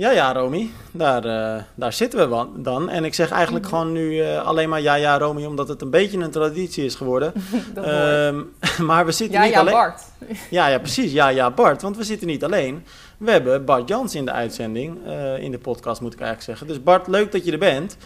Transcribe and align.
Ja, 0.00 0.10
ja, 0.10 0.32
Romy. 0.32 0.70
Daar, 0.90 1.24
uh, 1.26 1.62
daar 1.74 1.92
zitten 1.92 2.30
we 2.30 2.46
dan. 2.62 2.88
En 2.88 3.04
ik 3.04 3.14
zeg 3.14 3.30
eigenlijk 3.30 3.64
mm 3.64 3.70
-hmm. 3.70 3.80
gewoon 3.80 3.94
nu 3.94 4.14
uh, 4.14 4.46
alleen 4.46 4.68
maar 4.68 4.80
ja, 4.80 4.94
ja, 4.94 5.18
Romy, 5.18 5.44
omdat 5.44 5.68
het 5.68 5.82
een 5.82 5.90
beetje 5.90 6.18
een 6.18 6.30
traditie 6.30 6.84
is 6.84 6.94
geworden. 6.94 7.32
um, 8.26 8.52
maar 8.88 9.06
we 9.06 9.12
zitten 9.12 9.38
ja, 9.38 9.44
niet 9.44 9.54
ja, 9.54 9.60
alleen... 9.60 9.72
Bart. 9.72 10.02
Ja, 10.50 10.66
ja, 10.66 10.78
precies. 10.78 11.12
Ja, 11.12 11.28
ja, 11.28 11.50
Bart. 11.50 11.82
Want 11.82 11.96
we 11.96 12.04
zitten 12.04 12.26
niet 12.26 12.44
alleen. 12.44 12.84
We 13.18 13.30
hebben 13.30 13.64
Bart 13.64 13.88
Jans 13.88 14.14
in 14.14 14.24
de 14.24 14.32
uitzending, 14.32 14.98
uh, 15.06 15.38
in 15.38 15.50
de 15.50 15.58
podcast 15.58 16.00
moet 16.00 16.12
ik 16.12 16.20
eigenlijk 16.20 16.48
zeggen. 16.48 16.66
Dus 16.66 16.82
Bart, 16.82 17.06
leuk 17.06 17.32
dat 17.32 17.44
je 17.44 17.52
er 17.52 17.58
bent. 17.58 17.96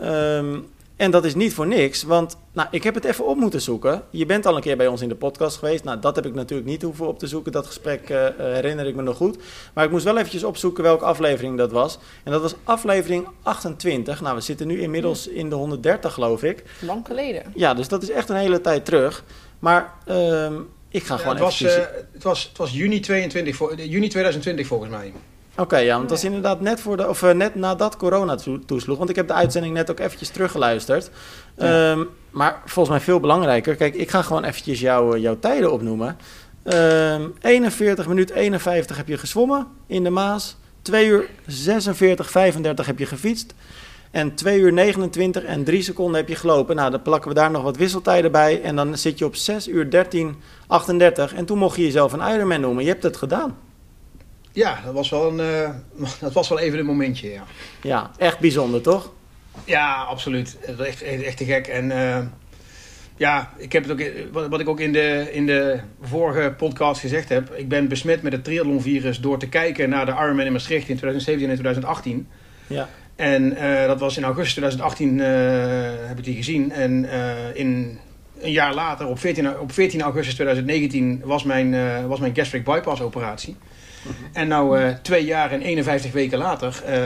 Um, 0.00 0.68
en 1.02 1.10
dat 1.10 1.24
is 1.24 1.34
niet 1.34 1.54
voor 1.54 1.66
niks, 1.66 2.02
want 2.02 2.36
nou, 2.52 2.68
ik 2.70 2.82
heb 2.82 2.94
het 2.94 3.04
even 3.04 3.26
op 3.26 3.36
moeten 3.36 3.60
zoeken. 3.60 4.02
Je 4.10 4.26
bent 4.26 4.46
al 4.46 4.56
een 4.56 4.62
keer 4.62 4.76
bij 4.76 4.86
ons 4.86 5.00
in 5.00 5.08
de 5.08 5.14
podcast 5.14 5.56
geweest. 5.56 5.84
Nou, 5.84 6.00
dat 6.00 6.16
heb 6.16 6.26
ik 6.26 6.34
natuurlijk 6.34 6.68
niet 6.68 6.82
hoeven 6.82 7.06
op 7.06 7.18
te 7.18 7.26
zoeken. 7.26 7.52
Dat 7.52 7.66
gesprek 7.66 8.10
uh, 8.10 8.26
herinner 8.36 8.86
ik 8.86 8.94
me 8.94 9.02
nog 9.02 9.16
goed. 9.16 9.38
Maar 9.74 9.84
ik 9.84 9.90
moest 9.90 10.04
wel 10.04 10.18
eventjes 10.18 10.44
opzoeken 10.44 10.82
welke 10.82 11.04
aflevering 11.04 11.58
dat 11.58 11.72
was. 11.72 11.98
En 12.24 12.32
dat 12.32 12.40
was 12.40 12.54
aflevering 12.64 13.28
28. 13.42 14.20
Nou, 14.20 14.34
we 14.34 14.40
zitten 14.40 14.66
nu 14.66 14.80
inmiddels 14.80 15.28
in 15.28 15.48
de 15.48 15.54
130, 15.54 16.12
geloof 16.14 16.42
ik. 16.42 16.62
Lang 16.80 17.06
geleden. 17.06 17.42
Ja, 17.54 17.74
dus 17.74 17.88
dat 17.88 18.02
is 18.02 18.10
echt 18.10 18.28
een 18.28 18.36
hele 18.36 18.60
tijd 18.60 18.84
terug. 18.84 19.24
Maar 19.58 19.92
uh, 20.08 20.50
ik 20.88 21.02
ga 21.02 21.14
ja, 21.14 21.20
gewoon 21.20 21.34
het 21.34 21.44
was, 21.44 21.60
eventjes... 21.60 21.86
uh, 21.86 21.94
het, 22.12 22.22
was, 22.22 22.42
het 22.42 22.58
was 22.58 22.72
juni, 22.72 23.00
22, 23.00 23.58
juni 23.76 24.08
2020 24.08 24.66
volgens 24.66 24.90
mij. 24.90 25.12
Oké, 25.52 25.62
okay, 25.62 25.84
ja, 25.84 25.96
want 25.96 26.08
dat 26.08 26.18
is 26.18 26.24
inderdaad 26.24 26.60
net, 26.60 26.80
voor 26.80 26.96
de, 26.96 27.08
of, 27.08 27.22
uh, 27.22 27.30
net 27.30 27.54
nadat 27.54 27.96
corona 27.96 28.36
toesloeg. 28.66 28.98
Want 28.98 29.10
ik 29.10 29.16
heb 29.16 29.26
de 29.26 29.32
uitzending 29.32 29.74
net 29.74 29.90
ook 29.90 29.98
eventjes 29.98 30.28
teruggeluisterd. 30.28 31.10
Ja. 31.56 31.90
Um, 31.90 32.08
maar 32.30 32.62
volgens 32.64 32.96
mij 32.96 33.04
veel 33.04 33.20
belangrijker. 33.20 33.76
Kijk, 33.76 33.94
ik 33.94 34.10
ga 34.10 34.22
gewoon 34.22 34.44
eventjes 34.44 34.80
jou, 34.80 35.18
jouw 35.18 35.38
tijden 35.38 35.72
opnoemen. 35.72 36.16
Um, 36.64 37.34
41 37.40 38.08
minuut 38.08 38.30
51 38.30 38.96
heb 38.96 39.08
je 39.08 39.18
gezwommen 39.18 39.66
in 39.86 40.02
de 40.02 40.10
Maas. 40.10 40.56
2 40.82 41.06
uur 41.06 41.28
46, 41.46 42.30
35 42.30 42.86
heb 42.86 42.98
je 42.98 43.06
gefietst. 43.06 43.54
En 44.10 44.34
2 44.34 44.58
uur 44.58 44.72
29 44.72 45.44
en 45.44 45.64
3 45.64 45.82
seconden 45.82 46.16
heb 46.16 46.28
je 46.28 46.34
gelopen. 46.34 46.76
Nou, 46.76 46.90
dan 46.90 47.02
plakken 47.02 47.28
we 47.28 47.34
daar 47.34 47.50
nog 47.50 47.62
wat 47.62 47.76
wisseltijden 47.76 48.32
bij. 48.32 48.62
En 48.62 48.76
dan 48.76 48.98
zit 48.98 49.18
je 49.18 49.24
op 49.24 49.36
6 49.36 49.68
uur 49.68 49.90
13, 49.90 50.36
38. 50.66 51.34
En 51.34 51.44
toen 51.44 51.58
mocht 51.58 51.76
je 51.76 51.82
jezelf 51.82 52.12
een 52.12 52.34
Ironman 52.34 52.60
noemen. 52.60 52.84
Je 52.84 52.90
hebt 52.90 53.02
het 53.02 53.16
gedaan. 53.16 53.56
Ja, 54.52 54.80
dat 54.84 54.94
was 54.94 55.10
wel, 55.10 55.38
een, 55.38 55.70
uh, 56.00 56.10
dat 56.20 56.32
was 56.32 56.48
wel 56.48 56.58
even 56.58 56.78
een 56.78 56.86
momentje, 56.86 57.30
ja. 57.30 57.44
Ja, 57.82 58.10
echt 58.18 58.38
bijzonder, 58.38 58.80
toch? 58.80 59.12
Ja, 59.64 59.94
absoluut. 59.94 60.58
Echt, 60.78 61.02
echt 61.02 61.36
te 61.36 61.44
gek. 61.44 61.66
En 61.66 61.90
uh, 61.90 62.18
ja, 63.16 63.52
ik 63.56 63.72
heb 63.72 63.88
het 63.88 63.92
ook, 63.92 64.48
wat, 64.50 64.60
ik 64.60 64.68
ook 64.68 64.80
in 64.80 64.92
de, 64.92 65.28
in 65.32 65.46
de 65.46 65.80
vorige 66.00 66.54
podcast 66.56 67.00
gezegd 67.00 67.28
heb. 67.28 67.54
Ik 67.54 67.68
ben 67.68 67.88
besmet 67.88 68.22
met 68.22 68.32
het 68.32 68.44
triathlonvirus 68.44 69.20
door 69.20 69.38
te 69.38 69.48
kijken 69.48 69.88
naar 69.88 70.06
de 70.06 70.12
Ironman 70.12 70.46
in 70.46 70.52
Maastricht 70.52 70.88
in 70.88 70.96
2017 70.96 71.48
en 71.48 71.54
2018. 71.54 72.28
Ja. 72.66 72.88
En 73.16 73.52
uh, 73.52 73.86
dat 73.86 74.00
was 74.00 74.16
in 74.16 74.24
augustus 74.24 74.54
2018 74.54 75.18
heb 76.08 76.18
ik 76.18 76.24
die 76.24 76.36
gezien. 76.36 76.72
En 76.72 77.08
in 77.54 77.98
een 78.40 78.52
jaar 78.52 78.74
later, 78.74 79.06
op 79.06 79.18
14, 79.18 79.58
op 79.58 79.72
14 79.72 80.02
augustus 80.02 80.34
2019, 80.34 81.20
was 81.24 81.44
mijn, 81.44 82.06
was 82.08 82.20
mijn 82.20 82.34
gastric 82.34 82.64
bypass 82.64 83.00
operatie. 83.00 83.56
En 84.32 84.48
nou 84.48 84.80
uh, 84.80 84.88
twee 85.02 85.24
jaar 85.24 85.50
en 85.50 85.60
51 85.60 86.12
weken 86.12 86.38
later 86.38 86.82
uh, 86.88 86.96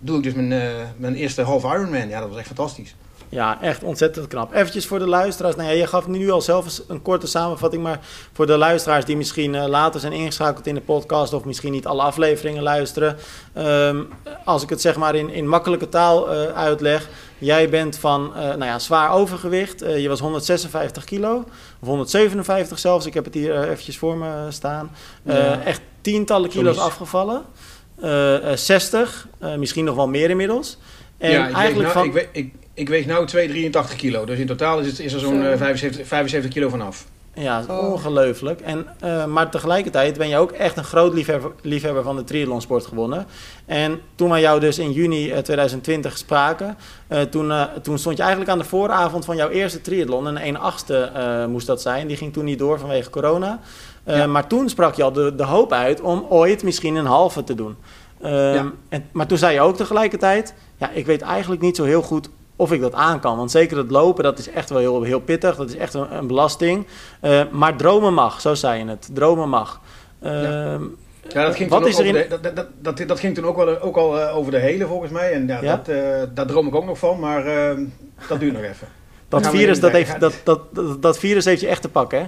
doe 0.00 0.16
ik 0.16 0.22
dus 0.22 0.32
mijn, 0.32 0.50
uh, 0.50 0.60
mijn 0.96 1.14
eerste 1.14 1.42
half 1.42 1.64
Ironman. 1.64 2.08
Ja, 2.08 2.20
dat 2.20 2.28
was 2.28 2.38
echt 2.38 2.46
fantastisch. 2.46 2.94
Ja, 3.28 3.62
echt 3.62 3.82
ontzettend 3.82 4.26
knap. 4.28 4.54
Eventjes 4.54 4.86
voor 4.86 4.98
de 4.98 5.06
luisteraars. 5.06 5.56
Nou 5.56 5.68
ja, 5.68 5.74
je 5.74 5.86
gaf 5.86 6.06
nu 6.06 6.30
al 6.30 6.40
zelf 6.40 6.82
een 6.88 7.02
korte 7.02 7.26
samenvatting. 7.26 7.82
Maar 7.82 8.00
voor 8.32 8.46
de 8.46 8.56
luisteraars 8.56 9.04
die 9.04 9.16
misschien 9.16 9.68
later 9.68 10.00
zijn 10.00 10.12
ingeschakeld 10.12 10.66
in 10.66 10.74
de 10.74 10.80
podcast... 10.80 11.32
of 11.32 11.44
misschien 11.44 11.72
niet 11.72 11.86
alle 11.86 12.02
afleveringen 12.02 12.62
luisteren. 12.62 13.16
Um, 13.58 14.08
als 14.44 14.62
ik 14.62 14.68
het 14.68 14.80
zeg 14.80 14.96
maar 14.96 15.14
in, 15.14 15.30
in 15.30 15.48
makkelijke 15.48 15.88
taal 15.88 16.28
uitleg... 16.54 17.08
Jij 17.38 17.68
bent 17.68 17.98
van 17.98 18.32
nou 18.34 18.64
ja, 18.64 18.78
zwaar 18.78 19.10
overgewicht. 19.10 19.80
je 19.80 20.08
was 20.08 20.20
156 20.20 21.04
kilo. 21.04 21.44
Of 21.80 21.88
157 21.88 22.78
zelfs. 22.78 23.06
Ik 23.06 23.14
heb 23.14 23.24
het 23.24 23.34
hier 23.34 23.68
eventjes 23.68 23.98
voor 23.98 24.16
me 24.16 24.46
staan. 24.50 24.90
Ja. 25.22 25.60
Echt 25.60 25.80
tientallen 26.06 26.50
kilo's 26.50 26.78
afgevallen. 26.78 27.42
Uh, 28.04 28.32
uh, 28.44 28.52
60, 28.54 29.28
uh, 29.42 29.54
misschien 29.54 29.84
nog 29.84 29.96
wel 29.96 30.08
meer 30.08 30.30
inmiddels. 30.30 30.78
En 31.18 31.30
ja, 31.30 31.48
ik 31.48 31.54
eigenlijk 31.54 31.94
weeg 31.94 31.94
nou, 31.94 31.98
van... 31.98 32.04
ik, 32.04 32.12
weeg, 32.12 32.44
ik, 32.44 32.54
ik 32.74 32.88
weeg 32.88 33.06
nu 33.06 33.26
283 33.26 33.96
kilo. 33.96 34.24
Dus 34.24 34.38
in 34.38 34.46
totaal 34.46 34.80
is, 34.80 34.86
het, 34.86 34.98
is 34.98 35.12
er 35.12 35.20
zo'n 35.20 35.42
75, 35.42 36.06
75 36.06 36.50
kilo 36.50 36.68
vanaf. 36.68 37.06
Ja, 37.38 37.64
oh. 37.68 37.92
ongelooflijk. 37.92 38.60
En, 38.60 38.86
uh, 39.04 39.26
maar 39.26 39.50
tegelijkertijd 39.50 40.18
ben 40.18 40.28
je 40.28 40.36
ook 40.36 40.52
echt 40.52 40.76
een 40.76 40.84
groot 40.84 41.14
liefhebber, 41.14 41.52
liefhebber 41.62 42.02
van 42.02 42.16
de 42.16 42.24
triathlonsport 42.24 42.86
gewonnen. 42.86 43.26
En 43.66 44.00
toen 44.14 44.30
wij 44.30 44.40
jou 44.40 44.60
dus 44.60 44.78
in 44.78 44.92
juni 44.92 45.32
uh, 45.32 45.38
2020 45.38 46.18
spraken, 46.18 46.76
uh, 47.08 47.20
toen, 47.20 47.52
toen 47.82 47.98
stond 47.98 48.16
je 48.16 48.22
eigenlijk 48.22 48.52
aan 48.52 48.58
de 48.58 48.64
vooravond 48.64 49.24
van 49.24 49.36
jouw 49.36 49.48
eerste 49.48 49.80
triathlon. 49.80 50.28
En 50.28 50.46
een 50.46 50.58
achtste 50.58 51.10
moest 51.48 51.66
dat 51.66 51.82
zijn. 51.82 52.06
Die 52.06 52.16
ging 52.16 52.32
toen 52.32 52.44
niet 52.44 52.58
door 52.58 52.78
vanwege 52.78 53.10
corona. 53.10 53.60
Ja. 54.06 54.26
Maar 54.26 54.46
toen 54.46 54.68
sprak 54.68 54.94
je 54.94 55.02
al 55.02 55.12
de, 55.12 55.34
de, 55.34 55.44
hoop 55.44 55.72
uit 55.72 56.00
om 56.00 56.26
ooit 56.28 56.62
misschien 56.62 56.94
een 56.94 57.06
halve 57.06 57.44
te 57.44 57.54
doen. 57.54 57.76
ja. 58.20 58.72
en, 58.88 59.04
maar 59.12 59.26
toen 59.26 59.38
zei 59.38 59.54
je 59.54 59.60
ook 59.60 59.76
tegelijkertijd, 59.76 60.54
ja, 60.76 60.90
ik 60.90 61.06
weet 61.06 61.22
eigenlijk 61.22 61.62
niet 61.62 61.76
zo 61.76 61.84
heel 61.84 62.02
goed 62.02 62.28
of 62.56 62.72
ik 62.72 62.80
dat 62.80 62.94
aan 62.94 63.20
kan. 63.20 63.36
Want 63.36 63.50
zeker 63.50 63.76
het 63.76 63.90
lopen, 63.90 64.24
dat 64.24 64.38
is 64.38 64.50
echt 64.50 64.70
wel 64.70 64.78
heel, 64.78 65.02
heel 65.02 65.20
pittig. 65.20 65.56
Dat 65.56 65.68
is 65.68 65.76
echt 65.76 65.94
een, 65.94 66.16
een 66.16 66.26
belasting. 66.26 66.86
Uh, 67.22 67.42
maar 67.50 67.76
dromen 67.76 68.14
mag, 68.14 68.40
zo 68.40 68.54
zei 68.54 68.78
je 68.78 68.88
het. 68.88 69.08
Dromen 69.12 69.48
mag. 69.48 69.80
Uh, 70.22 70.42
ja. 70.42 70.78
ja. 71.28 71.44
dat 71.44 71.56
ging, 71.56 71.70
wat 71.70 71.86
is 71.86 71.98
er 71.98 72.06
in... 72.06 72.12
de, 72.12 72.26
dat, 72.28 72.56
dat, 72.56 72.66
dat, 72.80 73.08
dat, 73.08 73.20
ging 73.20 73.34
toen 73.34 73.44
ook, 73.44 73.56
wel, 73.56 73.80
ook 73.80 73.96
al 73.96 74.18
uh, 74.18 74.36
over 74.36 74.52
de 74.52 74.58
hele, 74.58 74.86
volgens 74.86 75.10
mij. 75.10 75.32
En 75.32 75.46
ja, 75.46 75.58
ja? 75.62 75.82
Dat, 75.84 76.36
daar 76.36 76.46
droom 76.46 76.66
ik 76.66 76.74
ook 76.74 76.84
nog 76.84 76.98
van, 76.98 77.20
maar 77.20 77.44
dat 78.28 78.40
duurt 78.40 78.52
nog 78.52 78.62
even. 78.62 78.88
Dat 79.28 79.48
virus, 79.48 79.80
dat, 79.80 79.92
heeft, 79.92 80.20
dat, 80.20 80.34
dat, 80.44 80.60
dat, 80.72 81.02
dat 81.02 81.18
virus 81.18 81.44
heeft 81.44 81.60
je 81.60 81.68
echt 81.68 81.82
te 81.82 81.88
pakken, 81.88 82.18
hè? 82.18 82.26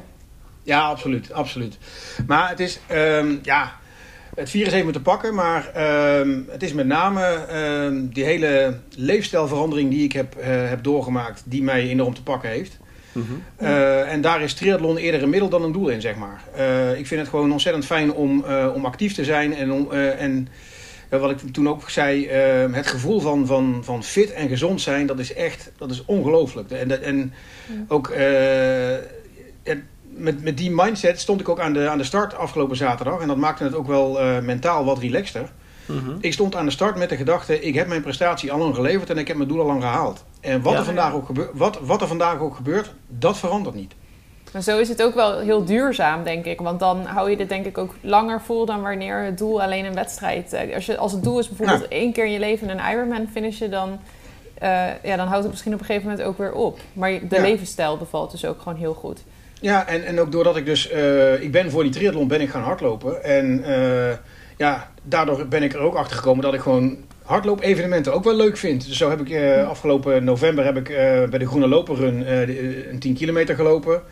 Ja, 0.69 0.81
absoluut, 0.81 1.33
absoluut. 1.33 1.79
Maar 2.27 2.49
het 2.49 2.61
is, 2.61 2.79
um, 2.93 3.39
ja, 3.43 3.73
het 4.35 4.51
virus 4.51 4.73
heeft 4.73 4.87
me 4.87 4.93
te 4.93 5.01
pakken, 5.01 5.35
maar 5.35 5.71
um, 6.21 6.47
het 6.51 6.63
is 6.63 6.73
met 6.73 6.87
name 6.87 7.47
um, 7.85 8.09
die 8.13 8.25
hele 8.25 8.79
leefstijlverandering 8.97 9.91
die 9.91 10.05
ik 10.05 10.13
heb, 10.13 10.37
uh, 10.39 10.45
heb 10.45 10.83
doorgemaakt, 10.83 11.43
die 11.45 11.63
mij 11.63 11.89
enorm 11.89 12.15
te 12.15 12.23
pakken 12.23 12.51
heeft. 12.51 12.79
Mm 13.13 13.27
-hmm. 13.27 13.43
uh, 13.67 14.13
en 14.13 14.21
daar 14.21 14.43
is 14.43 14.55
triathlon 14.55 14.97
eerder 14.97 15.23
een 15.23 15.31
middel 15.31 15.49
dan 15.49 15.63
een 15.63 15.73
doel 15.73 15.89
in, 15.89 16.01
zeg 16.01 16.17
maar. 16.17 16.43
Uh, 16.59 16.99
ik 16.99 17.07
vind 17.07 17.21
het 17.21 17.31
gewoon 17.31 17.53
ontzettend 17.53 17.87
fijn 17.87 18.13
om, 18.13 18.45
om 18.75 18.85
actief 18.85 19.15
te 19.15 19.25
zijn 19.25 19.55
en, 19.55 19.73
om, 19.73 19.93
en 19.93 20.49
wat 21.09 21.31
ik 21.31 21.39
toen 21.53 21.69
ook 21.69 21.91
zei, 21.91 22.29
het 22.73 22.87
gevoel 22.87 23.21
van, 23.21 23.47
van, 23.47 23.81
van 23.85 24.05
fit 24.05 24.33
en 24.33 24.49
gezond 24.49 24.81
zijn, 24.81 25.07
dat 25.07 25.19
is 25.19 25.33
echt, 25.33 25.73
dat 25.79 25.91
is 25.91 26.05
ongelooflijk. 26.05 26.71
En, 26.71 27.03
en 27.03 27.33
ja. 27.67 27.85
ook 27.89 28.13
het, 29.63 29.79
met, 30.19 30.43
met 30.43 30.57
die 30.57 30.71
mindset 30.71 31.21
stond 31.21 31.41
ik 31.41 31.49
ook 31.49 31.61
aan 31.61 31.73
de, 31.73 31.89
aan 31.89 31.99
de 31.99 32.05
start 32.05 32.37
afgelopen 32.37 32.77
zaterdag. 32.77 33.21
En 33.21 33.29
dat 33.29 33.37
maakte 33.37 33.65
het 33.65 33.75
ook 33.75 33.87
wel 33.87 34.21
uh, 34.21 34.39
mentaal 34.39 34.85
wat 34.85 34.99
relaxter. 34.99 35.53
Mm 35.87 35.99
-hmm. 35.99 36.17
Ik 36.21 36.33
stond 36.33 36.57
aan 36.57 36.65
de 36.65 36.71
start 36.71 36.97
met 36.97 37.09
de 37.09 37.17
gedachte: 37.17 37.61
ik 37.61 37.75
heb 37.75 37.87
mijn 37.87 38.03
prestatie 38.03 38.53
al 38.53 38.59
lang 38.59 38.75
geleverd 38.75 39.11
en 39.11 39.19
ik 39.19 39.29
heb 39.29 39.37
mijn 39.37 39.49
doel 39.49 39.61
al 39.61 39.67
lang 39.67 39.83
gehaald. 39.83 40.25
En 40.41 40.63
wat, 40.63 40.73
ja, 40.73 40.79
er, 40.79 40.85
vandaag 40.85 41.11
ja. 41.11 41.17
ook 41.17 41.27
gebeurt, 41.27 41.51
wat, 41.55 41.79
wat 41.83 42.01
er 42.01 42.09
vandaag 42.09 42.39
ook 42.39 42.57
gebeurt, 42.57 42.95
dat 43.09 43.39
verandert 43.39 43.75
niet. 43.75 43.95
Maar 44.53 44.63
zo 44.63 44.79
is 44.79 44.89
het 44.89 45.03
ook 45.03 45.15
wel 45.15 45.39
heel 45.39 45.65
duurzaam, 45.65 46.25
denk 46.25 46.45
ik. 46.45 46.61
Want 46.61 46.81
dan 46.81 47.05
hou 47.05 47.31
je 47.31 47.37
dit 47.37 47.49
denk 47.49 47.67
ik 47.67 47.79
ook 47.79 47.95
langer 48.01 48.41
vol 48.41 48.67
dan 48.67 48.83
wanneer 48.83 49.19
het 49.19 49.39
doel 49.39 49.63
alleen 49.63 49.85
een 49.85 49.95
wedstrijd... 49.95 50.57
Als, 50.75 50.87
je, 50.87 50.97
als 50.97 51.13
het 51.13 51.23
doel 51.23 51.39
is 51.39 51.49
bijvoorbeeld 51.49 51.89
één 51.89 52.13
keer 52.13 52.25
in 52.25 52.33
je 52.33 52.39
leven 52.39 52.69
een 52.69 52.93
Ironman 52.93 53.29
finishen... 53.33 53.71
dan, 53.71 53.99
uh, 54.63 55.03
ja, 55.03 55.17
dan 55.17 55.27
houdt 55.27 55.43
het 55.43 55.51
misschien 55.51 55.75
op 55.75 55.81
een 55.81 55.87
gegeven 55.87 56.09
moment 56.09 56.27
ook 56.27 56.39
weer 56.39 56.53
op. 56.53 56.79
Maar 56.93 57.29
de 57.29 57.41
levensstijl 57.41 57.97
bevalt 57.97 58.31
dus 58.31 58.45
ook 58.45 58.63
gewoon 58.63 58.79
heel 58.79 58.95
goed. 58.95 59.25
Ja, 59.61 59.87
en, 59.87 60.05
en 60.05 60.21
ook 60.21 60.33
doordat 60.33 60.57
ik 60.57 60.67
dus... 60.67 60.93
Uh, 60.93 61.43
ik 61.43 61.53
ben 61.53 61.71
voor 61.71 61.83
die 61.83 61.93
triathlon 61.93 62.29
ben 62.29 62.41
ik 62.41 62.51
gaan 62.51 62.63
hardlopen. 62.63 63.25
En 63.25 63.65
uh, 63.69 64.13
ja, 64.57 64.91
daardoor 65.03 65.47
ben 65.47 65.63
ik 65.63 65.73
er 65.73 65.81
ook 65.81 65.95
achter 65.95 66.17
gekomen 66.17 66.43
dat 66.43 66.55
ik 66.55 66.61
gewoon 66.61 66.97
hardloop-evenementen 67.23 68.13
ook 68.13 68.25
wel 68.25 68.37
leuk 68.37 68.57
vind. 68.57 68.87
Dus 68.87 68.97
zo 68.97 69.11
heb 69.11 69.21
ik 69.21 69.29
uh, 69.29 69.69
afgelopen 69.69 70.25
november 70.25 70.65
heb 70.65 70.77
ik 70.77 70.87
bij 71.31 71.39
de 71.39 71.47
Groene 71.47 71.69
Loperrun 71.69 72.33
een 72.91 72.99
10 72.99 73.15
kilometer 73.15 73.55
gelopen. 73.55 74.03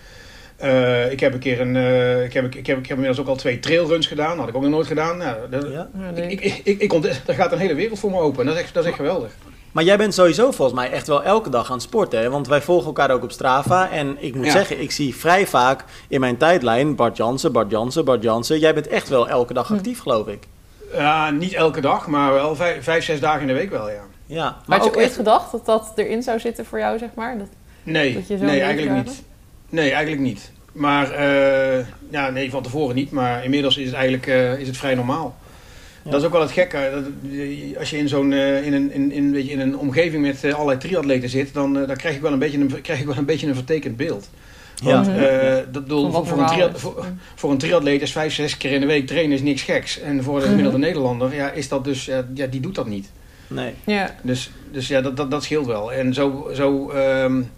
ik 1.10 1.20
heb 1.20 1.32
een 1.32 1.38
keer 1.38 1.60
een... 1.60 1.76
ik, 2.24 2.32
heb, 2.32 2.44
ik, 2.54 2.66
heb, 2.66 2.78
ik 2.78 2.86
heb 2.86 2.96
inmiddels 2.96 3.20
ook 3.20 3.28
al 3.28 3.36
twee 3.36 3.58
trailruns 3.58 4.06
gedaan. 4.06 4.38
Had 4.38 4.48
ik 4.48 4.56
ook 4.56 4.62
nog 4.62 4.70
nooit 4.70 4.86
gedaan. 4.86 5.16
Nou, 5.16 5.36
dat, 5.50 5.68
ja, 5.72 5.88
nee. 5.92 6.30
ik, 6.30 6.40
ik, 6.40 6.60
ik, 6.64 6.80
ik 6.80 7.02
daar 7.24 7.36
gaat 7.40 7.52
een 7.52 7.58
hele 7.58 7.74
wereld 7.74 7.98
voor 7.98 8.10
me 8.10 8.18
open. 8.18 8.40
En 8.40 8.46
dat 8.46 8.54
is 8.54 8.62
echt, 8.62 8.74
dat 8.74 8.82
is 8.82 8.88
echt 8.88 8.98
geweldig. 8.98 9.30
Maar 9.76 9.84
jij 9.84 9.96
bent 9.96 10.14
sowieso 10.14 10.50
volgens 10.50 10.78
mij 10.78 10.90
echt 10.90 11.06
wel 11.06 11.22
elke 11.22 11.50
dag 11.50 11.66
aan 11.66 11.72
het 11.72 11.82
sporten. 11.82 12.20
Hè? 12.20 12.30
Want 12.30 12.48
wij 12.48 12.62
volgen 12.62 12.86
elkaar 12.86 13.10
ook 13.10 13.22
op 13.22 13.32
Strava. 13.32 13.90
En 13.90 14.16
ik 14.18 14.34
moet 14.34 14.44
ja. 14.44 14.50
zeggen, 14.50 14.80
ik 14.80 14.90
zie 14.90 15.16
vrij 15.16 15.46
vaak 15.46 15.84
in 16.08 16.20
mijn 16.20 16.36
tijdlijn 16.36 16.94
Bart 16.94 17.16
Jansen, 17.16 17.52
Bart 17.52 17.70
Jansen, 17.70 18.04
Bart 18.04 18.22
Jansen. 18.22 18.58
Jij 18.58 18.74
bent 18.74 18.88
echt 18.88 19.08
wel 19.08 19.28
elke 19.28 19.52
dag 19.52 19.72
actief, 19.72 19.96
hm. 19.96 20.02
geloof 20.02 20.26
ik. 20.26 20.42
Ja, 20.92 21.30
niet 21.30 21.52
elke 21.52 21.80
dag, 21.80 22.06
maar 22.06 22.32
wel 22.32 22.56
vijf, 22.56 22.84
vijf, 22.84 23.04
zes 23.04 23.20
dagen 23.20 23.40
in 23.40 23.46
de 23.46 23.52
week 23.52 23.70
wel, 23.70 23.90
ja. 23.90 24.02
ja 24.26 24.56
maar 24.66 24.78
Had 24.78 24.86
je 24.86 24.92
ook 24.92 24.96
ooit 24.96 25.06
echt... 25.06 25.16
gedacht 25.16 25.52
dat 25.52 25.66
dat 25.66 25.92
erin 25.94 26.22
zou 26.22 26.40
zitten 26.40 26.66
voor 26.66 26.78
jou, 26.78 26.98
zeg 26.98 27.10
maar? 27.14 27.38
Dat, 27.38 27.48
nee, 27.82 28.14
dat 28.14 28.28
je 28.28 28.38
zo 28.38 28.44
nee 28.44 28.60
eigenlijk 28.60 29.04
niet. 29.04 29.22
Nee, 29.68 29.90
eigenlijk 29.90 30.22
niet. 30.22 30.50
Maar, 30.72 31.10
uh, 31.10 31.86
ja, 32.10 32.30
nee, 32.30 32.50
van 32.50 32.62
tevoren 32.62 32.94
niet. 32.94 33.10
Maar 33.10 33.44
inmiddels 33.44 33.76
is 33.76 33.86
het 33.86 33.94
eigenlijk 33.94 34.26
uh, 34.26 34.58
is 34.58 34.66
het 34.66 34.76
vrij 34.76 34.94
normaal. 34.94 35.36
Dat 36.10 36.20
is 36.20 36.26
ook 36.26 36.32
wel 36.32 36.40
het 36.40 36.50
gekke. 36.50 36.90
Dat, 36.94 37.32
eh, 37.32 37.78
als 37.78 37.90
je 37.90 37.96
in 37.96 38.08
zo'n 38.08 38.32
in 38.32 38.72
een, 38.72 38.92
in, 38.92 39.12
in, 39.12 39.32
weet 39.32 39.46
je, 39.46 39.52
in 39.52 39.60
een 39.60 39.78
omgeving 39.78 40.22
met 40.22 40.44
uh, 40.44 40.54
allerlei 40.54 40.78
triatleten 40.78 41.28
zit, 41.28 41.54
dan, 41.54 41.72
dan 41.72 41.96
krijg, 41.96 42.14
ik 42.14 42.20
wel 42.20 42.32
een 42.32 42.38
beetje 42.38 42.58
een, 42.58 42.80
krijg 42.82 43.00
ik 43.00 43.06
wel 43.06 43.16
een 43.16 43.24
beetje 43.24 43.46
een 43.46 43.54
vertekend 43.54 43.96
beeld. 43.96 44.30
Want 44.82 45.06
ja. 45.06 45.64
dat 45.72 45.88
doel, 45.88 46.10
voor, 46.10 46.26
voor, 46.26 46.38
een 46.38 46.46
triat, 46.46 46.80
voor, 46.80 47.06
voor, 47.34 47.50
een 47.50 47.58
triatleet 47.58 48.02
is 48.02 48.12
vijf, 48.12 48.34
zes 48.34 48.56
keer 48.56 48.72
in 48.72 48.80
de 48.80 48.86
week 48.86 49.06
trainen 49.06 49.36
is 49.36 49.42
niks 49.42 49.62
geks. 49.62 50.00
En 50.00 50.22
voor 50.22 50.40
de 50.40 50.46
gemiddelde 50.46 50.78
Nederlander 50.78 51.34
ja, 51.34 51.50
is 51.50 51.68
dat 51.68 51.84
dus, 51.84 52.04
ja, 52.34 52.46
die 52.46 52.60
doet 52.60 52.74
dat 52.74 52.86
niet. 52.86 53.10
Nee. 53.46 53.74
Ja. 53.84 54.14
Dus, 54.22 54.50
dus 54.70 54.88
ja, 54.88 55.00
dat, 55.00 55.16
dat, 55.16 55.30
dat 55.30 55.44
scheelt 55.44 55.66
wel. 55.66 55.92
En 55.92 56.14
zo, 56.14 56.50
zo 56.54 56.90
um, 56.90 57.50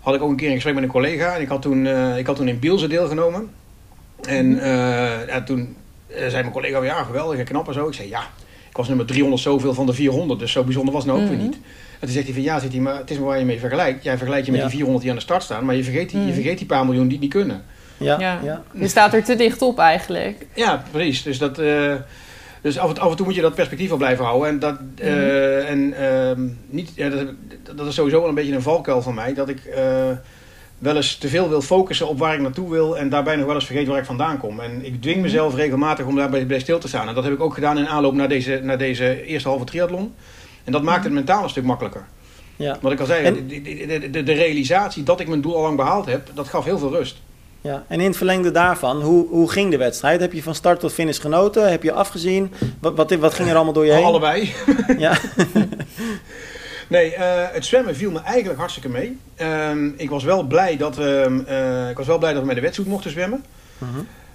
had 0.00 0.14
ik 0.14 0.22
ook 0.22 0.30
een 0.30 0.36
keer 0.36 0.48
een 0.48 0.54
gesprek 0.54 0.74
met 0.74 0.82
een 0.82 0.88
collega. 0.88 1.34
En 1.34 1.40
ik 1.40 1.48
had 1.48 1.62
toen, 1.62 1.84
uh, 1.84 2.18
ik 2.18 2.26
had 2.26 2.36
toen 2.36 2.48
in 2.48 2.58
Bielsen 2.58 2.88
deelgenomen. 2.88 3.50
En 4.22 4.50
uh, 4.50 5.26
ja, 5.26 5.42
toen 5.42 5.76
zei 6.16 6.32
mijn 6.32 6.50
collega, 6.50 6.82
ja 6.82 7.02
geweldig 7.02 7.38
en 7.38 7.44
knap 7.44 7.68
en 7.68 7.74
zo. 7.74 7.88
Ik 7.88 7.94
zei 7.94 8.08
ja, 8.08 8.22
ik 8.68 8.76
was 8.76 8.88
nummer 8.88 9.06
300 9.06 9.42
zoveel 9.42 9.74
van 9.74 9.86
de 9.86 9.92
400. 9.92 10.40
Dus 10.40 10.52
zo 10.52 10.64
bijzonder 10.64 10.94
was 10.94 11.04
het 11.04 11.12
nou 11.12 11.24
ook 11.24 11.30
mm 11.30 11.36
-hmm. 11.36 11.44
weer 11.44 11.54
niet. 11.54 11.66
En 11.92 12.08
toen 12.08 12.10
zegt 12.10 12.24
hij 12.24 12.34
van 12.34 12.42
ja, 12.42 12.58
zegt 12.58 12.72
hij, 12.72 12.80
maar 12.80 12.96
het 12.96 13.10
is 13.10 13.18
maar 13.18 13.26
waar 13.26 13.38
je 13.38 13.44
mee 13.44 13.60
vergelijkt. 13.60 14.04
Jij 14.04 14.16
vergelijkt 14.16 14.46
je 14.46 14.52
met 14.52 14.60
ja. 14.60 14.66
die 14.66 14.76
400 14.76 15.04
die 15.04 15.12
aan 15.12 15.18
de 15.18 15.24
start 15.24 15.42
staan. 15.42 15.64
Maar 15.64 15.74
je 15.74 15.84
vergeet 15.84 16.10
die, 16.10 16.20
mm. 16.20 16.26
je 16.26 16.32
vergeet 16.32 16.58
die 16.58 16.66
paar 16.66 16.84
miljoen 16.84 17.04
die 17.04 17.12
het 17.12 17.20
niet 17.20 17.32
kunnen. 17.32 17.64
Ja, 17.96 18.20
ja. 18.20 18.40
ja. 18.42 18.62
Je 18.72 18.88
staat 18.88 19.14
er 19.14 19.24
te 19.24 19.34
dicht 19.34 19.62
op 19.62 19.78
eigenlijk. 19.78 20.46
Ja, 20.54 20.82
precies. 20.90 21.22
Dus 21.22 21.38
dat... 21.38 21.60
Dus 22.62 22.78
af 22.78 22.90
en, 22.90 22.98
af 22.98 23.10
en, 23.10 23.16
toe 23.16 23.26
moet 23.26 23.34
je 23.34 23.40
dat 23.40 23.54
perspectief 23.54 23.88
wel 23.88 23.98
blijven 23.98 24.24
houden. 24.24 24.48
En, 24.48 24.58
dat, 24.58 24.80
mm. 24.80 24.88
uh, 25.00 25.70
en 25.70 25.94
uh, 26.00 26.44
niet, 26.66 26.90
ja, 26.94 27.08
dat, 27.08 27.26
dat, 27.76 27.86
is 27.86 27.94
sowieso 27.94 28.18
wel 28.20 28.28
een 28.28 28.34
beetje 28.34 28.54
een 28.54 28.62
valkuil 28.62 29.02
van 29.02 29.14
mij. 29.14 29.34
Dat 29.34 29.48
ik 29.48 29.62
wel 30.82 30.96
eens 30.96 31.16
te 31.16 31.28
veel 31.28 31.48
wil 31.48 31.62
focussen 31.62 32.08
op 32.08 32.18
waar 32.18 32.34
ik 32.34 32.40
naartoe 32.40 32.70
wil. 32.70 32.98
En 32.98 33.08
daarbij 33.08 33.36
nog 33.36 33.46
wel 33.46 33.54
eens 33.54 33.66
vergeet 33.66 33.86
waar 33.86 33.98
ik 33.98 34.04
vandaan 34.04 34.38
kom. 34.38 34.60
En 34.60 34.84
ik 34.84 35.02
dwing 35.02 35.22
mezelf 35.22 35.54
regelmatig 35.54 36.06
om 36.06 36.16
daarbij 36.16 36.46
bij 36.46 36.58
stil 36.58 36.78
te 36.78 36.88
staan. 36.88 37.08
En 37.08 37.14
dat 37.14 37.24
heb 37.24 37.32
ik 37.32 37.40
ook 37.40 37.54
gedaan 37.54 37.78
in 37.78 37.88
aanloop 37.88 38.14
naar 38.14 38.28
deze, 38.28 38.60
naar 38.62 38.78
deze 38.78 39.24
eerste 39.24 39.48
halve 39.48 39.64
triathlon. 39.64 40.14
En 40.64 40.72
dat 40.72 40.82
maakt 40.82 41.04
het 41.04 41.12
mentaal 41.12 41.42
een 41.42 41.48
stuk 41.50 41.64
makkelijker. 41.64 42.04
Ja. 42.56 42.78
Wat 42.80 42.92
ik 42.92 43.00
al 43.00 43.06
zei, 43.06 43.24
en... 43.24 43.34
de, 43.48 43.62
de, 43.62 44.10
de, 44.10 44.22
de 44.22 44.32
realisatie 44.32 45.02
dat 45.02 45.20
ik 45.20 45.28
mijn 45.28 45.40
doel 45.40 45.56
al 45.56 45.62
lang 45.62 45.76
behaald 45.76 46.06
heb, 46.06 46.30
dat 46.34 46.48
gaf 46.48 46.64
heel 46.64 46.78
veel 46.78 46.90
rust. 46.90 47.16
Ja, 47.60 47.84
en 47.88 48.00
in 48.00 48.06
het 48.06 48.16
verlengde 48.16 48.50
daarvan, 48.50 49.02
hoe, 49.02 49.28
hoe 49.28 49.50
ging 49.50 49.70
de 49.70 49.76
wedstrijd? 49.76 50.20
Heb 50.20 50.32
je 50.32 50.42
van 50.42 50.54
start 50.54 50.80
tot 50.80 50.92
finish 50.92 51.20
genoten? 51.20 51.70
Heb 51.70 51.82
je 51.82 51.92
afgezien? 51.92 52.52
Wat, 52.80 52.96
wat, 52.96 53.14
wat 53.14 53.34
ging 53.34 53.48
er 53.48 53.54
allemaal 53.54 53.72
door 53.72 53.86
je 53.86 53.92
heen? 53.92 54.04
Allebei. 54.04 54.52
Ja. 54.98 55.18
nee, 56.92 57.14
uh, 57.14 57.44
het 57.52 57.64
zwemmen 57.64 57.96
viel 57.96 58.10
me 58.10 58.20
eigenlijk 58.20 58.58
hartstikke 58.58 58.88
mee. 58.88 59.18
Uh, 59.40 59.70
ik, 59.96 60.10
was 60.10 60.24
wel 60.24 60.42
blij 60.42 60.76
dat 60.76 60.96
we, 60.96 61.42
uh, 61.48 61.90
ik 61.90 61.96
was 61.96 62.06
wel 62.06 62.18
blij 62.18 62.32
dat 62.32 62.40
we 62.40 62.46
met 62.46 62.56
de 62.56 62.62
wetsuit 62.62 62.88
mochten 62.88 63.10
zwemmen. 63.10 63.44
-huh. 63.78 63.88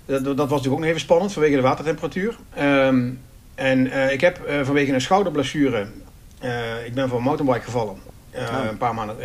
dat, 0.05 0.23
dat, 0.23 0.35
was 0.37 0.47
natuurlijk 0.49 0.73
ook 0.73 0.79
nog 0.79 0.87
even 0.87 0.99
spannend 0.99 1.33
vanwege 1.33 1.55
de 1.55 1.61
watertemperatuur. 1.61 2.35
Um, 2.59 3.19
en 3.55 4.11
ik 4.11 4.21
heb 4.21 4.49
vanwege 4.63 4.93
een 4.93 5.01
schouderblessure, 5.01 5.87
ik 6.85 6.93
ben 6.93 7.09
van 7.09 7.17
een 7.17 7.23
mountainbike 7.23 7.65
gevallen. 7.65 7.95
Oh. 8.33 8.65
Een 8.69 8.77
paar 8.77 8.93
maanden, 8.93 9.15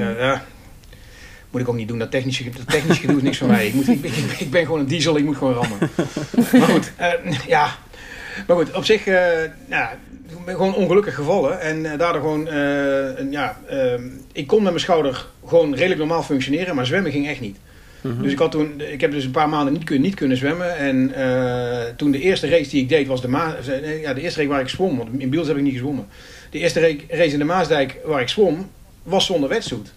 moet 1.50 1.60
ik 1.60 1.68
ook 1.68 1.74
niet 1.74 1.88
doen. 1.88 1.98
Dat 1.98 2.10
technische, 2.10 2.50
dat 2.50 2.68
technische 2.68 3.00
gedoe 3.00 3.16
is 3.16 3.22
niks 3.22 3.38
van 3.38 3.46
mij. 3.46 3.66
Ik, 3.66 3.74
moet, 3.74 3.88
ik, 3.88 4.04
ik, 4.04 4.14
ik, 4.38 4.50
ben 4.50 4.64
gewoon 4.64 4.80
een 4.80 4.86
diesel, 4.86 5.16
ik 5.16 5.24
moet 5.24 5.36
gewoon 5.36 5.54
rammen. 5.54 5.78
maar 6.52 6.68
goed, 6.68 6.92
ja. 7.46 7.76
Maar 8.46 8.56
goed, 8.56 8.72
op 8.72 8.84
zich, 8.84 9.06
uh, 9.06 9.14
ja, 9.68 9.98
ben 10.44 10.54
gewoon 10.54 10.74
ongelukkig 10.74 11.14
gevallen. 11.14 11.60
En 11.60 11.78
uh, 11.84 11.98
daardoor 11.98 12.20
gewoon, 12.20 12.48
ja, 13.30 13.56
ehm, 13.68 14.02
ik 14.32 14.46
kon 14.46 14.62
met 14.62 14.72
mijn 14.72 14.84
schouder 14.84 15.26
gewoon 15.46 15.74
redelijk 15.74 15.98
normaal 15.98 16.22
functioneren. 16.22 16.74
Maar 16.74 16.86
zwemmen 16.86 17.12
ging 17.12 17.28
echt 17.28 17.40
niet. 17.40 17.56
Mm 18.00 18.12
-hmm. 18.12 18.22
Dus 18.22 18.32
ik, 18.32 18.38
had 18.38 18.50
toen, 18.50 18.80
ik 18.80 19.00
heb 19.00 19.10
dus 19.10 19.24
een 19.24 19.30
paar 19.30 19.48
maanden 19.48 19.72
niet, 19.72 19.84
kun, 19.84 20.00
niet 20.00 20.14
kunnen 20.14 20.36
zwemmen. 20.36 20.76
En 20.76 21.12
toen 21.96 22.10
de 22.10 22.20
eerste 22.20 22.48
race 22.48 22.70
die 22.70 22.82
ik 22.82 22.88
deed 22.88 23.06
was 23.06 23.20
de, 23.20 23.28
Ma 23.28 23.56
ja, 24.02 24.14
de 24.14 24.20
eerste 24.20 24.38
race 24.38 24.52
waar 24.52 24.60
ik 24.60 24.68
zwom. 24.68 24.96
Want 24.96 25.08
in 25.18 25.30
Biels 25.30 25.46
heb 25.46 25.56
ik 25.56 25.62
niet 25.62 25.72
gezwommen. 25.72 26.06
De 26.50 26.58
eerste 26.58 26.96
race 27.08 27.32
in 27.32 27.38
de 27.38 27.44
Maasdijk 27.44 27.96
waar 28.04 28.20
ik 28.20 28.28
zwom, 28.28 28.70
was 29.02 29.26
zonder 29.26 29.48
wetsuit. 29.48 29.92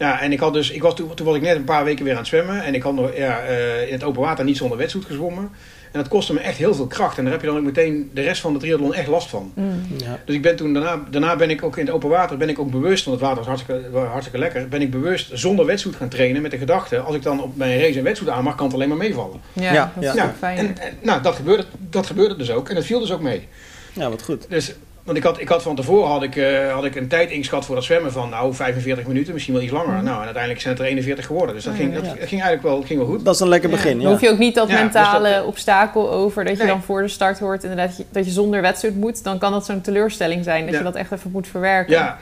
Ja, 0.00 0.20
en 0.20 0.32
ik 0.32 0.40
had 0.40 0.52
dus, 0.52 0.70
ik 0.70 0.82
was, 0.82 0.94
toen, 0.94 1.14
toen 1.14 1.26
was 1.26 1.36
ik 1.36 1.42
net 1.42 1.56
een 1.56 1.64
paar 1.64 1.84
weken 1.84 2.04
weer 2.04 2.12
aan 2.12 2.18
het 2.18 2.28
zwemmen. 2.28 2.64
En 2.64 2.74
ik 2.74 2.82
had 2.82 2.94
nog 2.94 3.16
ja, 3.16 3.48
uh, 3.48 3.86
in 3.86 3.92
het 3.92 4.02
open 4.02 4.20
water 4.20 4.44
niet 4.44 4.56
zonder 4.56 4.78
wetsuit 4.78 5.04
gezwommen. 5.04 5.50
En 5.92 5.98
dat 5.98 6.08
kostte 6.08 6.32
me 6.32 6.40
echt 6.40 6.56
heel 6.56 6.74
veel 6.74 6.86
kracht. 6.86 7.18
En 7.18 7.24
daar 7.24 7.32
heb 7.32 7.42
je 7.42 7.46
dan 7.46 7.56
ook 7.56 7.62
meteen 7.62 8.10
de 8.14 8.20
rest 8.20 8.40
van 8.40 8.52
de 8.52 8.58
triathlon 8.58 8.94
echt 8.94 9.08
last 9.08 9.28
van. 9.28 9.52
Mm. 9.54 9.82
Ja. 9.96 10.18
Dus 10.24 10.34
ik 10.34 10.42
ben 10.42 10.56
toen 10.56 10.72
daarna, 10.72 11.02
daarna 11.10 11.36
ben 11.36 11.50
ik 11.50 11.62
ook 11.62 11.76
in 11.76 11.86
het 11.86 11.94
open 11.94 12.08
water, 12.08 12.36
ben 12.36 12.48
ik 12.48 12.58
ook 12.58 12.70
bewust, 12.70 13.04
want 13.04 13.20
het 13.20 13.28
water 13.28 13.44
was 13.44 13.46
hartstikke, 13.46 13.98
hartstikke 13.98 14.38
lekker, 14.38 14.68
ben 14.68 14.80
ik 14.80 14.90
bewust 14.90 15.30
zonder 15.32 15.66
wetsuit 15.66 15.96
gaan 15.96 16.08
trainen 16.08 16.42
met 16.42 16.50
de 16.50 16.58
gedachte, 16.58 16.98
als 16.98 17.14
ik 17.14 17.22
dan 17.22 17.42
op 17.42 17.56
mijn 17.56 17.80
race 17.80 17.98
een 17.98 18.04
wetsuit 18.04 18.30
aan 18.30 18.44
mag, 18.44 18.54
kan 18.54 18.66
het 18.66 18.74
alleen 18.74 18.88
maar 18.88 18.96
meevallen. 18.96 19.40
Ja, 19.52 19.72
ja, 19.72 19.92
dat 19.94 20.04
is 20.04 20.20
ja. 20.20 20.34
fijn. 20.38 20.58
En, 20.58 20.78
en, 20.78 20.96
nou, 21.02 21.22
dat 21.22 21.34
gebeurde, 21.34 21.64
dat 21.78 22.06
gebeurde 22.06 22.36
dus 22.36 22.50
ook. 22.50 22.68
En 22.68 22.74
dat 22.74 22.84
viel 22.84 23.00
dus 23.00 23.12
ook 23.12 23.20
mee. 23.20 23.48
Ja, 23.92 24.10
wat 24.10 24.22
goed. 24.22 24.46
Dus 24.48 24.74
want 25.04 25.16
ik 25.16 25.22
had, 25.22 25.40
ik 25.40 25.48
had 25.48 25.62
van 25.62 25.76
tevoren 25.76 26.10
had 26.10 26.22
ik, 26.22 26.36
uh, 26.36 26.72
had 26.72 26.84
ik 26.84 26.94
een 26.94 27.08
tijd 27.08 27.30
ingeschat 27.30 27.64
voor 27.64 27.74
dat 27.74 27.84
zwemmen 27.84 28.12
van 28.12 28.28
nou 28.28 28.54
45 28.54 29.06
minuten, 29.06 29.32
misschien 29.32 29.54
wel 29.54 29.62
iets 29.62 29.72
langer. 29.72 29.94
Mm. 29.94 30.04
Nou, 30.04 30.16
en 30.16 30.24
uiteindelijk 30.24 30.60
zijn 30.60 30.74
het 30.74 30.82
er 30.82 30.88
41 30.88 31.26
geworden. 31.26 31.54
Dus 31.54 31.64
dat, 31.64 31.74
ging, 31.74 31.94
dat, 31.94 32.04
ja. 32.04 32.10
ging 32.10 32.30
eigenlijk 32.30 32.62
wel, 32.62 32.82
ging 32.82 32.98
wel 32.98 33.08
goed. 33.08 33.24
Dat 33.24 33.34
is 33.34 33.40
een 33.40 33.48
lekker 33.48 33.70
begin. 33.70 33.96
Ja. 33.96 34.02
Dan 34.02 34.12
hoef 34.12 34.20
je 34.20 34.30
ook 34.30 34.38
niet 34.38 34.54
dat 34.54 34.68
mentale 34.68 35.28
dus 35.28 35.36
dat, 35.36 35.44
obstakel 35.44 36.10
over 36.10 36.44
dat 36.44 36.52
je 36.52 36.58
nee. 36.58 36.72
dan 36.72 36.82
voor 36.82 37.02
de 37.02 37.08
start 37.08 37.38
hoort 37.38 37.62
inderdaad 37.62 37.96
je, 37.96 38.04
dat 38.10 38.24
je 38.24 38.30
zonder 38.30 38.60
wedstrijd 38.62 38.96
moet. 38.96 39.24
Dan 39.24 39.38
kan 39.38 39.52
dat 39.52 39.64
zo'n 39.64 39.80
teleurstelling 39.80 40.44
zijn 40.44 40.66
dat 40.66 40.74
je 40.74 40.82
dat 40.82 40.94
echt 40.94 41.12
even 41.12 41.30
moet 41.30 41.48
verwerken. 41.48 41.92
Ja. 41.92 42.18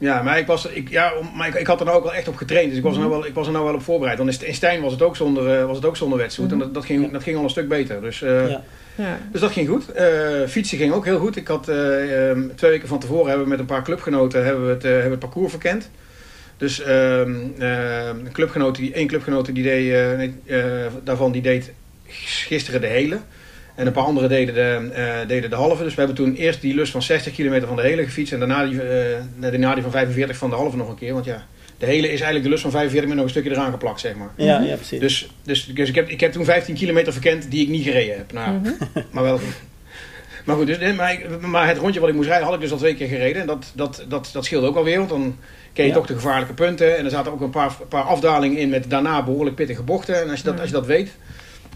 Ja, 0.00 0.22
maar 0.22 0.38
ik, 0.38 0.46
was, 0.46 0.66
ik, 0.66 0.88
ja, 0.88 1.12
maar 1.34 1.48
ik, 1.48 1.54
ik 1.54 1.66
had 1.66 1.80
er 1.80 1.86
nou 1.86 1.98
ook 1.98 2.04
wel 2.04 2.14
echt 2.14 2.28
op 2.28 2.36
getraind. 2.36 2.68
Dus 2.68 2.78
ik 2.78 2.84
was, 2.84 2.94
er, 2.94 2.98
nou 2.98 3.10
wel, 3.10 3.26
ik 3.26 3.34
was 3.34 3.46
er 3.46 3.52
nou 3.52 3.64
wel 3.64 3.74
op 3.74 3.82
voorbereid. 3.82 4.18
Want 4.18 4.42
in 4.42 4.54
Stijn 4.54 4.80
was 4.80 4.92
het 4.92 5.02
ook 5.02 5.16
zonder, 5.16 5.58
uh, 5.58 5.66
was 5.66 5.76
het 5.76 5.84
ook 5.84 5.96
zonder 5.96 6.18
wedstrijd. 6.18 6.50
Mm. 6.50 6.60
En 6.60 6.64
dat, 6.64 6.74
dat, 6.74 6.84
ging, 6.84 7.12
dat 7.12 7.22
ging 7.22 7.36
al 7.36 7.44
een 7.44 7.50
stuk 7.50 7.68
beter. 7.68 8.00
Dus 8.00 8.20
uh, 8.20 8.48
ja. 8.48 9.18
Dus 9.32 9.40
dat 9.40 9.50
ging 9.52 9.68
goed. 9.68 9.84
Uh, 9.96 10.46
fietsen 10.46 10.78
ging 10.78 10.92
ook 10.92 11.04
heel 11.04 11.18
goed. 11.18 11.36
Ik 11.36 11.48
had 11.48 11.68
uh, 11.68 12.28
um, 12.28 12.52
twee 12.56 12.70
weken 12.70 12.88
van 12.88 12.98
tevoren 12.98 13.26
hebben 13.26 13.44
we 13.44 13.50
met 13.50 13.58
een 13.58 13.66
paar 13.66 13.82
clubgenoten 13.82 14.44
hebben 14.44 14.66
we 14.66 14.72
het, 14.72 14.84
uh, 14.84 14.90
hebben 14.90 15.10
het 15.10 15.20
parcours 15.20 15.50
verkend. 15.50 15.90
Dus 16.56 16.82
een 16.86 18.28
clubgenoot, 18.32 18.76
die, 18.76 18.92
één 18.92 19.06
clubgenoot 19.06 19.54
die 19.54 19.62
deed, 19.62 19.94
daarvan 21.04 21.32
die 21.32 21.42
deed 21.42 21.72
gisteren 22.06 22.80
de 22.80 22.86
hele. 22.86 23.18
En 23.80 23.86
een 23.86 23.92
paar 23.92 24.04
anderen 24.04 24.28
deden 24.28 24.54
de, 24.54 25.24
deden 25.26 25.50
de 25.50 25.56
halve. 25.56 25.82
Dus 25.82 25.94
we 25.94 25.98
hebben 25.98 26.16
toen 26.16 26.34
eerst 26.34 26.60
die 26.60 26.74
lus 26.74 26.90
van 26.90 27.02
60 27.02 27.32
kilometer 27.32 27.66
van 27.66 27.76
de 27.76 27.82
hele 27.82 28.04
gefietst. 28.04 28.32
En 28.32 28.38
daarna 28.38 28.66
die, 28.66 28.80
daarna 29.38 29.74
die 29.74 29.82
van 29.82 29.92
45 29.92 30.36
van 30.36 30.50
de 30.50 30.56
halve 30.56 30.76
nog 30.76 30.88
een 30.88 30.94
keer. 30.94 31.12
Want 31.12 31.24
ja, 31.24 31.46
de 31.78 31.86
hele 31.86 32.06
is 32.06 32.20
eigenlijk 32.20 32.42
de 32.42 32.50
lus 32.50 32.60
van 32.60 32.70
45 32.70 33.08
met 33.08 33.16
nog 33.16 33.26
een 33.26 33.30
stukje 33.30 33.50
eraan 33.50 33.70
geplakt, 33.70 34.00
zeg 34.00 34.14
maar. 34.14 34.30
Ja, 34.36 34.60
ja 34.60 34.74
precies. 34.74 35.00
Dus, 35.00 35.30
dus, 35.42 35.66
dus 35.74 35.88
ik, 35.88 35.94
heb, 35.94 36.08
ik 36.08 36.20
heb 36.20 36.32
toen 36.32 36.44
15 36.44 36.74
kilometer 36.74 37.12
verkend 37.12 37.50
die 37.50 37.62
ik 37.62 37.68
niet 37.68 37.84
gereden 37.84 38.16
heb. 38.16 38.32
Nou, 38.32 38.50
mm 38.50 38.64
-hmm. 38.64 38.76
maar 39.12 39.22
wel 39.22 39.40
Maar 40.44 40.56
goed, 40.56 40.66
dus, 40.66 40.94
maar, 40.94 41.20
maar, 41.40 41.68
het 41.68 41.78
rondje 41.78 42.00
wat 42.00 42.08
ik 42.08 42.14
moest 42.14 42.28
rijden 42.28 42.46
had 42.46 42.54
ik 42.54 42.60
dus 42.60 42.72
al 42.72 42.78
twee 42.78 42.94
keer 42.94 43.08
gereden. 43.08 43.40
En 43.40 43.46
dat, 43.46 43.72
dat, 43.74 44.04
dat, 44.08 44.30
dat 44.32 44.44
scheelde 44.44 44.66
ook 44.66 44.76
alweer, 44.76 44.98
want 44.98 45.10
dan 45.10 45.36
ken 45.72 45.84
je 45.84 45.90
ja. 45.90 45.96
toch 45.96 46.06
de 46.06 46.14
gevaarlijke 46.14 46.54
punten. 46.54 46.96
En 46.96 47.04
er 47.04 47.10
zaten 47.10 47.32
ook 47.32 47.40
een 47.40 47.50
paar, 47.50 47.76
paar 47.88 48.02
afdalingen 48.02 48.58
in 48.58 48.68
met 48.68 48.90
daarna 48.90 49.22
behoorlijk 49.22 49.56
pittige 49.56 49.82
bochten. 49.82 50.22
En 50.22 50.30
als 50.30 50.38
je 50.38 50.44
dat, 50.44 50.60
als 50.60 50.68
je 50.68 50.74
dat 50.74 50.86
weet, 50.86 51.10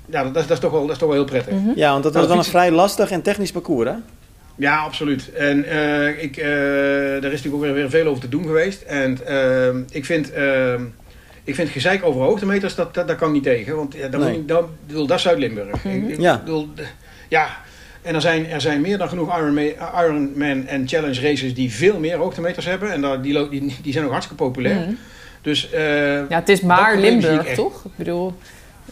ja, 0.07 0.23
dat, 0.23 0.35
dat, 0.35 0.51
is, 0.51 0.59
toch 0.59 0.71
wel, 0.71 0.81
dat 0.81 0.91
is 0.91 0.99
toch 0.99 1.09
wel 1.09 1.17
heel 1.17 1.27
prettig. 1.27 1.53
Mm 1.53 1.65
-hmm. 1.65 1.73
Ja, 1.77 1.91
want 1.91 2.03
dat 2.03 2.15
was 2.15 2.27
wel 2.27 2.39
een 2.39 2.45
vrij 2.45 2.71
lastig 2.71 3.11
en 3.11 3.23
technisch 3.23 3.53
parcours, 3.53 3.89
hè? 3.89 3.95
Ja, 4.57 4.79
absoluut. 4.79 5.33
En 5.33 5.59
uh, 5.59 6.23
ik, 6.23 6.37
uh, 6.37 6.45
daar 6.45 7.33
is 7.33 7.43
natuurlijk 7.43 7.55
ook 7.55 7.61
weer, 7.61 7.75
weer 7.75 7.91
veel 7.91 8.07
over 8.07 8.21
te 8.21 8.29
doen 8.29 8.45
geweest. 8.45 8.83
En 8.83 9.19
uh, 9.29 9.69
ik 9.91 10.05
vind... 10.05 10.33
ik 11.45 11.55
vind 11.55 11.69
gezeik 11.69 12.05
over 12.05 12.21
hoogtemeters, 12.21 12.75
dat, 12.75 12.95
dat, 12.95 13.09
dat 13.09 13.17
kan 13.17 13.29
ik 13.29 13.35
niet 13.35 13.43
tegen. 13.43 13.77
Want 13.77 13.95
ja, 13.95 14.09
dat, 14.09 14.21
nee. 14.21 14.45
dat, 14.45 14.69
dat, 14.87 15.09
dat 15.09 15.17
is 15.17 15.23
Zuid-Limburg. 15.23 15.85
Mm 15.85 15.91
-hmm. 15.91 16.21
Ja. 16.21 16.39
Bedoel, 16.39 16.69
ja. 17.29 17.49
En 18.03 18.15
er 18.15 18.21
zijn, 18.21 18.47
er 18.47 18.61
zijn 18.61 18.81
meer 18.81 18.99
dan 18.99 19.09
genoeg 19.09 19.39
Ironman, 19.99 20.67
en 20.67 20.89
Challenge 20.89 21.21
races 21.21 21.55
die 21.55 21.73
veel 21.73 21.99
meer 21.99 22.17
hoogtemeters 22.17 22.67
hebben. 22.67 22.93
En 22.93 23.01
daar, 23.01 23.23
die, 23.23 23.49
die, 23.49 23.77
die 23.83 23.93
zijn 23.93 24.05
ook 24.05 24.11
hartstikke 24.11 24.45
populair. 24.45 24.77
Mm 24.77 24.83
-hmm. 24.83 24.99
Dus, 25.43 25.69
ja, 25.73 26.27
het 26.29 26.49
is 26.49 26.61
maar 26.61 26.99
Limburg, 26.99 27.55
toch? 27.55 27.85
Ik 27.85 27.91
bedoel... 27.97 28.35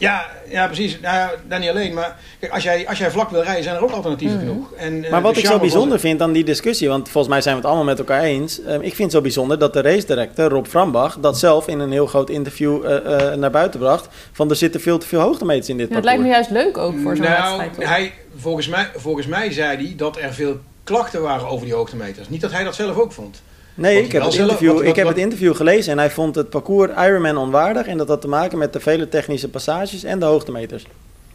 Ja, 0.03 0.27
ja 0.49 0.67
precies. 0.67 1.01
Nou, 1.01 1.31
dat 1.49 1.59
niet 1.59 1.69
alleen. 1.69 1.95
Maar 1.95 2.17
kijk, 2.41 2.53
als, 2.53 2.63
jij, 2.63 2.89
als 2.89 2.99
jij 2.99 3.11
vlak 3.11 3.31
wil 3.31 3.43
rijden, 3.43 3.65
zijn 3.65 3.77
er 3.77 3.83
ook 3.83 3.91
alternatieven 3.91 4.37
mm. 4.37 4.47
genoeg. 4.47 4.73
En, 4.73 5.05
maar 5.11 5.23
wat 5.23 5.37
ik 5.37 5.47
zo 5.47 5.59
bijzonder 5.59 6.01
vind 6.01 6.23
aan 6.23 6.33
die 6.33 6.45
discussie, 6.45 6.89
want 6.89 7.09
volgens 7.09 7.33
mij 7.33 7.43
zijn 7.43 7.55
we 7.55 7.61
het 7.61 7.71
allemaal 7.71 7.89
met 7.89 7.99
elkaar 7.99 8.23
eens. 8.23 8.61
Uh, 8.61 8.75
ik 8.75 8.81
vind 8.81 8.99
het 8.99 9.11
zo 9.13 9.21
bijzonder 9.21 9.59
dat 9.59 9.73
de 9.73 9.81
race 9.81 10.07
director 10.07 10.49
Rob 10.49 10.67
Frambach 10.67 11.19
dat 11.21 11.39
zelf 11.39 11.69
in 11.69 11.79
een 11.79 11.93
heel 11.93 12.07
groot 12.07 12.31
interview 12.31 12.85
uh, 12.85 12.91
uh, 12.91 13.35
naar 13.35 13.51
buiten 13.51 13.81
bracht. 13.81 14.09
Van 14.33 14.51
er 14.51 14.57
zitten 14.57 14.81
veel 14.81 14.99
te 14.99 15.07
veel 15.07 15.21
hoogtemeters 15.21 15.69
in 15.69 15.77
dit 15.77 15.89
ja, 15.89 15.95
Het 15.95 16.05
lijkt 16.05 16.23
me 16.23 16.29
juist 16.29 16.51
leuk 16.51 16.79
ook 16.79 16.95
voor 17.03 17.17
zo'n 17.17 17.25
nou, 17.25 17.59
wedstrijd. 17.59 17.89
Hij, 17.89 18.13
volgens, 18.37 18.69
mij, 18.69 18.91
volgens 18.97 19.27
mij 19.27 19.53
zei 19.53 19.77
hij 19.77 19.95
dat 19.97 20.17
er 20.17 20.35
veel 20.35 20.61
klachten 20.85 21.23
waren 21.23 21.49
over 21.49 21.65
die 21.65 21.75
hoogtemeters. 21.75 22.29
Niet 22.29 22.41
dat 22.41 22.53
hij 22.53 22.65
dat 22.65 22.75
zelf 22.75 22.97
ook 22.97 23.13
vond. 23.13 23.43
Nee, 23.75 24.03
ik 24.03 24.13
heb, 24.13 24.23
het 24.23 24.35
interview, 24.35 24.69
wat, 24.69 24.79
wat, 24.79 24.89
ik 24.89 24.97
heb 24.97 25.07
het 25.07 25.17
interview 25.17 25.55
gelezen 25.57 25.93
en 25.93 25.99
hij 25.99 26.11
vond 26.11 26.35
het 26.35 26.51
parcours 26.51 26.91
Ironman 26.91 27.37
onwaardig. 27.37 27.87
En 27.87 27.97
dat 27.97 28.09
had 28.09 28.21
te 28.21 28.29
maken 28.29 28.59
met 28.59 28.73
de 28.73 28.81
vele 28.81 29.09
technische 29.09 29.49
passages 29.49 30.05
en 30.05 30.19
de 30.19 30.25
hoogtemeters. 30.25 30.87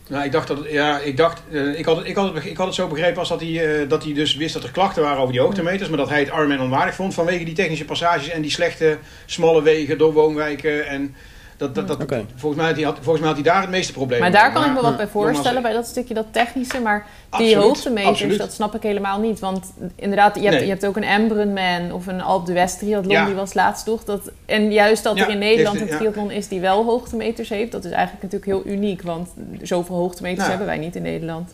Nou, 0.08 0.26
ik 0.26 0.32
dacht 0.32 0.48
dat, 0.48 0.58
ja, 0.70 1.00
ik 1.00 1.18
dacht, 1.18 1.42
uh, 1.50 1.80
ik, 1.80 1.86
had, 1.86 2.06
ik, 2.06 2.16
had 2.16 2.34
het, 2.34 2.46
ik 2.46 2.58
had 2.58 2.66
het 2.66 2.76
zo 2.76 2.88
begrepen 2.88 3.20
als 3.20 3.30
dat 3.30 3.40
hij, 3.40 3.82
uh, 3.82 3.90
dat 3.90 4.04
hij 4.04 4.14
dus 4.14 4.36
wist 4.36 4.54
dat 4.54 4.64
er 4.64 4.72
klachten 4.72 5.04
waren 5.04 5.20
over 5.20 5.32
die 5.32 5.42
hoogtemeters, 5.42 5.90
maar 5.90 5.98
dat 5.98 6.10
hij 6.10 6.20
het 6.20 6.28
Ironman 6.28 6.62
onwaardig 6.62 6.96
vond 6.96 7.14
vanwege 7.14 7.46
die 7.46 7.54
technische 7.54 7.86
passages 7.86 8.30
en 8.30 8.42
die 8.42 8.52
slechte, 8.52 8.98
smalle 9.26 9.62
wegen 9.62 9.98
door 9.98 10.14
woonwijken. 10.14 10.88
En 10.88 11.16
Dat, 11.58 11.76
dat, 11.76 11.88
dat, 11.88 11.98
volgens, 12.36 12.62
mij 12.62 12.66
had 12.66 12.76
hij, 12.76 12.94
volgens 13.02 13.20
mij 13.20 13.28
had 13.28 13.36
hij 13.36 13.44
daar 13.44 13.62
het 13.62 13.70
meeste 13.70 13.94
probleem 13.94 14.20
Maar 14.20 14.32
daar 14.32 14.54
kan 14.54 14.66
ik 14.66 14.74
me 14.74 14.82
wat 14.82 14.98
bij 14.98 15.08
voorstellen, 15.08 15.62
bij 15.62 15.74
dat 15.74 15.86
stukje 15.86 16.14
dat 16.14 16.26
technische. 16.32 16.80
Maar 16.80 17.06
die 17.38 17.58
hoogtemeters, 17.58 18.38
dat 18.38 18.54
snap 18.54 18.76
ik 18.76 18.82
helemaal 18.82 19.20
niet. 19.20 19.40
Want 19.40 19.74
inderdaad, 19.96 20.36
je 20.36 20.50
hebt, 20.50 20.62
je 20.62 20.68
hebt 20.68 20.86
ook 20.86 20.96
een 20.96 21.04
Embrunman 21.04 21.92
of 21.92 22.08
een 22.08 22.22
Alp 22.22 22.46
d'Huez 22.46 22.78
triathlon, 22.78 23.14
ja. 23.14 23.26
die 23.26 23.36
was 23.36 23.54
laatst 23.54 23.86
toch. 23.86 24.04
Dat, 24.04 24.32
en 24.46 24.72
juist 24.72 25.04
dat 25.04 25.20
er 25.20 25.30
in 25.30 25.38
Nederland 25.38 25.82
een 25.82 25.88
triathlon 25.88 26.32
is 26.32 26.48
die 26.48 26.60
wel 26.60 26.84
hoogtemeters 26.84 27.50
heeft, 27.50 27.72
dat 27.72 27.86
is 27.86 27.92
eigenlijk 27.92 28.24
natuurlijk 28.24 28.52
heel 28.66 28.74
uniek. 28.74 29.02
Want 29.02 29.30
zoveel 29.62 29.96
hoogtemeters 29.96 30.48
hebben 30.48 30.68
wij 30.68 30.78
niet 30.78 30.96
in 30.96 31.02
Nederland. 31.02 31.54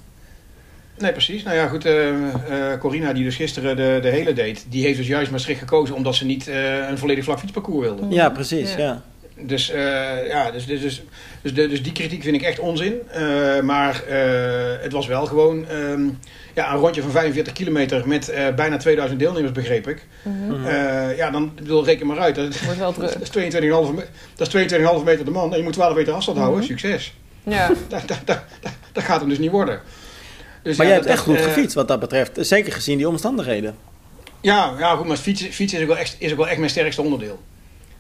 Nee, 0.98 1.12
precies. 1.12 1.44
Nou 1.44 1.56
ja, 1.56 1.68
goed. 1.68 1.86
Uh, 1.86 2.14
Corina, 2.80 3.14
die 3.14 3.24
dus 3.24 3.36
gisteren 3.36 3.76
de, 3.76 4.00
de 4.02 4.10
hele 4.10 4.34
deed, 4.34 4.66
die 4.70 4.84
heeft 4.84 4.98
dus 4.98 5.08
juist 5.08 5.32
Maastricht 5.32 5.60
gekozen 5.60 5.96
omdat 5.96 6.16
ze 6.16 6.26
niet 6.26 6.48
uh, 6.48 6.90
een 6.90 6.98
volledig 6.98 7.24
vlak 7.24 7.40
fietsparcours 7.40 7.88
wilde. 7.88 8.06
Ja, 8.10 8.30
precies. 8.30 8.76
ja. 8.76 9.02
Dus, 9.40 9.72
uh, 9.72 10.28
ja, 10.28 10.52
dus, 10.52 10.66
dus, 10.66 10.82
dus, 10.82 11.02
dus, 11.42 11.54
dus 11.54 11.84
die 11.84 11.92
kritiek 11.92 12.24
vind 12.24 12.36
ik 12.36 12.42
echt 12.42 12.60
onzin. 12.60 13.02
Uh, 13.18 13.62
maar 13.62 14.04
uh, 14.10 14.82
het 14.82 14.92
was 14.92 15.08
wel 15.08 15.26
gewoon 15.26 15.70
um, 15.72 16.20
ja, 16.54 16.74
een 16.74 16.80
rondje 16.80 17.02
van 17.02 17.12
45 17.12 17.54
kilometer 17.54 18.08
met 18.08 18.34
bijna 18.56 18.78
2000 18.78 19.20
deelnemers, 19.20 19.52
begreep 19.52 19.88
ik. 19.88 20.06
Mm 20.22 20.50
-hmm. 20.50 20.68
ja, 21.16 21.30
dan 21.30 21.52
bedoel, 21.56 21.86
reken 21.86 22.08
maar 22.08 22.20
uit. 22.20 22.36
Dat, 22.36 22.62
Wordt 22.62 22.80
wel 22.80 22.94
dat, 23.00 23.22
is 23.22 23.54
22,5 23.54 23.64
dat 24.36 24.56
is 24.56 24.74
22,5 24.74 25.04
meter 25.04 25.26
de 25.26 25.32
man 25.32 25.52
en 25.52 25.58
je 25.58 25.64
moet 25.64 25.74
12 25.74 25.96
meter 25.96 26.14
afstand 26.14 26.38
mm 26.38 26.44
-hmm. 26.44 26.54
houden. 26.54 26.78
Succes. 26.78 27.14
Ja. 27.44 27.68
dat, 27.88 28.08
dat, 28.08 28.20
dat, 28.26 28.42
dat, 28.92 29.04
gaat 29.04 29.20
hem 29.20 29.30
dus 29.30 29.40
niet 29.40 29.52
worden. 29.52 29.82
Dus 30.62 30.78
maar 30.78 30.86
ja, 30.86 30.92
jij 30.92 31.02
hebt 31.02 31.14
echt 31.14 31.24
goed 31.24 31.42
gefietst 31.42 31.76
wat 31.76 31.88
dat 31.88 32.00
betreft. 32.00 32.32
Zeker 32.40 32.74
gezien 32.74 32.98
die 32.98 33.08
omstandigheden. 33.08 33.76
Ja, 34.42 34.74
ja 34.78 34.96
goed, 34.96 35.08
maar 35.08 35.18
fietsen, 35.18 35.52
fietsen 35.52 35.78
is, 35.78 35.84
ook 35.84 35.90
wel 35.90 36.00
echt, 36.00 36.16
is 36.20 36.32
ook 36.32 36.38
wel 36.38 36.48
echt 36.48 36.58
mijn 36.58 36.70
sterkste 36.70 37.02
onderdeel. 37.02 37.40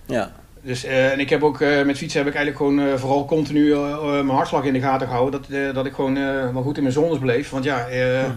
Ja. 0.05 0.31
Dus, 0.63 0.85
uh, 0.85 1.11
en 1.11 1.19
ik 1.19 1.29
heb 1.29 1.43
ook 1.43 1.59
uh, 1.59 1.83
met 1.83 1.97
fietsen 1.97 2.19
heb 2.19 2.29
ik 2.29 2.35
eigenlijk 2.35 2.57
gewoon 2.57 2.87
uh, 2.87 2.99
vooral 2.99 3.25
continu 3.25 3.75
mijn 4.03 4.29
hartslag 4.29 4.63
in 4.63 4.73
de 4.73 4.79
gaten 4.79 5.07
gehouden. 5.07 5.41
Dat, 5.49 5.75
dat 5.75 5.85
ik 5.85 5.93
gewoon 5.93 6.13
wel 6.53 6.61
goed 6.61 6.77
in 6.77 6.83
mijn 6.83 6.95
zones 6.95 7.17
bleef. 7.17 7.49
Want 7.49 7.63
ja, 7.63 7.87
-huh. 7.89 8.29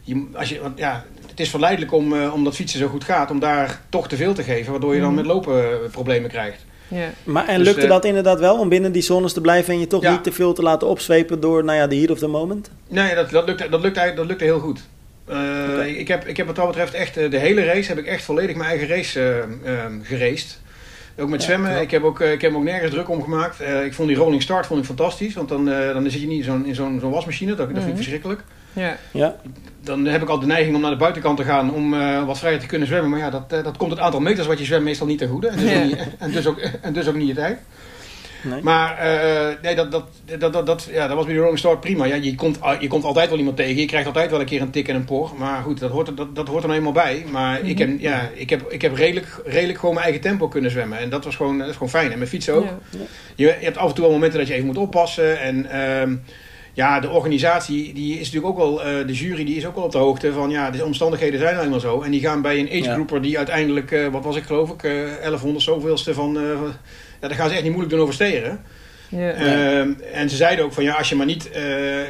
je, 0.00 0.26
als 0.34 0.48
je, 0.48 0.60
want, 0.60 0.78
ja 0.78 1.04
het 1.30 1.40
is 1.40 1.50
verleidelijk 1.50 1.92
om, 1.92 2.22
omdat 2.22 2.54
fietsen 2.54 2.78
zo 2.78 2.88
goed 2.88 3.04
gaat, 3.04 3.30
om 3.30 3.38
daar 3.38 3.80
toch 3.88 4.08
te 4.08 4.16
veel 4.16 4.34
te 4.34 4.42
geven. 4.42 4.70
Waardoor 4.70 4.94
je 4.94 5.00
dan 5.00 5.08
-huh. 5.08 5.16
met 5.16 5.26
lopen 5.26 5.90
problemen 5.90 6.30
krijgt. 6.30 6.64
Ja. 6.88 7.10
Maar 7.24 7.48
en 7.48 7.60
lukte 7.60 7.80
dus, 7.80 7.88
dat 7.88 8.04
inderdaad 8.04 8.40
wel 8.40 8.58
om 8.58 8.68
binnen 8.68 8.92
die 8.92 9.02
zones 9.02 9.32
te 9.32 9.40
blijven 9.40 9.74
en 9.74 9.80
je 9.80 9.86
toch 9.86 10.02
ja. 10.02 10.10
niet 10.10 10.24
te 10.24 10.32
veel 10.32 10.52
te 10.52 10.62
laten 10.62 10.88
opzwepen 10.88 11.40
door 11.40 11.64
nou 11.64 11.78
ja, 11.78 11.86
de 11.86 11.96
heat 11.96 12.10
of 12.10 12.18
the 12.18 12.26
moment? 12.26 12.70
Nee, 12.88 13.14
dat, 13.14 13.30
dat, 13.30 13.46
lukte, 13.46 13.68
dat, 13.68 13.80
lukte, 13.80 14.12
dat 14.16 14.26
lukte 14.26 14.44
heel 14.44 14.60
goed. 14.60 14.80
Uh, 15.28 15.34
okay. 15.72 15.90
ik, 15.90 16.08
heb, 16.08 16.26
ik 16.26 16.36
heb 16.36 16.46
wat 16.46 16.56
dat 16.56 16.66
betreft 16.66 16.94
echt 16.94 17.14
de 17.14 17.38
hele 17.38 17.64
race 17.64 17.88
heb 17.88 17.98
ik 17.98 18.06
echt 18.06 18.24
volledig 18.24 18.56
mijn 18.56 18.68
eigen 18.68 18.88
race 18.88 19.44
uh, 19.64 19.72
uh, 19.72 19.84
geraced. 20.02 20.58
Ook 21.18 21.28
met 21.28 21.42
zwemmen. 21.42 21.70
Ja, 21.70 21.76
ik, 21.78 21.90
heb 21.90 22.02
ook, 22.02 22.20
ik 22.20 22.40
heb 22.40 22.50
hem 22.50 22.56
ook 22.56 22.64
nergens 22.66 22.90
druk 22.90 23.08
om 23.08 23.22
gemaakt. 23.22 23.60
ik 23.84 23.94
vond 23.94 24.08
die 24.08 24.16
rolling 24.16 24.42
start 24.42 24.66
vond 24.66 24.80
ik 24.80 24.86
fantastisch. 24.86 25.34
Want 25.34 25.48
dan, 25.48 25.64
dan 25.64 26.10
zit 26.10 26.20
je 26.20 26.26
niet 26.26 26.44
zo 26.44 26.60
in 26.64 26.74
zo'n 26.74 26.98
zo'n 27.00 27.10
wasmachine. 27.10 27.54
Dat, 27.54 27.58
dat 27.58 27.66
vind 27.68 27.78
ik 27.80 27.86
Mhm. 27.86 27.96
verschrikkelijk. 27.96 28.40
Ja. 28.72 28.96
Ja. 29.12 29.36
Dan 29.80 30.04
heb 30.04 30.22
ik 30.22 30.28
al 30.28 30.38
de 30.40 30.46
neiging 30.46 30.74
om 30.76 30.80
naar 30.82 30.90
de 30.90 30.96
buitenkant 30.96 31.36
te 31.36 31.44
gaan 31.44 31.72
om 31.74 31.90
wat 32.26 32.38
vrijer 32.38 32.58
te 32.58 32.66
kunnen 32.66 32.88
zwemmen. 32.88 33.10
Maar 33.10 33.18
ja, 33.18 33.30
dat, 33.30 33.50
dat 33.50 33.76
komt 33.76 33.90
het 33.90 34.00
aantal 34.00 34.20
meters 34.20 34.46
wat 34.46 34.58
je 34.58 34.64
zwemt 34.64 34.84
meestal 34.84 35.06
niet 35.06 35.18
ten 35.18 35.28
goede. 35.28 35.48
En 35.48 35.58
dus, 35.58 35.70
Ja. 35.70 35.78
ook, 35.78 35.84
niet, 35.86 35.98
en 36.18 36.30
dus, 36.30 36.46
ook, 36.46 36.58
en 36.82 36.92
dus 36.92 37.08
ook 37.08 37.14
niet 37.14 37.28
je 37.28 37.34
tijd. 37.34 37.58
Nee. 38.42 38.62
Maar 38.62 38.98
eh, 38.98 39.54
nee, 39.62 39.74
dat, 39.74 39.92
dat, 39.92 40.04
dat, 40.38 40.52
dat, 40.52 40.66
dat, 40.66 40.88
ja, 40.92 41.06
dat 41.06 41.16
was 41.16 41.24
bij 41.24 41.34
de 41.34 41.40
Rolling 41.40 41.58
Start 41.58 41.80
prima. 41.80 42.04
Ja, 42.04 42.14
je, 42.14 42.34
komt, 42.34 42.58
je 42.80 42.88
komt 42.88 43.04
altijd 43.04 43.28
wel 43.28 43.38
iemand 43.38 43.56
tegen. 43.56 43.76
Je 43.80 43.86
krijgt 43.86 44.06
altijd 44.06 44.30
wel 44.30 44.40
een 44.40 44.46
keer 44.46 44.60
een 44.60 44.70
tik 44.70 44.88
en 44.88 44.94
een 44.94 45.04
por. 45.04 45.32
Maar 45.38 45.62
goed, 45.62 45.78
dat 45.80 45.90
hoort, 45.90 46.08
er- 46.08 46.14
dat, 46.14 46.34
dat 46.36 46.48
hoort 46.48 46.62
er 46.62 46.66
nou 46.68 46.78
eenmaal 46.78 46.92
bij. 46.92 47.24
Maar 47.30 47.60
ik 47.60 47.78
heb, 47.78 47.90
ja, 48.00 48.30
ik 48.34 48.50
heb, 48.50 48.70
ik 48.72 48.82
heb 48.82 48.94
redelijk, 48.94 49.40
redelijk 49.44 49.78
gewoon 49.78 49.94
mijn 49.94 50.06
eigen 50.06 50.22
tempo 50.24 50.48
kunnen 50.48 50.70
zwemmen. 50.70 50.98
En 50.98 51.08
dat 51.10 51.24
was 51.24 51.36
gewoon, 51.36 51.58
dat 51.58 51.66
is 51.68 51.72
gewoon 51.72 51.88
fijn. 51.90 52.12
En 52.12 52.18
met 52.18 52.28
fietsen 52.28 52.54
ook. 52.54 52.64
Ja. 52.64 52.98
Je, 53.34 53.44
je 53.46 53.64
hebt 53.64 53.76
af 53.76 53.88
en 53.88 53.94
toe 53.94 54.04
wel 54.04 54.12
momenten 54.12 54.38
dat 54.38 54.48
je 54.48 54.54
even 54.54 54.66
moet 54.66 54.78
oppassen. 54.78 55.40
En 55.40 55.70
ehm, 55.70 56.14
ja, 56.72 57.00
de 57.00 57.10
organisatie, 57.10 57.92
die 57.94 58.12
is 58.18 58.32
natuurlijk 58.32 58.46
ook 58.46 58.56
wel, 58.58 58.82
eh, 58.84 59.06
de 59.06 59.12
jury 59.12 59.44
die 59.44 59.56
is 59.56 59.66
ook 59.66 59.74
wel 59.74 59.84
op 59.84 59.92
de 59.92 59.98
hoogte 59.98 60.32
van, 60.32 60.50
ja, 60.50 60.70
de 60.70 60.84
omstandigheden 60.84 61.38
zijn 61.40 61.52
nou 61.54 61.64
eenmaal 61.64 61.80
zo. 61.80 62.02
En 62.02 62.10
die 62.10 62.20
gaan 62.20 62.42
bij 62.42 62.58
een 62.58 62.68
agegroeper 62.84 63.22
die 63.22 63.36
uiteindelijk, 63.36 63.90
eh, 63.92 64.06
wat 64.06 64.24
was 64.24 64.36
ik 64.36 64.44
geloof 64.44 64.70
ik, 64.70 64.82
eh 64.82 64.92
1100 65.22 65.64
zoveelste 65.64 66.14
van, 66.14 66.36
eh, 66.38 66.42
ja, 67.20 67.28
daar 67.28 67.36
gaan 67.36 67.48
ze 67.48 67.54
echt 67.54 67.62
niet 67.62 67.70
moeilijk 67.72 67.94
doen 67.94 68.02
over 68.02 68.14
steren. 68.14 68.60
Ja. 69.08 69.30
Ehm, 69.30 69.88
en 70.12 70.30
ze 70.30 70.36
zeiden 70.36 70.64
ook 70.64 70.72
van 70.72 70.84
ja, 70.84 70.94
als 70.94 71.08
je 71.08 71.14
maar 71.14 71.26
niet. 71.26 71.50
eh, 71.50 71.62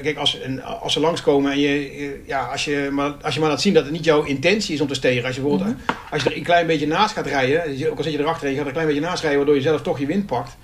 kijk, 0.02 0.16
als, 0.16 0.40
en 0.40 0.62
als 0.62 0.92
ze 0.92 1.00
langskomen 1.00 1.52
en 1.52 1.58
je. 1.58 1.96
je- 1.96 2.22
ja, 2.26 2.40
als 2.44 2.64
je, 2.64 2.88
maar, 2.92 3.10
als 3.22 3.34
je 3.34 3.40
maar 3.40 3.48
laat 3.48 3.60
zien 3.60 3.75
dat 3.75 3.82
het 3.84 3.92
niet 3.92 4.04
jouw 4.04 4.22
intentie 4.22 4.75
is 4.75 4.80
om 4.80 4.88
te 4.88 4.94
steren. 4.94 5.25
Als 5.25 5.34
je 5.36 5.40
bijvoorbeeld. 5.40 5.75
Als 6.10 6.22
je 6.22 6.30
er 6.30 6.36
een 6.36 6.42
klein 6.42 6.66
beetje 6.66 6.86
naast 6.86 7.14
gaat 7.14 7.26
rijden. 7.26 7.90
Ook 7.90 7.96
al 7.98 8.02
zit 8.04 8.12
je 8.12 8.18
erachter 8.18 8.44
en 8.46 8.50
je 8.50 8.56
gaat 8.56 8.60
er 8.60 8.66
een 8.66 8.72
klein 8.72 8.86
beetje 8.86 9.02
naast 9.02 9.20
rijden. 9.20 9.38
waardoor 9.38 9.56
je 9.56 9.62
zelf 9.62 9.82
toch 9.82 9.98
je 9.98 10.06
wind 10.06 10.26
pakt. 10.26 10.56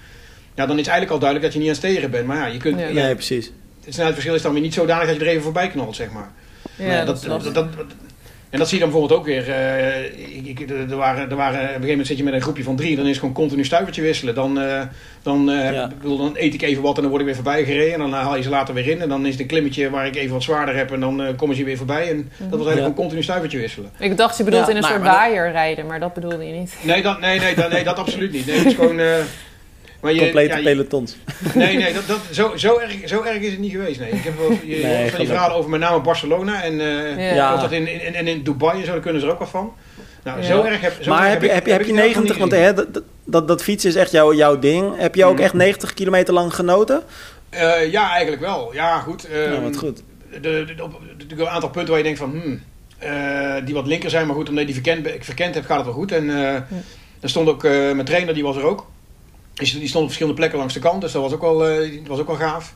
Ja, 0.54 0.66
dan 0.66 0.78
is 0.78 0.87
eigenlijk 0.87 1.11
al 1.12 1.18
duidelijk 1.18 1.52
dat 1.52 1.52
je 1.62 1.68
niet 1.68 1.76
aan 1.76 1.82
het 1.82 1.90
steren 1.92 2.11
bent. 2.11 2.26
Maar 2.26 2.37
ja, 2.37 2.46
je 2.46 2.58
kunt. 2.58 2.80
Ja. 2.92 3.14
precies. 3.14 3.46
het 3.84 3.92
snelheidsverschil 3.94 4.34
is 4.34 4.42
dan 4.42 4.52
weer 4.52 4.62
niet 4.62 4.75
zodanig 4.75 5.06
dat 5.06 5.16
je 5.16 5.22
er 5.22 5.28
even 5.28 5.42
voorbij 5.42 5.68
knalt, 5.68 5.96
zeg 5.96 6.11
maar. 6.11 6.30
Ja, 6.76 7.04
dat, 7.04 7.22
dat, 7.54 7.54
en 8.52 8.59
dat 8.59 8.68
zie 8.68 8.78
je 8.78 8.82
dan 8.85 8.92
bijvoorbeeld 8.92 9.21
ook 9.21 9.26
weer. 9.26 9.50
eh, 9.50 10.04
ik, 10.44 10.59
ik, 10.61 10.71
er, 10.71 10.97
waren, 10.97 11.30
er 11.30 11.37
waren, 11.37 11.54
op 11.59 11.61
een 11.61 11.66
gegeven 11.68 11.88
moment 11.88 12.06
zit 12.06 12.16
je 12.16 12.25
met 12.25 12.32
een 12.35 12.40
groepje 12.42 12.62
van 12.62 12.76
drie. 12.76 12.94
Dan 12.97 13.04
is 13.04 13.11
het 13.11 13.18
gewoon 13.18 13.35
continu 13.35 13.64
stuivertje 13.64 14.02
wisselen. 14.02 14.35
Dan, 14.35 14.61
eh, 14.61 14.82
dan, 15.23 15.50
eh, 15.50 15.73
Ja. 15.73 15.85
ik 15.85 15.99
bedoel, 15.99 16.16
dan 16.18 16.32
eet 16.35 16.54
ik 16.54 16.62
even 16.62 16.82
wat 16.82 16.94
en 16.97 17.00
dan 17.00 17.11
word 17.11 17.21
ik 17.23 17.26
weer 17.26 17.37
voorbij 17.37 17.64
gereden. 17.64 17.92
En 17.92 17.99
dan 17.99 18.12
haal 18.12 18.37
je 18.37 18.42
ze 18.42 18.49
later 18.49 18.75
weer 18.75 18.88
in. 18.88 19.00
En 19.00 19.09
dan 19.09 19.25
is 19.26 19.32
het 19.32 19.40
een 19.40 19.47
klimmetje 19.47 19.90
waar 19.90 20.06
ik 20.06 20.16
even 20.16 20.32
wat 20.32 20.42
zwaarder 20.42 20.76
heb. 20.76 20.90
En 20.92 21.00
dan 21.00 21.23
eh, 21.23 21.37
komen 21.37 21.56
ze 21.56 21.64
weer 21.64 21.76
voorbij. 21.76 22.09
En 22.11 22.16
dat 22.16 22.26
was 22.38 22.50
eigenlijk 22.50 22.68
Ja. 22.76 22.80
gewoon 22.82 22.94
continu 22.94 23.23
stuivertje 23.23 23.59
wisselen. 23.59 23.90
Ik 23.99 24.16
dacht, 24.16 24.37
je 24.38 24.44
bedoelt 24.44 24.64
Ja, 24.64 24.71
in 24.71 24.76
een 24.76 24.82
maar- 24.82 24.90
soort 24.90 25.02
waaier 25.04 25.50
rijden, 25.50 25.87
maar 25.87 26.00
dat 26.00 26.14
bedoelde 26.14 26.47
je 26.47 26.52
niet. 26.52 26.75
Nee, 26.82 27.02
dat, 27.02 27.21
nee, 27.21 27.38
nee, 27.40 27.54
dat, 27.54 27.71
nee, 27.71 27.85
dat 27.85 27.97
absoluut 27.99 28.32
niet. 28.32 28.47
Nee, 28.47 28.56
het 28.56 28.66
is 28.66 28.75
gewoon... 28.80 29.00
maar 30.02 30.12
je, 30.12 30.18
Complete 30.21 30.49
ja, 30.52 30.56
je- 30.56 30.62
pelotons. 30.62 31.16
Nee, 31.54 31.76
nee, 31.76 31.92
dat, 31.92 32.06
dat, 32.06 32.18
zo, 32.30 32.52
zo, 32.56 32.78
erg, 32.78 32.94
zo 33.04 33.23
erg 33.23 33.38
is 33.40 33.50
het 33.50 33.59
niet 33.61 33.71
geweest. 33.71 34.00
Nee. 34.00 34.11
Ik 34.11 34.25
heb 34.25 34.38
wel 34.38 34.50
je, 34.64 34.76
Nee, 34.82 35.09
van 35.11 35.18
die 35.18 35.28
verhalen 35.28 35.56
over 35.56 35.71
met 35.71 35.80
name 35.80 36.00
Barcelona 36.00 36.62
en, 36.62 36.80
eh 36.80 37.35
Ja. 37.35 37.47
geloof 37.47 37.62
dat 37.62 37.73
in, 37.73 38.02
in, 38.06 38.14
en 38.14 38.26
in 38.26 38.42
Dubai 38.42 38.78
en 38.80 38.87
zo, 38.87 38.92
daar 38.92 39.00
kunnen 39.00 39.21
ze 39.21 39.26
er 39.26 39.32
ook 39.32 39.38
wat 39.38 39.49
van. 39.49 39.73
Nou, 40.25 40.40
Ja. 40.40 40.47
zo 40.47 40.62
erg 40.62 40.80
heb, 40.80 40.92
zo 41.00 41.11
maar 41.11 41.23
erg 41.23 41.32
heb 41.32 41.40
je, 41.42 41.47
ik- 41.49 41.54
heb 41.54 41.66
je, 41.66 41.73
heb 41.73 41.82
je 41.82 41.88
in 41.92 41.99
elk 41.99 42.06
geval 42.06 42.23
90, 42.23 42.38
want 42.38 42.52
hè, 42.52 42.75
dat, 42.75 43.02
dat, 43.25 43.49
dat 43.49 43.62
fietsen 43.62 43.90
is 43.90 43.97
echt 43.97 44.11
jouw, 44.11 44.35
jouw 44.35 44.59
ding. 44.59 44.97
Heb 44.99 45.14
je 45.14 45.25
ook 45.25 45.35
Mhm. 45.35 45.42
echt 45.42 45.52
90 45.54 45.94
kilometer 45.94 46.35
lang 46.35 46.54
genoten? 46.54 47.02
Eh, 47.50 47.90
ja, 47.92 48.11
eigenlijk 48.11 48.42
wel. 48.42 48.71
Ja, 48.75 48.99
goed. 48.99 49.26
Ja, 49.32 49.61
wat 49.61 49.76
goed. 49.76 50.02
De, 50.40 50.75
op- 50.82 51.00
een 51.37 51.49
aantal 51.49 51.68
punten 51.71 51.88
waar 51.90 51.99
je 51.99 52.04
denkt 52.04 52.18
van, 52.18 52.30
hmm, 52.30 52.62
eh, 52.99 53.64
die 53.64 53.75
wat 53.75 53.87
linker 53.87 54.11
zijn, 54.11 54.26
maar 54.26 54.37
goed, 54.37 54.49
omdat 54.49 54.66
je 54.68 54.73
die 54.73 54.82
verkend, 54.82 55.25
verkend 55.25 55.54
hebt, 55.54 55.66
gaat 55.66 55.76
het 55.76 55.85
wel 55.87 55.94
goed. 55.94 56.12
En 56.12 56.30
eh 56.30 56.54
er 57.21 57.28
stond 57.28 57.49
ook, 57.49 57.64
eh, 57.64 57.71
mijn 57.71 58.04
trainer, 58.04 58.35
die 58.35 58.42
was 58.42 58.56
er 58.56 58.62
ook. 58.64 58.87
Die 59.54 59.78
die 59.78 59.88
stond 59.88 60.02
op 60.02 60.04
verschillende 60.04 60.38
plekken 60.38 60.59
langs 60.59 60.75
de 60.75 60.80
kant, 60.80 61.00
dus 61.00 61.12
dat 61.12 61.23
was 61.23 61.32
ook 61.32 61.40
wel, 61.40 61.68
eh, 61.68 61.99
dat 61.99 62.06
was 62.06 62.18
ook 62.18 62.26
wel 62.26 62.37
gaaf. 62.37 62.75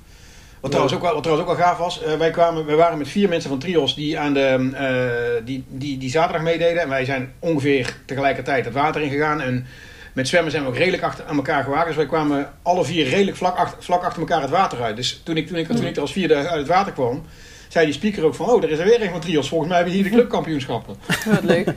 Wat, 0.61 0.71
trouwens 0.71 0.97
ook 0.97 1.02
wel, 1.02 1.12
wat 1.12 1.23
trouwens 1.23 1.49
ook 1.49 1.56
wel 1.56 1.66
gaaf 1.66 1.78
was, 1.78 2.02
eh, 2.02 2.18
wij, 2.18 2.30
kwamen, 2.30 2.66
wij 2.66 2.76
waren 2.76 2.99
met 2.99 3.09
vier 3.09 3.28
mensen 3.28 3.50
van 3.50 3.59
Trios 3.59 3.95
die, 3.95 4.18
aan 4.18 4.35
de, 4.35 4.71
eh, 4.75 5.47
die, 5.47 5.64
die, 5.68 5.99
die 5.99 6.11
zaterdag 6.11 6.42
meededen. 6.42 6.83
En 6.83 6.88
wij 6.88 7.04
zijn 7.04 7.33
ongeveer 7.38 7.97
tegelijkertijd 8.06 8.64
het 8.64 8.75
water 8.75 9.02
ingegaan. 9.02 9.40
En 9.40 9.66
met 10.12 10.28
zwemmen 10.28 10.50
zijn 10.50 10.62
we 10.62 10.68
ook 10.68 10.76
redelijk 10.76 11.02
achter, 11.02 11.25
aan 11.25 11.37
elkaar 11.37 11.64
gewaagd. 11.64 11.87
Dus 11.87 11.97
wij 11.97 12.06
kwamen 12.06 12.52
alle 12.62 12.85
vier 12.85 13.09
redelijk 13.09 13.37
vlak 13.37 13.56
achter, 13.56 13.83
vlak 13.83 14.02
achter 14.02 14.21
elkaar 14.21 14.40
het 14.40 14.50
water 14.50 14.83
uit. 14.83 14.97
Dus 14.97 15.21
toen 15.25 15.37
ik, 15.37 15.47
toen 15.47 15.56
ik, 15.56 15.66
toen 15.66 15.87
ik 15.87 15.97
er 15.97 16.02
als 16.02 16.12
vierde 16.12 16.35
uit 16.35 16.59
het 16.59 16.68
water 16.68 16.92
kwam, 16.92 17.23
zei 17.68 17.85
die 17.85 17.95
speaker 17.95 18.25
ook 18.25 18.35
van... 18.35 18.49
Oh, 18.49 18.62
er 18.62 18.71
is 18.71 18.78
er 18.78 18.85
weer 18.85 19.02
een 19.02 19.11
van 19.11 19.21
Trios. 19.21 19.49
Volgens 19.49 19.71
mij 19.71 19.78
hebben 19.78 19.97
we 19.97 20.02
hier 20.02 20.11
de 20.11 20.16
clubkampioenschappen. 20.16 20.97
Wat 21.35 21.45
leuk. 21.45 21.75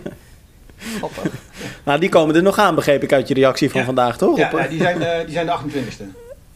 Grappig. 0.98 1.24
Nou, 1.84 2.00
die 2.00 2.10
komen 2.10 2.36
er 2.36 2.42
nog 2.44 2.58
aan, 2.58 2.76
begreep 2.76 3.04
ik 3.04 3.14
uit 3.14 3.28
je 3.28 3.34
reactie 3.34 3.70
van 3.70 3.80
Ja. 3.80 3.86
vandaag, 3.86 4.18
toch? 4.18 4.38
Ja, 4.38 4.50
Op, 4.52 4.58
eh, 4.58 4.64
ja, 4.64 4.70
die, 4.70 4.80
zijn, 4.82 5.02
eh, 5.02 5.20
die 5.26 5.34
zijn 5.34 5.46
de 5.46 5.52
28e. 5.52 6.04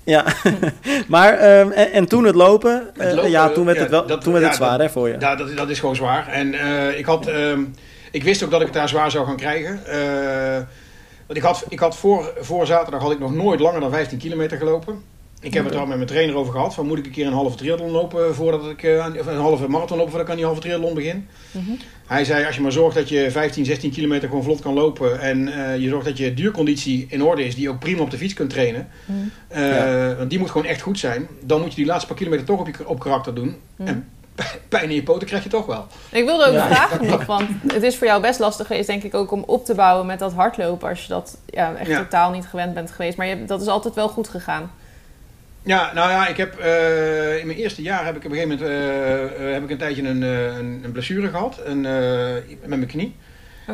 ja. 0.04 0.26
maar, 1.08 1.34
ehm, 1.34 1.72
en, 1.72 1.92
en 1.92 2.08
toen 2.08 2.26
het 2.26 2.36
lopen, 2.36 2.90
Het 2.98 3.18
eh, 3.18 3.30
ja, 3.30 3.50
toen 3.50 3.66
werd 3.66 3.78
ja, 3.78 3.84
het 3.84 3.92
wel 3.92 4.06
dat- 4.08 4.22
toen 4.22 4.32
werd 4.34 4.44
ja, 4.46 4.50
het 4.52 4.60
zwaar 4.60 4.78
dat- 4.78 4.88
hè, 4.88 4.90
voor 4.94 5.08
je. 5.08 5.16
Ja, 5.20 5.36
dat, 5.36 5.58
dat 5.58 5.70
is 5.70 5.80
gewoon 5.80 5.96
zwaar. 5.96 6.28
En 6.28 6.54
eh, 6.54 6.98
ik, 6.98 7.06
had, 7.06 7.28
ehm, 7.28 7.62
ik 8.12 8.24
wist 8.24 8.44
ook 8.44 8.52
dat 8.52 8.60
ik 8.60 8.66
het 8.66 8.76
daar 8.76 8.90
zwaar 8.90 9.12
zou 9.12 9.26
gaan 9.26 9.38
krijgen. 9.38 9.86
Eh, 9.86 10.56
want 11.28 11.38
ik 11.40 11.42
had, 11.44 11.66
ik 11.70 11.80
had 11.80 11.98
voor, 11.98 12.34
voor 12.40 12.66
zaterdag 12.66 13.02
had 13.02 13.12
ik 13.12 13.20
nog 13.20 13.34
nooit 13.34 13.60
langer 13.60 13.80
dan 13.80 13.92
15 13.92 14.18
kilometer 14.18 14.58
gelopen. 14.58 15.04
Ik 15.44 15.54
heb 15.54 15.64
het 15.64 15.74
er 15.74 15.80
al 15.80 15.86
met 15.86 15.96
mijn 15.96 16.10
trainer 16.10 16.36
over 16.36 16.52
gehad. 16.54 16.74
Van 16.74 16.88
moet 16.88 16.98
ik 16.98 17.06
een 17.06 17.12
keer 17.12 17.28
een 17.28 17.34
halve 17.34 17.58
triathlon 17.58 17.92
lopen 17.92 18.36
voordat 18.36 18.70
ik 18.70 18.84
eh, 18.84 19.06
of 19.20 19.26
een 19.26 19.38
halve 19.38 19.68
marathon 19.68 19.98
lopen 19.98 20.12
voordat 20.12 20.22
ik 20.22 20.30
aan 20.30 20.36
die 20.40 20.46
halve 20.46 20.62
triathlon 20.62 20.94
begin. 20.94 21.28
Mhm. 21.52 21.72
Hij 22.08 22.26
zei 22.26 22.46
als 22.46 22.56
je 22.56 22.62
maar 22.62 22.72
zorgt 22.72 22.96
dat 22.96 23.10
je 23.10 23.32
15, 23.32 23.66
16 23.66 23.92
kilometer 23.92 24.28
gewoon 24.28 24.44
vlot 24.44 24.62
kan 24.62 24.74
lopen 24.74 25.20
en 25.20 25.48
eh, 25.68 25.78
je 25.78 25.90
zorgt 25.90 26.06
dat 26.06 26.18
je 26.18 26.34
duurconditie 26.34 27.06
in 27.10 27.24
orde 27.24 27.46
is, 27.46 27.54
die 27.56 27.64
je 27.64 27.70
ook 27.70 27.80
prima 27.80 28.02
op 28.02 28.12
de 28.12 28.18
fiets 28.18 28.34
kunt 28.34 28.50
trainen. 28.50 28.88
Mhm. 29.06 29.18
eh, 29.48 30.18
Want 30.18 30.30
die 30.30 30.40
moet 30.40 30.52
gewoon 30.52 30.68
echt 30.68 30.82
goed 30.82 31.00
zijn. 31.00 31.28
Dan 31.42 31.62
moet 31.62 31.70
je 31.70 31.76
die 31.76 31.86
laatste 31.86 32.08
paar 32.08 32.18
kilometer 32.18 32.46
toch 32.46 32.60
op, 32.60 32.68
je, 32.68 32.88
op 32.88 33.00
karakter 33.00 33.34
doen. 33.36 33.56
Mhm. 33.76 33.88
En 33.88 34.10
pijn 34.70 34.90
in 34.90 34.96
je 34.96 35.04
poten 35.04 35.28
krijg 35.28 35.44
je 35.44 35.50
toch 35.50 35.66
wel. 35.66 35.86
Ik 36.12 36.26
wilde 36.26 36.46
ook 36.46 36.54
Ja. 36.54 36.68
vragen 36.68 37.06
nog, 37.06 37.26
want 37.36 37.50
het 37.68 37.84
is 37.84 37.96
voor 37.98 38.08
jou 38.08 38.22
best 38.22 38.40
lastig 38.40 38.68
geweest, 38.68 38.88
denk 38.88 39.04
ik, 39.04 39.14
ook 39.14 39.32
om 39.32 39.44
op 39.48 39.66
te 39.66 39.76
bouwen 39.76 40.06
met 40.06 40.20
dat 40.20 40.34
hardlopen. 40.34 40.90
Als 40.90 41.02
je 41.02 41.08
dat 41.08 41.38
ja, 41.46 41.76
echt 41.76 41.90
Ja. 41.90 41.98
totaal 41.98 42.32
niet 42.32 42.46
gewend 42.46 42.74
bent 42.74 42.92
geweest. 42.92 43.18
Maar 43.18 43.28
je, 43.28 43.46
dat 43.46 43.62
is 43.62 43.68
altijd 43.68 43.94
wel 43.96 44.10
goed 44.10 44.28
gegaan. 44.30 44.72
Ja, 45.66 45.94
nou 45.94 46.10
ja, 46.10 46.28
ik 46.28 46.38
heb 46.38 46.58
eh, 46.60 47.38
in 47.40 47.48
mijn 47.48 47.58
eerste 47.58 47.82
jaar 47.82 48.06
heb 48.06 48.16
ik 48.16 48.26
op 48.26 48.32
een 48.32 48.38
gegeven 48.38 48.58
moment 48.58 48.70
eh, 48.70 49.48
eh, 49.48 49.54
heb 49.54 49.64
ik 49.64 49.70
een 49.70 49.78
tijdje 49.78 50.04
een, 50.04 50.22
een, 50.22 50.82
een 50.84 50.92
blessure 50.92 51.30
gehad 51.30 51.60
een, 51.66 51.82
met 51.82 52.68
mijn 52.68 52.86
knie. 52.86 53.16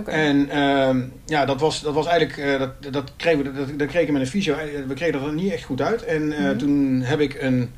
En 0.05 0.50
ehm, 0.50 1.01
ja, 1.25 1.46
dat 1.46 1.60
was, 1.60 1.81
dat 1.81 1.93
was 1.93 2.08
eigenlijk, 2.08 2.60
dat, 2.60 2.93
dat, 2.93 3.12
kregen 3.17 3.43
we, 3.43 3.51
dat, 3.51 3.79
dat 3.79 3.88
kregen 3.88 4.08
we 4.08 4.13
met 4.13 4.22
een 4.22 4.27
fysio. 4.27 4.55
We 4.88 4.93
kregen 4.93 5.19
dat 5.19 5.27
er 5.27 5.34
niet 5.34 5.51
echt 5.51 5.63
goed 5.63 5.81
uit. 5.81 6.05
En 6.05 6.27
Mhm. 6.27 6.58
toen 6.58 7.01
heb 7.01 7.19
ik 7.19 7.41
een 7.41 7.72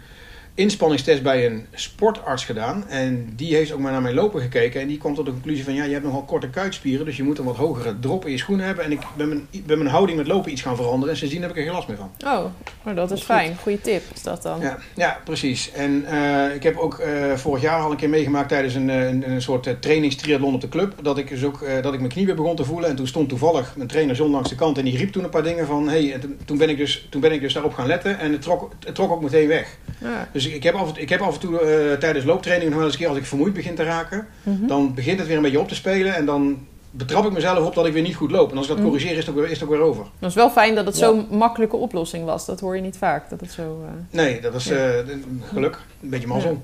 inspanningstest 0.53 1.23
bij 1.23 1.45
een 1.45 1.65
sportarts 1.73 2.45
gedaan. 2.45 2.87
En 2.89 3.33
die 3.35 3.55
heeft 3.55 3.71
ook 3.71 3.79
maar 3.79 3.91
naar 3.91 4.01
mijn 4.01 4.15
lopen 4.15 4.41
gekeken. 4.41 4.81
En 4.81 4.87
die 4.87 4.97
kwam 4.97 5.15
tot 5.15 5.25
de 5.25 5.31
conclusie 5.31 5.63
van, 5.63 5.73
ja, 5.73 5.83
je 5.83 5.93
hebt 5.93 6.05
nogal 6.05 6.23
korte 6.23 6.49
kuitspieren. 6.49 7.05
Dus 7.05 7.17
je 7.17 7.23
moet 7.23 7.37
een 7.37 7.45
wat 7.45 7.55
hogere 7.55 7.99
drop 7.99 8.25
in 8.25 8.31
je 8.31 8.37
schoenen 8.37 8.65
hebben. 8.65 8.85
En 8.85 8.91
ik 8.91 8.99
ben 9.17 9.27
mijn, 9.27 9.47
ben 9.65 9.77
mijn 9.77 9.89
houding 9.89 10.17
met 10.17 10.27
lopen 10.27 10.51
iets 10.51 10.61
gaan 10.61 10.75
veranderen. 10.75 11.09
En 11.09 11.17
sindsdien 11.17 11.41
heb 11.41 11.51
ik 11.51 11.57
er 11.57 11.63
geen 11.63 11.73
last 11.73 11.87
meer 11.87 11.97
van. 11.97 12.11
Oh, 12.25 12.45
maar 12.83 12.95
dat 12.95 13.11
is 13.11 13.21
fijn. 13.21 13.57
Goeie 13.61 13.81
tip 13.81 14.01
is 14.13 14.23
dat 14.23 14.41
dan. 14.43 14.59
Ja, 14.59 14.77
ja 14.95 15.19
precies. 15.23 15.71
En 15.71 16.05
eh, 16.05 16.55
ik 16.55 16.63
heb 16.63 16.77
ook 16.77 16.99
eh, 16.99 17.33
vorig 17.35 17.61
jaar 17.61 17.81
al 17.81 17.91
een 17.91 17.97
keer 17.97 18.09
meegemaakt 18.09 18.49
tijdens 18.49 18.73
een, 18.73 18.89
eh, 18.89 19.07
een, 19.07 19.31
een 19.31 19.41
soort 19.41 19.81
trainingstriathlon 19.81 20.53
op 20.53 20.61
de 20.61 20.69
club. 20.69 20.93
Dat 21.01 21.17
ik 21.17 21.29
dus 21.29 21.43
ook 21.43 21.65
dat 21.81 21.93
ik 21.93 21.99
mijn 21.99 22.11
knie 22.11 22.25
weer 22.25 22.35
begon 22.35 22.55
te 22.55 22.63
voelen. 22.65 22.89
En 22.89 22.95
toen 22.95 23.07
stond 23.07 23.29
toevallig 23.29 23.75
mijn 23.75 23.87
trainer 23.87 24.15
John 24.15 24.31
langs 24.31 24.49
de 24.49 24.55
kant 24.55 24.77
en 24.77 24.85
die 24.85 24.97
riep 24.97 25.11
toen 25.11 25.23
een 25.23 25.29
paar 25.29 25.43
dingen 25.43 25.65
van 25.65 25.87
hey, 25.89 26.13
en 26.13 26.19
toen- 26.19 26.37
toen, 26.45 26.57
ben 26.57 26.69
ik 26.69 26.77
dus, 26.77 27.07
toen 27.09 27.21
ben 27.21 27.31
ik 27.31 27.41
dus 27.41 27.53
daarop 27.53 27.73
gaan 27.73 27.87
letten 27.87 28.19
en 28.19 28.31
het 28.31 28.41
trok, 28.41 28.71
het 28.85 28.95
trok 28.95 29.11
ook 29.11 29.21
meteen 29.21 29.47
weg. 29.47 29.77
Ja. 29.97 30.29
Dus 30.31 30.50
ik 30.53 30.63
heb 30.63 30.75
af, 30.75 30.95
en- 30.95 31.01
ik 31.01 31.09
heb 31.09 31.21
af 31.21 31.33
en 31.33 31.39
toe 31.39 31.59
eh, 31.59 31.97
tijdens 31.97 32.25
looptraining 32.25 32.69
nog 32.69 32.77
wel 32.79 32.87
eens 32.87 32.95
een 32.95 33.01
keer 33.01 33.09
als 33.09 33.17
ik 33.19 33.25
vermoeid 33.25 33.53
begin 33.53 33.75
te 33.75 33.83
raken, 33.83 34.27
Mhm. 34.43 34.67
dan 34.67 34.93
begint 34.93 35.17
het 35.19 35.27
weer 35.27 35.37
een 35.37 35.43
beetje 35.43 35.59
op 35.59 35.67
te 35.67 35.75
spelen 35.75 36.15
en 36.15 36.25
dan 36.25 36.57
betrap 36.91 37.25
ik 37.25 37.31
mezelf 37.31 37.65
op 37.67 37.75
dat 37.75 37.85
ik 37.85 37.93
weer 37.93 38.01
niet 38.01 38.15
goed 38.15 38.31
loop. 38.31 38.51
En 38.51 38.57
als 38.57 38.65
ik 38.65 38.71
dat 38.71 38.79
Mhm. 38.81 38.87
corrigeer 38.87 39.11
is 39.11 39.17
het 39.17 39.29
ook 39.29 39.35
weer, 39.35 39.43
is 39.49 39.51
het 39.59 39.63
ook 39.63 39.69
weer 39.69 39.79
over. 39.83 40.05
Dat 40.19 40.29
is 40.29 40.35
wel 40.35 40.49
fijn 40.49 40.75
dat 40.75 40.85
het 40.85 40.97
Ja. 40.97 41.05
zo'n 41.07 41.27
makkelijke 41.29 41.75
oplossing 41.75 42.25
was. 42.25 42.45
Dat 42.45 42.59
hoor 42.59 42.75
je 42.75 42.81
niet 42.81 42.97
vaak. 42.97 43.29
Dat 43.29 43.39
het 43.41 43.51
zo... 43.51 43.81
eh, 43.85 43.91
Nee, 44.17 44.41
dat 44.41 44.53
is 44.53 44.65
Ja. 44.65 44.75
eh, 44.75 44.97
een 44.97 45.41
geluk. 45.53 45.77
Een 46.03 46.09
beetje 46.09 46.27
mazzel. 46.27 46.61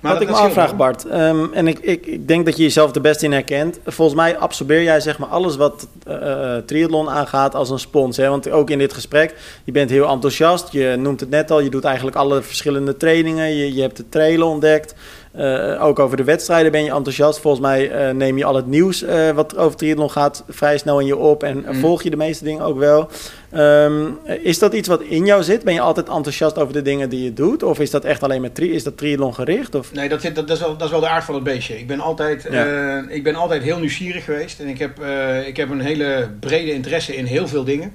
Wat 0.00 0.12
dat- 0.12 0.22
ik 0.22 0.28
me 0.28 0.34
afvraag. 0.34 0.76
Bart, 0.76 1.06
ehm, 1.06 1.44
en 1.52 1.66
ik, 1.68 1.78
ik, 1.78 2.06
ik 2.06 2.28
denk 2.28 2.44
dat 2.44 2.56
je 2.56 2.62
jezelf 2.62 2.94
er 2.94 3.00
best 3.00 3.22
in 3.22 3.32
herkent. 3.32 3.78
Volgens 3.86 4.16
mij 4.16 4.38
absorbeer 4.38 4.82
jij 4.82 5.00
zeg 5.00 5.18
maar 5.18 5.28
alles 5.28 5.56
wat 5.56 5.86
eh, 6.06 6.56
triathlon 6.56 7.10
aangaat 7.10 7.54
als 7.54 7.70
een 7.70 7.78
spons. 7.78 8.16
Hè? 8.16 8.28
Want 8.28 8.50
ook 8.50 8.70
in 8.70 8.78
dit 8.78 8.92
gesprek, 8.92 9.34
je 9.64 9.72
bent 9.72 9.90
heel 9.90 10.08
enthousiast. 10.08 10.72
Je 10.72 10.94
noemt 10.98 11.20
het 11.20 11.30
net 11.30 11.50
al, 11.50 11.60
je 11.60 11.70
doet 11.70 11.84
eigenlijk 11.84 12.16
alle 12.16 12.42
verschillende 12.42 12.96
trainingen. 12.96 13.54
Je, 13.56 13.74
je 13.74 13.80
hebt 13.80 13.96
de 13.96 14.08
trailen 14.08 14.46
ontdekt. 14.46 14.94
Eh, 15.32 15.84
ook 15.84 15.98
over 15.98 16.16
de 16.16 16.24
wedstrijden 16.24 16.72
ben 16.72 16.84
je 16.84 16.90
enthousiast. 16.90 17.40
Volgens 17.40 17.62
mij 17.62 17.90
eh, 17.90 18.14
neem 18.14 18.38
je 18.38 18.44
al 18.44 18.54
het 18.54 18.66
nieuws 18.66 19.02
eh, 19.02 19.30
wat 19.30 19.56
over 19.56 19.76
triathlon 19.76 20.10
gaat 20.10 20.44
vrij 20.48 20.78
snel 20.78 21.00
in 21.00 21.06
je 21.06 21.16
op. 21.16 21.42
En 21.42 21.58
Mhm. 21.58 21.74
volg 21.74 22.02
je 22.02 22.10
de 22.10 22.16
meeste 22.16 22.44
dingen 22.44 22.64
ook 22.64 22.78
wel. 22.78 23.08
Ehm, 23.50 24.06
is 24.42 24.58
dat 24.58 24.72
iets 24.74 24.88
wat 24.88 25.00
in 25.02 25.24
jou 25.26 25.42
zit? 25.42 25.64
Ben 25.64 25.74
je 25.74 25.80
altijd 25.80 26.08
enthousiast 26.08 26.58
over 26.58 26.72
de 26.72 26.82
dingen 26.82 27.08
die 27.08 27.24
je 27.24 27.32
doet? 27.32 27.62
Of 27.62 27.78
is 27.80 27.90
dat 27.90 28.04
echt 28.04 28.22
alleen 28.22 28.40
met 28.40 28.54
tri 28.54 28.72
is 28.72 28.82
dat 28.84 28.96
triathlon 28.96 29.34
gericht? 29.34 29.74
Of? 29.74 29.92
Nee, 29.92 30.08
dat, 30.08 30.20
zit, 30.20 30.34
dat, 30.34 30.48
dat, 30.48 30.56
is 30.56 30.62
wel, 30.62 30.72
dat 30.76 30.86
is 30.86 30.90
wel 30.90 31.00
de 31.00 31.08
aard 31.08 31.24
van 31.24 31.34
het 31.34 31.44
beestje. 31.44 31.78
Ik 31.78 31.86
ben 31.86 32.00
altijd, 32.00 32.46
Ja. 32.50 33.04
ik 33.08 33.22
ben 33.22 33.34
altijd 33.34 33.62
heel 33.62 33.78
nieuwsgierig 33.78 34.24
geweest. 34.24 34.60
En 34.60 34.68
ik 34.68 34.78
heb, 34.78 34.98
ik 35.46 35.56
heb 35.56 35.70
een 35.70 35.80
hele 35.80 36.30
brede 36.40 36.72
interesse 36.72 37.16
in 37.16 37.24
heel 37.24 37.48
veel 37.48 37.64
dingen. 37.64 37.92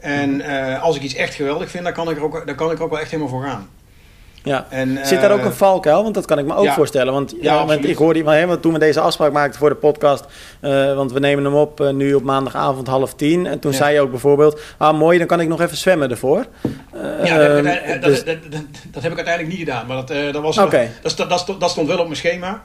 En 0.00 0.40
eh, 0.40 0.82
als 0.82 0.96
ik 0.96 1.02
iets 1.02 1.14
echt 1.14 1.34
geweldig 1.34 1.70
vind, 1.70 1.84
dan 1.84 1.92
kan 1.92 2.10
ik 2.10 2.16
er 2.16 2.22
ook, 2.22 2.46
dan 2.46 2.54
kan 2.54 2.70
ik 2.70 2.78
er 2.78 2.84
ook 2.84 2.90
wel 2.90 3.00
echt 3.00 3.10
helemaal 3.10 3.30
voor 3.32 3.42
gaan. 3.42 3.68
Ja. 4.46 4.66
En, 4.70 4.98
Zit 5.02 5.20
daar 5.20 5.32
ook 5.32 5.38
eh, 5.38 5.44
een 5.44 5.52
valkuil? 5.52 6.02
Want 6.02 6.14
dat 6.14 6.24
kan 6.26 6.38
ik 6.38 6.46
me 6.46 6.54
ook 6.54 6.64
ja. 6.64 6.74
voorstellen. 6.74 7.12
Want, 7.12 7.34
Ja, 7.40 7.54
ja, 7.54 7.66
want 7.66 7.84
ik 7.88 7.96
hoorde, 7.96 8.30
hè, 8.30 8.46
want 8.46 8.62
toen 8.62 8.72
we 8.72 8.78
deze 8.78 9.00
afspraak 9.00 9.32
maakten 9.32 9.58
voor 9.60 9.68
de 9.68 9.74
podcast, 9.74 10.24
eh, 10.60 10.94
want 10.94 11.12
we 11.12 11.18
nemen 11.20 11.44
hem 11.44 11.54
op 11.54 11.80
eh, 11.80 11.90
nu 11.90 12.14
op 12.14 12.22
maandagavond 12.22 12.86
half 12.86 13.14
tien. 13.14 13.46
En 13.46 13.58
toen 13.58 13.70
Ja. 13.70 13.76
zei 13.76 13.94
je 13.94 14.00
ook 14.00 14.10
bijvoorbeeld, 14.10 14.60
ah 14.78 14.98
mooi, 14.98 15.18
dan 15.18 15.26
kan 15.26 15.40
ik 15.40 15.48
nog 15.48 15.60
even 15.60 15.76
zwemmen 15.76 16.10
ervoor. 16.10 16.44
Eh, 16.92 17.26
Ja, 17.26 17.38
dat, 17.38 17.48
ehm, 17.56 17.64
dat, 17.64 17.74
dat, 17.88 18.02
dus- 18.02 18.24
dat, 18.24 18.36
dat- 18.50 18.60
dat 18.90 19.02
heb 19.02 19.10
ik 19.12 19.16
uiteindelijk 19.16 19.56
niet 19.58 19.66
gedaan. 19.68 19.86
Maar 19.86 19.96
dat, 19.96 20.10
eh, 20.10 20.32
dat, 20.32 20.42
was, 20.42 20.58
Oké. 20.58 20.88
dat, 21.02 21.10
sto- 21.10 21.26
dat, 21.26 21.38
sto- 21.40 21.58
dat 21.58 21.70
stond 21.70 21.88
wel 21.88 21.98
op 21.98 22.04
mijn 22.04 22.16
schema. 22.16 22.62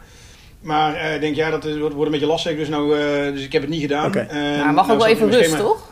Maar 0.61 0.95
eh, 0.95 1.13
ik 1.15 1.21
denk, 1.21 1.35
ja, 1.35 1.49
dat 1.49 1.77
wordt, 1.79 1.95
een 2.05 2.11
beetje 2.11 2.25
lastig. 2.25 2.55
Dus, 2.57 2.69
nou, 2.69 2.99
eh, 2.99 3.33
dus 3.33 3.43
ik 3.43 3.51
heb 3.51 3.61
het 3.61 3.71
niet 3.71 3.81
gedaan. 3.81 4.05
Oké. 4.05 4.19
Eh, 4.19 4.55
ja, 4.55 4.63
nou 4.63 4.73
mag 4.73 4.91
ook 4.91 4.97
wel 4.97 5.07
even 5.07 5.29
rust, 5.31 5.43
schema- 5.49 5.57
toch? 5.63 5.90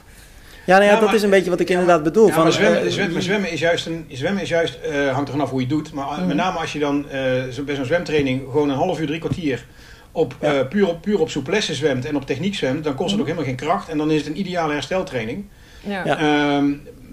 Ja, 0.69 0.75
nou 0.77 0.83
ja, 0.83 0.93
Ja, 0.93 0.99
dat 0.99 1.05
maar- 1.05 1.15
is 1.15 1.23
een 1.23 1.29
beetje 1.29 1.49
wat 1.49 1.59
ik 1.59 1.69
inderdaad 1.69 2.03
bedoel. 2.03 2.27
Ja, 2.27 2.33
van, 2.33 2.43
maar 2.43 2.51
zwemmen, 2.51 2.81
eh, 2.85 2.89
zwemmen, 2.91 3.21
zwemmen 3.21 3.51
is 3.51 3.59
juist, 3.59 3.85
een, 3.85 4.05
zwemmen 4.11 4.41
is 4.41 4.49
juist 4.49 4.79
eh, 4.83 5.11
hangt 5.13 5.27
er 5.27 5.33
vanaf 5.33 5.49
hoe 5.49 5.59
je 5.61 5.65
het 5.65 5.75
doet. 5.75 5.93
Maar 5.93 6.05
Mhm. 6.17 6.27
met 6.27 6.35
name 6.35 6.59
als 6.59 6.73
je 6.73 6.79
dan 6.79 7.09
eh, 7.09 7.21
zo, 7.51 7.63
bij 7.63 7.75
zo'n 7.75 7.85
zwemtraining 7.85 8.41
gewoon 8.51 8.69
een 8.69 8.75
half 8.75 8.99
uur, 8.99 9.07
drie 9.07 9.19
kwartier 9.19 9.65
op, 10.11 10.35
Ja. 10.41 10.53
eh, 10.53 10.67
puur, 10.67 10.87
op, 10.87 11.01
puur 11.01 11.19
op 11.19 11.29
souplesse 11.29 11.73
zwemt 11.73 12.05
en 12.05 12.15
op 12.15 12.25
techniek 12.25 12.55
zwemt, 12.55 12.83
dan 12.83 12.95
kost 12.95 13.11
het 13.11 13.19
ook 13.19 13.25
helemaal 13.25 13.47
geen 13.47 13.55
kracht. 13.55 13.89
En 13.89 13.97
dan 13.97 14.11
is 14.11 14.17
het 14.17 14.27
een 14.29 14.39
ideale 14.39 14.73
hersteltraining. 14.73 15.45
Ja. 15.81 16.05
Ehm, 16.05 16.65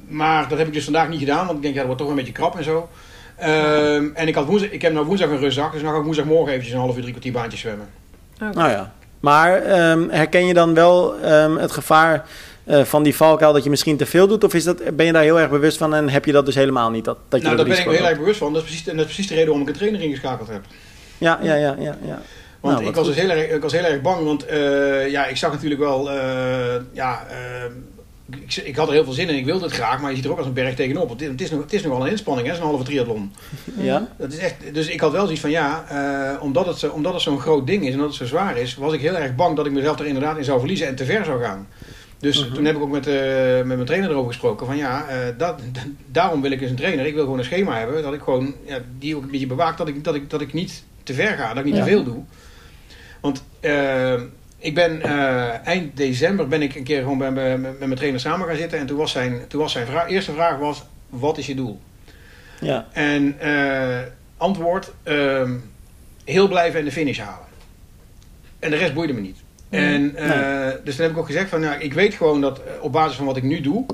maar 0.09 0.49
dat 0.49 0.59
heb 0.59 0.67
ik 0.67 0.73
dus 0.73 0.85
vandaag 0.85 1.09
niet 1.09 1.19
gedaan, 1.19 1.45
want 1.47 1.57
ik 1.57 1.63
denk, 1.63 1.75
ja, 1.75 1.79
dat 1.79 1.87
wordt 1.87 2.01
toch 2.03 2.11
een 2.11 2.17
beetje 2.17 2.33
krap 2.33 2.57
en 2.57 2.65
zo. 2.65 2.89
Ehm, 3.37 4.05
en 4.15 4.29
ik, 4.29 4.35
had 4.35 4.45
woensdag, 4.47 4.71
ik 4.71 4.83
heb 4.83 4.93
nou 4.93 5.07
woensdag 5.07 5.29
een 5.31 5.39
rustdag, 5.39 5.73
dus 5.73 5.83
dan 5.83 5.93
ga 5.93 5.99
ik 5.99 6.05
woensdagmorgen 6.05 6.49
eventjes 6.53 6.75
een 6.75 6.81
half 6.81 6.95
uur, 6.95 7.01
drie 7.01 7.11
kwartier 7.13 7.33
baantje 7.33 7.59
zwemmen. 7.59 7.87
Oké. 8.43 8.55
Nou 8.59 8.71
ja. 8.71 8.93
Maar 9.21 9.63
ehm, 9.63 10.09
herken 10.09 10.47
je 10.47 10.55
dan 10.55 10.75
wel 10.75 11.21
ehm, 11.21 11.57
het 11.57 11.73
gevaar 11.73 12.25
eh, 12.67 12.85
van 12.85 13.03
die 13.03 13.17
valkuil 13.17 13.53
dat 13.53 13.65
je 13.65 13.71
misschien 13.71 13.97
te 13.97 14.07
veel 14.07 14.27
doet? 14.27 14.45
Of 14.45 14.55
is 14.55 14.65
dat, 14.65 14.97
ben 14.97 15.07
je 15.07 15.13
daar 15.13 15.23
heel 15.23 15.41
erg 15.41 15.51
bewust 15.51 15.77
van 15.77 15.95
en 15.95 16.09
heb 16.09 16.25
je 16.25 16.33
dat 16.33 16.47
dus 16.47 16.55
helemaal 16.55 16.91
niet? 16.91 17.05
Dat, 17.05 17.19
dat 17.29 17.41
je 17.41 17.47
nou, 17.47 17.57
daar 17.57 17.67
ben 17.67 17.79
ik 17.79 17.99
heel 17.99 18.09
erg 18.09 18.19
bewust 18.19 18.39
van. 18.39 18.53
Dat 18.53 18.63
is 18.63 18.69
precies, 18.69 18.87
en 18.87 18.97
dat 18.97 19.07
is 19.07 19.13
precies 19.13 19.29
de 19.29 19.35
reden 19.35 19.49
waarom 19.49 19.69
ik 19.69 19.73
een 19.75 19.79
trainer 19.79 20.03
ingeschakeld 20.03 20.49
heb. 20.49 20.65
Ja, 21.19 21.39
ja, 21.43 21.55
ja, 21.55 21.77
ja. 21.79 21.99
ja. 22.07 22.23
Want 22.61 22.75
Nou, 22.75 22.89
ik, 22.89 22.95
was 22.95 23.07
dus 23.07 23.17
heel 23.17 23.31
erg, 23.31 23.51
ik 23.51 23.63
was 23.63 23.73
heel 23.73 23.85
erg 23.85 24.01
bang, 24.01 24.25
want 24.25 24.47
eh, 24.47 25.11
ja, 25.11 25.27
ik 25.27 25.37
zag 25.37 25.53
natuurlijk 25.53 25.81
wel, 25.81 26.11
eh, 26.11 26.75
ja, 26.93 27.27
ik, 28.31 28.57
ik 28.57 28.77
had 28.77 28.87
er 28.87 28.95
heel 28.95 29.05
veel 29.05 29.13
zin 29.13 29.29
in, 29.29 29.37
ik 29.37 29.45
wilde 29.45 29.65
het 29.65 29.75
graag, 29.75 30.01
maar 30.01 30.11
je 30.11 30.17
ziet 30.17 30.25
er 30.25 30.31
ook 30.31 30.39
als 30.39 30.47
een 30.47 30.53
berg 30.53 30.75
tegenop. 30.75 31.09
Want 31.09 31.21
het, 31.21 31.41
is, 31.41 31.51
nog, 31.51 31.61
het 31.61 31.73
is 31.73 31.83
nogal 31.83 32.05
een 32.05 32.11
inspanning, 32.11 32.49
hè, 32.49 32.55
zo'n 32.55 32.65
halve 32.65 32.85
triathlon. 32.85 33.33
ja? 33.77 34.09
Dat 34.17 34.33
is 34.33 34.39
echt, 34.39 34.55
dus 34.73 34.89
ik 34.89 35.01
had 35.01 35.13
wel 35.13 35.23
zoiets 35.23 35.41
van, 35.41 35.51
ja, 35.51 35.85
omdat 36.41 36.67
het, 36.67 36.91
omdat 36.91 37.13
het 37.13 37.23
zo'n 37.23 37.41
groot 37.41 37.67
ding 37.67 37.87
is 37.87 37.93
en 37.93 37.99
dat 37.99 38.07
het 38.07 38.17
zo 38.17 38.27
zwaar 38.27 38.57
is, 38.57 38.75
was 38.75 38.93
ik 38.93 39.01
heel 39.01 39.17
erg 39.17 39.35
bang 39.35 39.57
dat 39.57 39.67
ik 39.67 39.73
mezelf 39.73 39.99
er 39.99 40.07
inderdaad 40.07 40.37
in 40.37 40.45
zou 40.45 40.59
verliezen 40.59 40.87
en 40.87 40.95
te 40.95 41.05
ver 41.05 41.25
zou 41.25 41.43
gaan. 41.43 41.67
Dus 42.27 42.45
Mhm. 42.45 42.55
toen 42.55 42.65
heb 42.65 42.77
ik 42.77 42.83
ook 42.83 42.91
met, 42.91 43.07
eh, 43.07 43.15
met 43.57 43.67
mijn 43.67 43.85
trainer 43.85 44.11
erover 44.11 44.33
gesproken 44.33 44.67
van 44.67 44.77
ja, 44.77 45.09
eh, 45.09 45.19
dat, 45.39 45.61
daarom 46.07 46.43
wil 46.43 46.51
ik 46.51 46.59
dus 46.59 46.71
een 46.71 46.77
trainer. 46.77 47.07
Ik 47.07 47.15
wil 47.15 47.23
gewoon 47.23 47.39
een 47.39 47.45
schema 47.45 47.79
hebben, 47.79 48.03
dat 48.03 48.15
ik 48.15 48.21
gewoon, 48.21 48.55
ja, 48.65 48.79
die 48.99 49.17
ook 49.17 49.23
een 49.23 49.31
beetje 49.31 49.47
bewaakt, 49.47 49.79
dat 49.79 49.89
ik, 49.89 50.05
dat 50.05 50.15
ik, 50.15 50.31
dat 50.31 50.41
ik 50.41 50.53
niet 50.53 50.85
te 51.03 51.15
ver 51.15 51.37
ga, 51.37 51.49
dat 51.49 51.59
ik 51.59 51.65
niet 51.65 51.75
Ja. 51.77 51.83
te 51.85 51.89
veel 51.89 52.05
doe. 52.05 52.23
Want 53.21 53.45
eh, 53.61 54.15
ik 54.59 54.75
ben 54.75 55.03
eind 55.65 55.97
december 55.97 56.49
ben 56.49 56.63
ik 56.63 56.75
een 56.75 56.85
keer 56.85 57.03
gewoon 57.03 57.19
bij, 57.19 57.33
bij- 57.33 57.59
met 57.59 57.79
mijn 57.79 57.95
trainer 57.95 58.21
samen 58.21 58.47
gaan 58.47 58.57
zitten. 58.57 58.79
En 58.79 58.87
toen 58.87 58.97
was 58.97 59.13
zijn, 59.13 59.41
toen 59.49 59.61
was 59.61 59.73
zijn 59.73 59.87
vraag, 59.87 60.09
eerste 60.09 60.33
vraag 60.33 60.59
was, 60.59 60.85
wat 61.09 61.39
is 61.39 61.47
je 61.47 61.55
doel? 61.55 61.81
Ja. 62.61 62.87
En 62.93 63.37
antwoord, 64.37 64.93
ehm, 65.03 65.53
heel 66.25 66.49
blijven 66.49 66.79
en 66.79 66.85
de 66.85 66.93
finish 66.93 67.19
halen. 67.19 67.47
En 68.59 68.71
de 68.71 68.77
rest 68.77 68.95
boeide 68.95 69.13
me 69.13 69.21
niet. 69.21 69.39
En, 69.71 70.17
eh, 70.17 70.73
Dus 70.85 70.95
toen 70.95 71.05
heb 71.05 71.15
ik 71.15 71.21
ook 71.21 71.27
gezegd 71.27 71.49
van, 71.49 71.61
nou, 71.61 71.81
ik 71.81 71.93
weet 71.93 72.15
gewoon 72.15 72.41
dat 72.41 72.59
eh, 72.59 72.65
op 72.81 72.93
basis 72.93 73.17
van 73.17 73.27
wat 73.27 73.37
ik 73.37 73.43
nu 73.43 73.61
doe, 73.61 73.87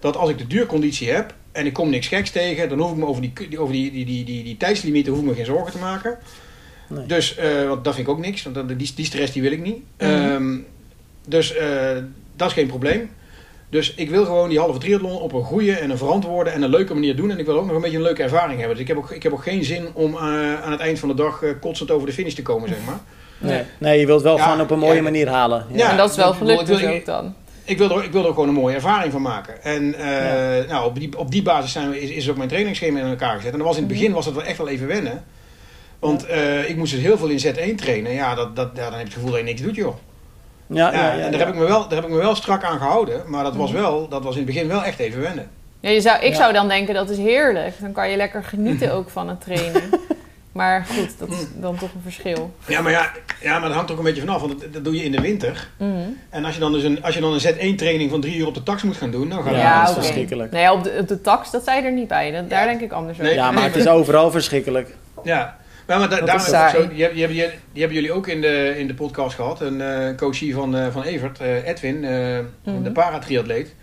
dat 0.00 0.16
als 0.16 0.30
ik 0.30 0.38
de 0.38 0.46
duurconditie 0.46 1.10
heb 1.10 1.34
en 1.52 1.66
ik 1.66 1.72
kom 1.72 1.90
niks 1.90 2.06
geks 2.06 2.30
tegen, 2.30 2.68
dan 2.68 2.78
hoef 2.78 2.90
ik 2.90 2.96
me 2.96 3.06
over 3.06 3.22
die, 3.22 3.58
over 3.58 3.72
die, 3.72 3.90
die, 3.90 4.04
die, 4.04 4.24
die, 4.24 4.44
die 4.44 4.56
tijdslimieten 4.56 5.12
hoef 5.12 5.22
ik 5.22 5.28
me 5.28 5.34
geen 5.34 5.44
zorgen 5.44 5.72
te 5.72 5.78
maken. 5.78 6.18
Nee. 6.88 7.06
Dus, 7.06 7.36
eh, 7.36 7.68
want 7.68 7.84
dat 7.84 7.94
vind 7.94 8.06
ik 8.06 8.12
ook 8.12 8.20
niks, 8.20 8.42
want 8.42 8.68
die, 8.68 8.92
die 8.94 9.04
stress 9.04 9.32
die 9.32 9.42
wil 9.42 9.52
ik 9.52 9.62
niet. 9.62 9.78
Mhm. 9.98 10.10
Ehm, 10.10 10.58
dus 11.28 11.54
dat 12.36 12.48
is 12.48 12.54
geen 12.54 12.66
probleem. 12.66 13.10
Dus 13.68 13.94
ik 13.94 14.10
wil 14.10 14.24
gewoon 14.24 14.48
die 14.48 14.58
halve 14.58 14.78
triathlon 14.78 15.20
op 15.20 15.32
een 15.32 15.44
goede 15.44 15.72
en 15.72 15.90
een 15.90 15.98
verantwoorde 15.98 16.50
en 16.50 16.62
een 16.62 16.70
leuke 16.70 16.94
manier 16.94 17.16
doen. 17.16 17.30
En 17.30 17.38
ik 17.38 17.46
wil 17.46 17.58
ook 17.58 17.66
nog 17.66 17.74
een 17.74 17.80
beetje 17.80 17.96
een 17.96 18.02
leuke 18.02 18.22
ervaring 18.22 18.58
hebben. 18.58 18.76
Dus 18.76 18.82
ik 18.82 18.88
heb 18.88 18.96
ook, 18.96 19.10
ik 19.10 19.22
heb 19.22 19.32
ook 19.32 19.42
geen 19.42 19.64
zin 19.64 19.86
om 19.92 20.16
aan 20.16 20.70
het 20.70 20.80
eind 20.80 20.98
van 20.98 21.08
de 21.08 21.14
dag 21.14 21.42
kotsend 21.60 21.90
over 21.90 22.06
de 22.06 22.12
finish 22.12 22.34
te 22.34 22.42
komen, 22.42 22.68
zeg 22.68 22.78
maar. 22.86 23.00
Nee. 23.38 23.62
nee, 23.78 24.00
je 24.00 24.06
wilt 24.06 24.22
wel 24.22 24.36
Ja, 24.36 24.42
gewoon 24.42 24.60
op 24.60 24.70
een 24.70 24.78
mooie 24.78 24.94
ja, 24.96 25.02
manier 25.02 25.28
halen. 25.28 25.66
Ja. 25.70 25.76
Ja. 25.76 25.90
en 25.90 25.96
dat 25.96 26.10
is 26.10 26.16
wel 26.16 26.32
gelukt 26.32 26.66
dus 26.66 26.84
ook 26.84 27.04
dan. 27.04 27.34
Ik 27.64 27.78
wil, 27.78 27.98
er, 27.98 28.04
ik 28.04 28.12
wil 28.12 28.22
er 28.26 28.32
gewoon 28.32 28.48
een 28.48 28.54
mooie 28.54 28.74
ervaring 28.74 29.12
van 29.12 29.22
maken. 29.22 29.62
En 29.62 29.94
eh, 29.94 30.68
nou, 30.68 30.86
op, 30.86 30.94
die, 30.98 31.18
op 31.18 31.30
die 31.30 31.42
basis 31.42 31.72
zijn 31.72 31.90
we, 31.90 32.00
is, 32.02 32.10
is 32.10 32.30
ook 32.30 32.36
mijn 32.36 32.48
trainingsschema 32.48 33.00
in 33.00 33.06
elkaar 33.06 33.36
gezet. 33.36 33.52
En 33.52 33.58
dat 33.58 33.66
was 33.66 33.76
in 33.76 33.82
het 33.82 33.92
begin 33.92 34.12
was 34.12 34.24
dat 34.24 34.34
wel 34.34 34.42
echt 34.44 34.58
wel 34.58 34.68
even 34.68 34.86
wennen. 34.86 35.24
Want 35.98 36.26
eh, 36.26 36.68
ik 36.68 36.76
moest 36.76 36.92
dus 36.92 37.02
heel 37.02 37.18
veel 37.18 37.28
in 37.28 37.40
Z1 37.46 37.74
trainen. 37.74 38.12
Ja, 38.12 38.34
dat, 38.34 38.56
dat, 38.56 38.68
ja, 38.74 38.82
dan 38.82 38.92
heb 38.92 38.98
je 38.98 39.04
het 39.04 39.12
gevoel 39.12 39.30
dat 39.30 39.38
je 39.38 39.44
niks 39.44 39.60
doet, 39.62 39.74
joh. 39.74 39.94
Ja, 40.66 40.92
Ja, 40.92 40.98
ja, 40.98 41.06
ja, 41.06 41.10
en 41.12 41.18
daar, 41.20 41.32
ja. 41.32 41.38
heb 41.46 41.48
ik 41.48 41.54
me 41.60 41.66
wel, 41.66 41.80
daar 41.88 41.98
heb 41.98 42.04
ik 42.04 42.10
me 42.14 42.16
wel 42.16 42.34
strak 42.34 42.62
aan 42.64 42.78
gehouden. 42.78 43.22
Maar 43.26 43.44
dat 43.44 43.56
was, 43.56 43.70
wel, 43.70 44.08
dat 44.08 44.22
was 44.22 44.32
in 44.36 44.42
het 44.42 44.46
begin 44.52 44.68
wel 44.68 44.84
echt 44.84 44.98
even 44.98 45.20
wennen. 45.20 45.48
Ja, 45.80 45.90
je 45.90 46.00
zou, 46.00 46.22
ik 46.22 46.30
Ja. 46.30 46.36
zou 46.36 46.52
dan 46.52 46.68
denken 46.68 46.94
dat 46.94 47.10
is 47.10 47.18
heerlijk. 47.18 47.74
Dan 47.80 47.92
kan 47.92 48.10
je 48.10 48.16
lekker 48.16 48.44
genieten 48.44 48.92
ook 48.96 49.10
van 49.10 49.28
het 49.28 49.40
trainen. 49.40 49.82
Maar 50.56 50.84
goed, 50.88 51.18
dat 51.18 51.28
is 51.28 51.46
dan 51.60 51.76
toch 51.76 51.94
een 51.94 52.00
verschil. 52.02 52.54
Ja, 52.66 52.80
maar, 52.80 52.92
ja, 52.92 53.12
ja, 53.40 53.52
maar 53.58 53.68
dat 53.68 53.72
hangt 53.72 53.86
er 53.88 53.92
ook 53.94 53.98
een 54.00 54.06
beetje 54.06 54.20
vanaf. 54.26 54.40
Want 54.40 54.60
dat, 54.60 54.72
dat 54.72 54.84
doe 54.84 54.94
je 54.96 55.02
in 55.04 55.12
de 55.12 55.20
winter. 55.20 55.68
Mhm. 55.78 55.90
En 56.30 56.44
als 56.44 56.54
je 56.54 56.60
dan 56.60 56.72
dus 56.72 56.82
een, 56.82 57.02
als 57.02 57.14
je 57.14 57.20
dan 57.20 57.32
een 57.32 57.40
Z1-training 57.74 58.10
van 58.10 58.20
drie 58.20 58.36
uur 58.36 58.46
op 58.46 58.54
de 58.54 58.62
tax 58.62 58.82
moet 58.82 58.96
gaan 58.96 59.10
doen, 59.10 59.28
dan 59.28 59.42
gaat 59.42 59.54
Ja, 59.54 59.78
het 59.78 59.86
dat 59.86 59.96
is 59.96 60.04
verschrikkelijk. 60.04 60.52
Nee, 60.52 60.72
op 60.72 60.82
de, 60.84 60.96
op 61.00 61.08
de 61.08 61.20
tax, 61.20 61.50
dat 61.50 61.64
zei 61.64 61.84
er 61.84 61.92
niet 61.92 62.08
bij. 62.08 62.30
Dat, 62.30 62.50
daar 62.50 62.66
denk 62.66 62.80
ik 62.80 62.92
anders 62.92 63.18
Nee. 63.18 63.26
over. 63.30 63.42
Ja, 63.42 63.50
maar 63.50 63.62
het 63.64 63.76
is 63.76 63.86
overal 63.88 64.30
verschrikkelijk. 64.30 64.94
Ja, 65.24 65.56
maar, 65.86 65.98
maar 65.98 66.08
da- 66.08 66.20
daarom 66.20 66.36
is 66.46 66.70
zo, 66.70 66.88
die, 66.88 67.02
hebben, 67.02 67.14
die, 67.14 67.24
hebben, 67.26 67.36
die 67.72 67.82
hebben 67.82 67.94
jullie 67.94 68.12
ook 68.12 68.26
in 68.26 68.40
de, 68.40 68.74
in 68.78 68.86
de 68.86 68.94
podcast 68.94 69.34
gehad. 69.34 69.60
Een 69.60 69.80
eh 69.80 70.16
coachie 70.16 70.54
van, 70.54 70.76
eh, 70.76 70.86
van 70.90 71.02
Evert, 71.02 71.40
eh, 71.40 71.68
Edwin, 71.68 72.04
eh, 72.04 72.38
Mhm. 72.64 72.82
de 72.82 72.92
paratriatleet 72.92 73.74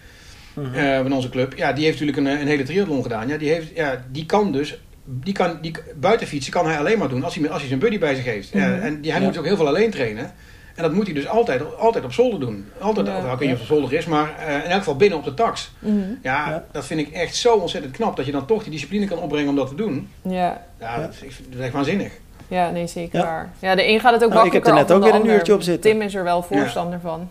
Mhm. 0.53 0.73
eh, 0.73 1.01
van 1.01 1.13
onze 1.13 1.29
club. 1.29 1.53
Ja, 1.57 1.73
die 1.73 1.85
heeft 1.85 1.99
natuurlijk 1.99 2.27
een, 2.27 2.41
een 2.41 2.47
hele 2.47 2.63
triathlon 2.63 3.03
gedaan. 3.03 3.27
Ja, 3.27 3.37
die, 3.37 3.49
heeft, 3.49 3.67
ja, 3.75 4.03
die 4.11 4.25
kan 4.25 4.51
dus, 4.51 4.79
die 5.05 5.33
kan, 5.33 5.57
die, 5.61 5.75
buiten 5.95 6.27
fietsen 6.27 6.51
kan 6.53 6.65
hij 6.67 6.77
alleen 6.77 6.97
maar 6.97 7.09
doen 7.09 7.23
als 7.23 7.35
hij, 7.35 7.49
als 7.49 7.59
hij 7.59 7.67
zijn 7.67 7.79
buddy 7.79 7.99
bij 7.99 8.15
zich 8.15 8.25
heeft. 8.25 8.53
Mhm. 8.53 8.63
en 8.63 9.01
die, 9.01 9.11
hij 9.11 9.19
Ja. 9.21 9.27
moet 9.27 9.37
ook 9.37 9.45
heel 9.45 9.55
veel 9.55 9.67
alleen 9.67 9.91
trainen. 9.91 10.33
En 10.75 10.83
dat 10.83 10.93
moet 10.93 11.05
hij 11.05 11.13
dus 11.13 11.27
altijd, 11.27 11.75
altijd 11.77 12.03
op 12.03 12.13
zolder 12.13 12.39
doen. 12.39 12.65
Altijd, 12.79 13.07
Ja. 13.07 13.17
ja. 13.17 13.31
ik 13.31 13.39
weet 13.39 13.39
niet 13.39 13.51
of 13.57 13.61
het 13.61 13.61
op 13.71 13.77
zolder 13.77 13.97
is, 13.97 14.05
maar 14.05 14.33
eh, 14.47 14.53
in 14.55 14.61
elk 14.61 14.77
geval 14.77 14.95
binnen 14.95 15.17
op 15.17 15.23
de 15.25 15.33
tax. 15.33 15.71
Mhm. 15.79 15.97
Ja, 16.21 16.49
Ja. 16.49 16.63
dat 16.71 16.85
vind 16.85 16.99
ik 16.99 17.09
echt 17.11 17.35
zo 17.35 17.55
ontzettend 17.55 17.95
knap. 17.95 18.15
Dat 18.15 18.25
je 18.25 18.31
dan 18.31 18.45
toch 18.45 18.63
die 18.63 18.71
discipline 18.71 19.05
kan 19.07 19.17
opbrengen 19.17 19.49
om 19.49 19.55
dat 19.55 19.67
te 19.67 19.75
doen. 19.75 20.09
Ja. 20.21 20.31
Ja, 20.31 20.61
Ja. 20.79 20.97
Dat, 21.01 21.09
ik 21.21 21.31
vind, 21.31 21.47
dat 21.49 21.59
is 21.59 21.65
echt 21.65 21.73
waanzinnig. 21.73 22.11
ja, 22.47 22.69
nee, 22.69 22.87
zeker 22.87 23.19
Ja. 23.19 23.25
waar. 23.25 23.49
Ja, 23.59 23.75
de 23.75 23.87
een 23.87 23.99
gaat 23.99 24.13
het 24.13 24.23
ook 24.23 24.33
Nou, 24.33 24.47
ik 24.47 24.53
heb 24.53 24.65
er 24.67 24.73
makkelijker 24.73 25.03
net 25.05 25.13
ook 25.13 25.21
weer 25.23 25.31
een 25.31 25.37
uurtje 25.37 25.53
op 25.53 25.61
zitten. 25.61 25.91
Tim 25.91 26.01
is 26.01 26.15
er 26.15 26.23
wel 26.23 26.43
voorstander 26.43 26.99
van. 26.99 27.29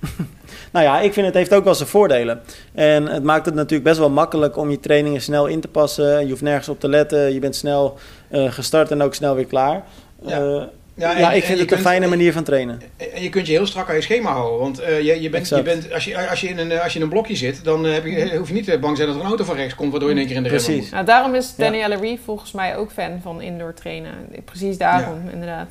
Nou 0.72 0.84
ja, 0.84 1.00
ik 1.00 1.12
vind 1.12 1.26
het 1.26 1.34
heeft 1.34 1.54
ook 1.54 1.64
wel 1.64 1.74
zijn 1.74 1.88
voordelen. 1.88 2.40
En 2.74 3.06
het 3.06 3.22
maakt 3.22 3.46
het 3.46 3.54
natuurlijk 3.54 3.84
best 3.84 3.98
wel 3.98 4.10
makkelijk 4.10 4.56
om 4.56 4.70
je 4.70 4.80
trainingen 4.80 5.20
snel 5.20 5.46
in 5.46 5.60
te 5.60 5.68
passen. 5.68 6.20
Je 6.24 6.30
hoeft 6.30 6.42
nergens 6.42 6.68
op 6.68 6.80
te 6.80 6.88
letten. 6.88 7.32
Je 7.34 7.38
bent 7.38 7.56
snel 7.56 7.98
eh, 8.28 8.52
gestart 8.52 8.90
en 8.90 9.02
ook 9.02 9.14
snel 9.14 9.34
weer 9.34 9.46
klaar. 9.46 9.84
Ja. 10.22 10.38
Ja, 10.38 10.68
Ja, 10.94 11.18
ja 11.18 11.32
ik 11.32 11.44
vind 11.44 11.58
het 11.58 11.72
een 11.72 11.78
fijne 11.78 12.06
manier 12.06 12.32
van 12.32 12.44
trainen. 12.44 12.80
En 12.96 13.22
je 13.22 13.28
kunt 13.28 13.46
je 13.46 13.52
heel 13.52 13.66
strak 13.66 13.88
aan 13.88 13.94
je 13.94 14.00
schema 14.00 14.32
houden. 14.32 14.58
Want 14.58 14.78
eh, 14.78 15.00
je, 15.00 15.20
je 15.20 15.30
bent, 15.30 15.48
je 15.48 15.62
bent, 15.62 15.92
als, 15.92 16.04
je, 16.04 16.28
als, 16.28 16.40
je 16.40 16.48
in 16.48 16.58
een, 16.58 16.70
eh, 16.70 16.82
als 16.82 16.92
je 16.92 16.98
in 16.98 17.04
een 17.04 17.10
blokje 17.10 17.36
zit, 17.36 17.64
dan 17.64 17.86
eh, 17.86 17.92
heb 17.92 18.04
je, 18.04 18.36
hoef 18.36 18.48
je 18.48 18.54
niet 18.54 18.68
eh, 18.68 18.80
bang 18.80 18.96
te 18.96 19.02
zijn 19.02 19.08
dat 19.08 19.16
er 19.16 19.22
een 19.24 19.28
auto 19.28 19.44
van 19.44 19.56
rechts 19.56 19.74
komt, 19.74 19.90
waardoor 19.90 20.08
je 20.08 20.14
in 20.14 20.20
één 20.20 20.28
keer 20.28 20.36
in 20.36 20.42
de 20.42 20.48
Precies. 20.48 20.82
moet. 20.82 20.90
Nou, 20.90 21.04
daarom 21.04 21.34
is 21.34 21.54
Ja. 21.56 21.64
Danielle 21.64 21.96
Reeve 21.96 22.22
volgens 22.22 22.52
mij 22.52 22.76
ook 22.76 22.92
fan 22.92 23.20
van 23.22 23.42
indoor 23.42 23.74
trainen. 23.74 24.14
Precies 24.44 24.78
daarom, 24.78 25.28
inderdaad. 25.32 25.70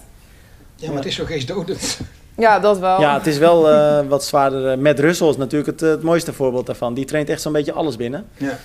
Ja, 0.76 0.88
maar 0.88 0.98
het 0.98 1.06
is 1.06 1.16
zo 1.16 1.26
geestdodend. 1.26 2.00
Ja, 2.38 2.60
dat 2.60 2.80
wel. 2.80 3.00
Ja, 3.02 3.13
het 3.17 3.28
is 3.28 3.38
wel 3.38 3.69
eh, 3.71 4.00
wat 4.08 4.24
zwaarder. 4.24 4.71
Eh, 4.71 4.78
Matt 4.78 5.00
Russell 5.00 5.28
is 5.28 5.38
natuurlijk 5.38 5.71
het, 5.71 5.82
eh, 5.82 5.89
het 5.89 6.02
mooiste 6.02 6.34
voorbeeld 6.34 6.65
daarvan. 6.65 6.93
Die 6.93 7.06
traint 7.06 7.30
echt 7.30 7.41
zo'n 7.41 7.52
beetje 7.52 7.74
alles 7.74 7.95
binnen. 7.95 8.26
Ja. 8.38 8.58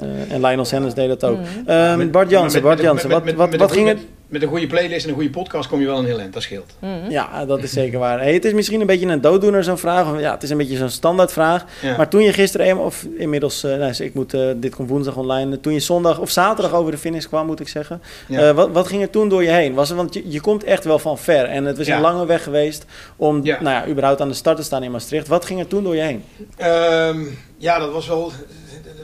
Eh, 0.00 0.32
en 0.32 0.40
Lionel 0.40 0.64
Sanders 0.64 0.94
deed 0.94 1.08
dat 1.08 1.24
ook. 1.24 1.38
Mhm. 1.38 1.46
Ehm, 1.70 1.98
Met- 1.98 2.10
Bart 2.12 2.30
Jansen, 2.30 2.52
met- 2.52 2.62
Bart 2.62 2.76
met- 2.76 2.84
Jansen. 2.86 3.08
met- 3.08 3.16
Wat, 3.16 3.24
met- 3.26 3.34
wat, 3.36 3.50
met 3.50 3.60
wat 3.60 3.72
ging 3.72 3.88
het... 3.88 3.98
Met 4.28 4.42
een 4.42 4.48
goede 4.48 4.66
playlist 4.66 5.02
en 5.04 5.08
een 5.08 5.14
goede 5.14 5.30
podcast 5.30 5.68
kom 5.68 5.80
je 5.80 5.86
wel 5.86 5.98
een 5.98 6.04
heel 6.04 6.18
eind, 6.18 6.32
dat 6.32 6.42
scheelt. 6.42 6.72
Mhm. 6.78 7.10
Ja, 7.10 7.44
dat 7.46 7.62
is 7.62 7.72
zeker 7.72 7.98
waar. 7.98 8.18
Hey, 8.20 8.32
het 8.34 8.44
is 8.44 8.52
misschien 8.52 8.80
een 8.80 8.86
beetje 8.86 9.06
een 9.06 9.20
dooddoener, 9.20 9.64
zo'n 9.64 9.78
vraag. 9.78 10.12
Of, 10.12 10.20
Ja, 10.20 10.32
het 10.32 10.42
is 10.42 10.50
een 10.50 10.56
beetje 10.56 10.76
zo'n 10.76 10.88
standaardvraag. 10.88 11.64
Ja. 11.82 11.96
Maar 11.96 12.08
toen 12.08 12.22
je 12.22 12.32
gisteren, 12.32 12.66
eenmaal- 12.66 12.84
of 12.84 13.06
inmiddels, 13.16 13.64
eh, 13.64 13.76
nou, 13.76 13.94
ik 13.98 14.14
moet, 14.14 14.34
eh, 14.34 14.48
dit 14.56 14.74
komt 14.74 14.88
woensdag 14.88 15.16
online. 15.16 15.60
Toen 15.60 15.72
je 15.72 15.80
zondag 15.80 16.18
of 16.18 16.30
zaterdag 16.30 16.72
over 16.74 16.90
de 16.92 16.98
finish 16.98 17.24
kwam, 17.26 17.46
moet 17.46 17.60
ik 17.60 17.68
zeggen. 17.68 18.02
Ja. 18.28 18.48
Eh, 18.48 18.54
wat, 18.54 18.70
wat 18.72 18.86
ging 18.86 19.02
er 19.02 19.10
toen 19.10 19.28
door 19.28 19.42
je 19.42 19.50
heen? 19.50 19.74
Was 19.74 19.90
er, 19.90 19.96
want 19.96 20.14
je, 20.14 20.22
je 20.30 20.40
komt 20.40 20.64
echt 20.64 20.84
wel 20.84 20.98
van 20.98 21.18
ver. 21.18 21.44
En 21.44 21.64
het 21.64 21.76
was 21.78 21.86
Ja. 21.86 21.96
een 21.96 22.02
lange 22.02 22.26
weg 22.26 22.42
geweest 22.42 22.84
om 23.16 23.44
Ja. 23.44 23.62
nou 23.62 23.74
ja, 23.74 23.86
überhaupt 23.92 24.20
aan 24.20 24.28
de 24.28 24.34
start 24.34 24.56
te 24.56 24.62
staan 24.62 24.82
in 24.82 24.90
Maastricht. 24.90 25.28
Wat 25.28 25.44
ging 25.44 25.60
er 25.60 25.66
toen 25.66 25.82
door 25.84 25.96
je 25.96 26.02
heen? 26.02 26.24
Ehm, 26.56 27.20
ja, 27.56 27.78
dat 27.78 27.92
was 27.92 28.08
wel, 28.08 28.32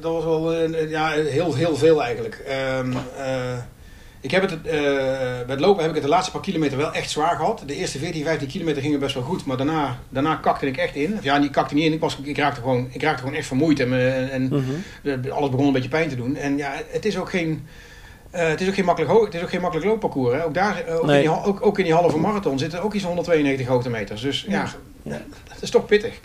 dat 0.00 0.12
was 0.12 0.24
wel 0.24 0.52
ja, 0.88 1.10
heel, 1.10 1.54
heel 1.54 1.76
veel 1.76 2.02
eigenlijk. 2.02 2.42
Ehm, 2.46 2.92
eh, 3.18 3.28
ik 4.20 4.30
heb 4.30 4.42
het, 4.42 4.52
eh, 4.52 4.62
bij 4.62 5.44
het 5.46 5.60
lopen 5.60 5.80
heb 5.80 5.88
ik 5.88 5.94
het 5.96 6.04
de 6.04 6.10
laatste 6.10 6.32
paar 6.32 6.40
kilometer 6.40 6.76
wel 6.78 6.92
echt 6.94 7.10
zwaar 7.10 7.36
gehad. 7.36 7.62
De 7.66 7.74
eerste 7.74 7.98
14, 7.98 8.24
15 8.24 8.48
kilometer 8.48 8.82
gingen 8.82 8.98
best 9.00 9.14
wel 9.14 9.22
goed, 9.22 9.44
maar 9.44 9.56
daarna, 9.56 9.98
daarna 10.08 10.34
kakte 10.34 10.66
ik 10.66 10.76
echt 10.76 10.94
in. 10.94 11.14
Of 11.18 11.22
ja, 11.24 11.38
niet 11.38 11.50
kakte 11.50 11.74
niet 11.74 11.84
in, 11.84 11.92
ik, 11.92 12.00
was, 12.00 12.18
ik, 12.22 12.36
raakte, 12.38 12.60
gewoon, 12.60 12.88
ik 12.90 13.02
raakte 13.02 13.22
gewoon 13.22 13.36
echt 13.36 13.46
vermoeid 13.46 13.80
en, 13.80 13.88
me- 13.88 14.28
en 14.32 14.42
Mhm. 15.02 15.30
alles 15.30 15.50
begon 15.50 15.66
een 15.66 15.72
beetje 15.72 15.88
pijn 15.88 16.08
te 16.08 16.16
doen. 16.16 16.36
En 16.36 16.56
ja, 16.56 16.72
het 16.88 17.04
is 17.04 17.18
ook 17.18 17.30
geen... 17.30 17.66
eh, 18.30 18.48
het, 18.48 18.60
is 18.60 18.68
ook 18.68 18.74
geen 18.74 18.84
makkelijk 18.84 19.24
het 19.24 19.34
is 19.34 19.42
ook 19.42 19.50
geen 19.50 19.60
makkelijk 19.60 19.88
loopparcours. 19.88 20.34
Hè. 20.34 20.44
Ook, 20.44 20.54
daar, 20.54 20.84
eh, 20.86 20.94
ook, 20.96 21.06
Nee. 21.06 21.22
in 21.22 21.30
die, 21.30 21.44
ook, 21.44 21.66
ook 21.66 21.78
in 21.78 21.84
die 21.84 21.94
halve 21.94 22.18
marathon 22.18 22.58
zitten 22.58 22.82
ook 22.82 22.92
iets 22.94 23.02
van 23.04 23.12
192 23.12 23.66
hoogtemeters. 23.66 24.20
Dus 24.20 24.44
ja, 24.48 24.68
Ja. 25.02 25.22
dat 25.48 25.62
is 25.62 25.70
toch 25.70 25.86
pittig. 25.86 26.20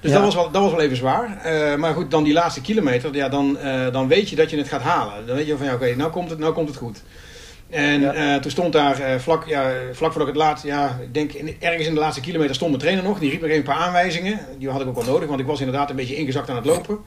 Dus 0.00 0.10
Ja. 0.10 0.16
dat, 0.16 0.24
was 0.24 0.34
wel, 0.34 0.50
dat 0.50 0.62
was 0.62 0.70
wel 0.70 0.80
even 0.80 0.96
zwaar. 0.96 1.38
Eh, 1.42 1.76
maar 1.76 1.94
goed, 1.94 2.10
dan 2.10 2.24
die 2.24 2.32
laatste 2.32 2.60
kilometer, 2.60 3.14
ja, 3.14 3.28
dan, 3.28 3.58
eh, 3.58 3.92
dan 3.92 4.08
weet 4.08 4.28
je 4.30 4.36
dat 4.36 4.50
je 4.50 4.56
het 4.56 4.68
gaat 4.68 4.82
halen. 4.82 5.26
Dan 5.26 5.36
weet 5.36 5.46
je 5.46 5.56
van 5.56 5.66
ja, 5.66 5.74
oké, 5.74 5.94
nou, 5.96 6.10
komt 6.10 6.30
het, 6.30 6.38
nou 6.38 6.52
komt 6.52 6.68
het 6.68 6.76
goed. 6.76 7.02
En 7.70 8.00
Ja. 8.00 8.12
eh, 8.12 8.40
toen 8.40 8.50
stond 8.50 8.72
daar 8.72 9.20
vlak, 9.20 9.46
ja, 9.46 9.72
vlak 9.92 10.10
voordat 10.12 10.28
ik 10.28 10.34
het 10.34 10.42
laatste, 10.44 10.66
ja, 10.66 10.98
ik 11.02 11.14
denk 11.14 11.32
in, 11.32 11.56
ergens 11.60 11.86
in 11.86 11.94
de 11.94 12.00
laatste 12.00 12.20
kilometer 12.20 12.54
stond 12.54 12.70
mijn 12.70 12.82
trainer 12.82 13.04
nog. 13.04 13.18
Die 13.18 13.30
riep 13.30 13.40
nog 13.40 13.48
even 13.50 13.60
een 13.66 13.74
paar 13.74 13.86
aanwijzingen. 13.86 14.38
Die 14.58 14.68
had 14.70 14.80
ik 14.80 14.86
ook 14.86 14.94
wel 14.94 15.04
nodig, 15.12 15.28
want 15.28 15.40
ik 15.40 15.46
was 15.46 15.58
inderdaad 15.60 15.90
een 15.90 15.96
beetje 15.96 16.16
ingezakt 16.16 16.50
aan 16.50 16.56
het 16.56 16.64
lopen. 16.64 16.98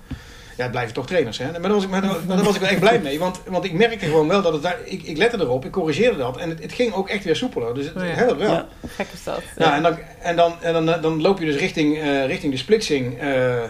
Ja, 0.58 0.64
het 0.64 0.72
blijven 0.72 0.94
toch 0.94 1.08
trainers, 1.08 1.38
hè. 1.38 1.52
Maar 1.52 1.62
daar 1.62 1.72
was 1.72 1.84
ik, 1.84 1.90
maar 1.90 2.02
daar 2.02 2.44
was 2.44 2.56
ik 2.56 2.62
wel 2.62 2.70
echt 2.70 2.80
blij 2.80 3.00
mee. 3.00 3.20
Want, 3.20 3.40
want 3.48 3.66
ik 3.66 3.74
merkte 3.74 4.06
gewoon 4.06 4.28
wel 4.28 4.42
dat 4.42 4.54
het 4.54 4.62
daar, 4.62 4.78
ik, 4.86 5.04
ik 5.04 5.18
lette 5.18 5.38
erop, 5.40 5.66
ik 5.66 5.72
corrigeerde 5.72 6.18
dat. 6.18 6.38
En 6.38 6.50
het, 6.50 6.62
het 6.62 6.74
ging 6.74 6.94
ook 6.94 7.10
echt 7.10 7.24
weer 7.24 7.36
soepeler. 7.36 7.74
Dus 7.74 7.86
het 7.86 7.96
Oh 7.96 8.04
ja. 8.04 8.10
helpt 8.14 8.40
wel. 8.40 8.52
Ja. 8.52 8.68
Gek 8.88 9.08
is 9.14 9.24
dat. 9.24 9.42
Nou, 9.58 9.74
en 9.74 9.84
dan, 9.84 9.98
en 10.22 10.36
dan, 10.36 10.54
en 10.62 10.74
dan, 10.86 11.02
dan 11.02 11.22
loop 11.22 11.40
je 11.40 11.46
dus 11.46 11.56
richting, 11.56 11.98
eh, 12.02 12.26
richting 12.26 12.52
de 12.52 12.58
splitsing, 12.58 13.20
eh, 13.20 13.62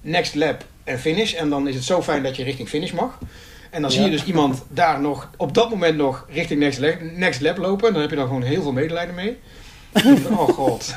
next 0.00 0.34
lap 0.34 0.64
en 0.84 0.98
finish. 0.98 1.34
En 1.34 1.48
dan 1.50 1.68
is 1.68 1.74
het 1.74 1.84
zo 1.84 2.02
fijn 2.02 2.22
dat 2.22 2.36
je 2.36 2.44
richting 2.44 2.68
finish 2.68 2.90
mag. 2.92 3.18
En 3.70 3.82
dan 3.82 3.90
zie 3.90 4.00
je 4.00 4.06
Ja. 4.10 4.12
dus 4.12 4.24
iemand 4.24 4.64
daar 4.68 5.00
nog, 5.00 5.30
op 5.36 5.54
dat 5.54 5.70
moment 5.70 5.96
nog, 5.96 6.26
richting 6.30 6.60
next 6.60 6.78
lap, 6.78 6.94
next 7.14 7.40
lap 7.40 7.56
lopen. 7.56 7.86
En 7.86 7.92
dan 7.92 8.02
heb 8.02 8.10
je 8.10 8.16
dan 8.16 8.26
gewoon 8.26 8.42
heel 8.42 8.62
veel 8.62 8.72
medelijden 8.72 9.14
mee. 9.14 9.38
oh 10.30 10.48
god. 10.48 10.94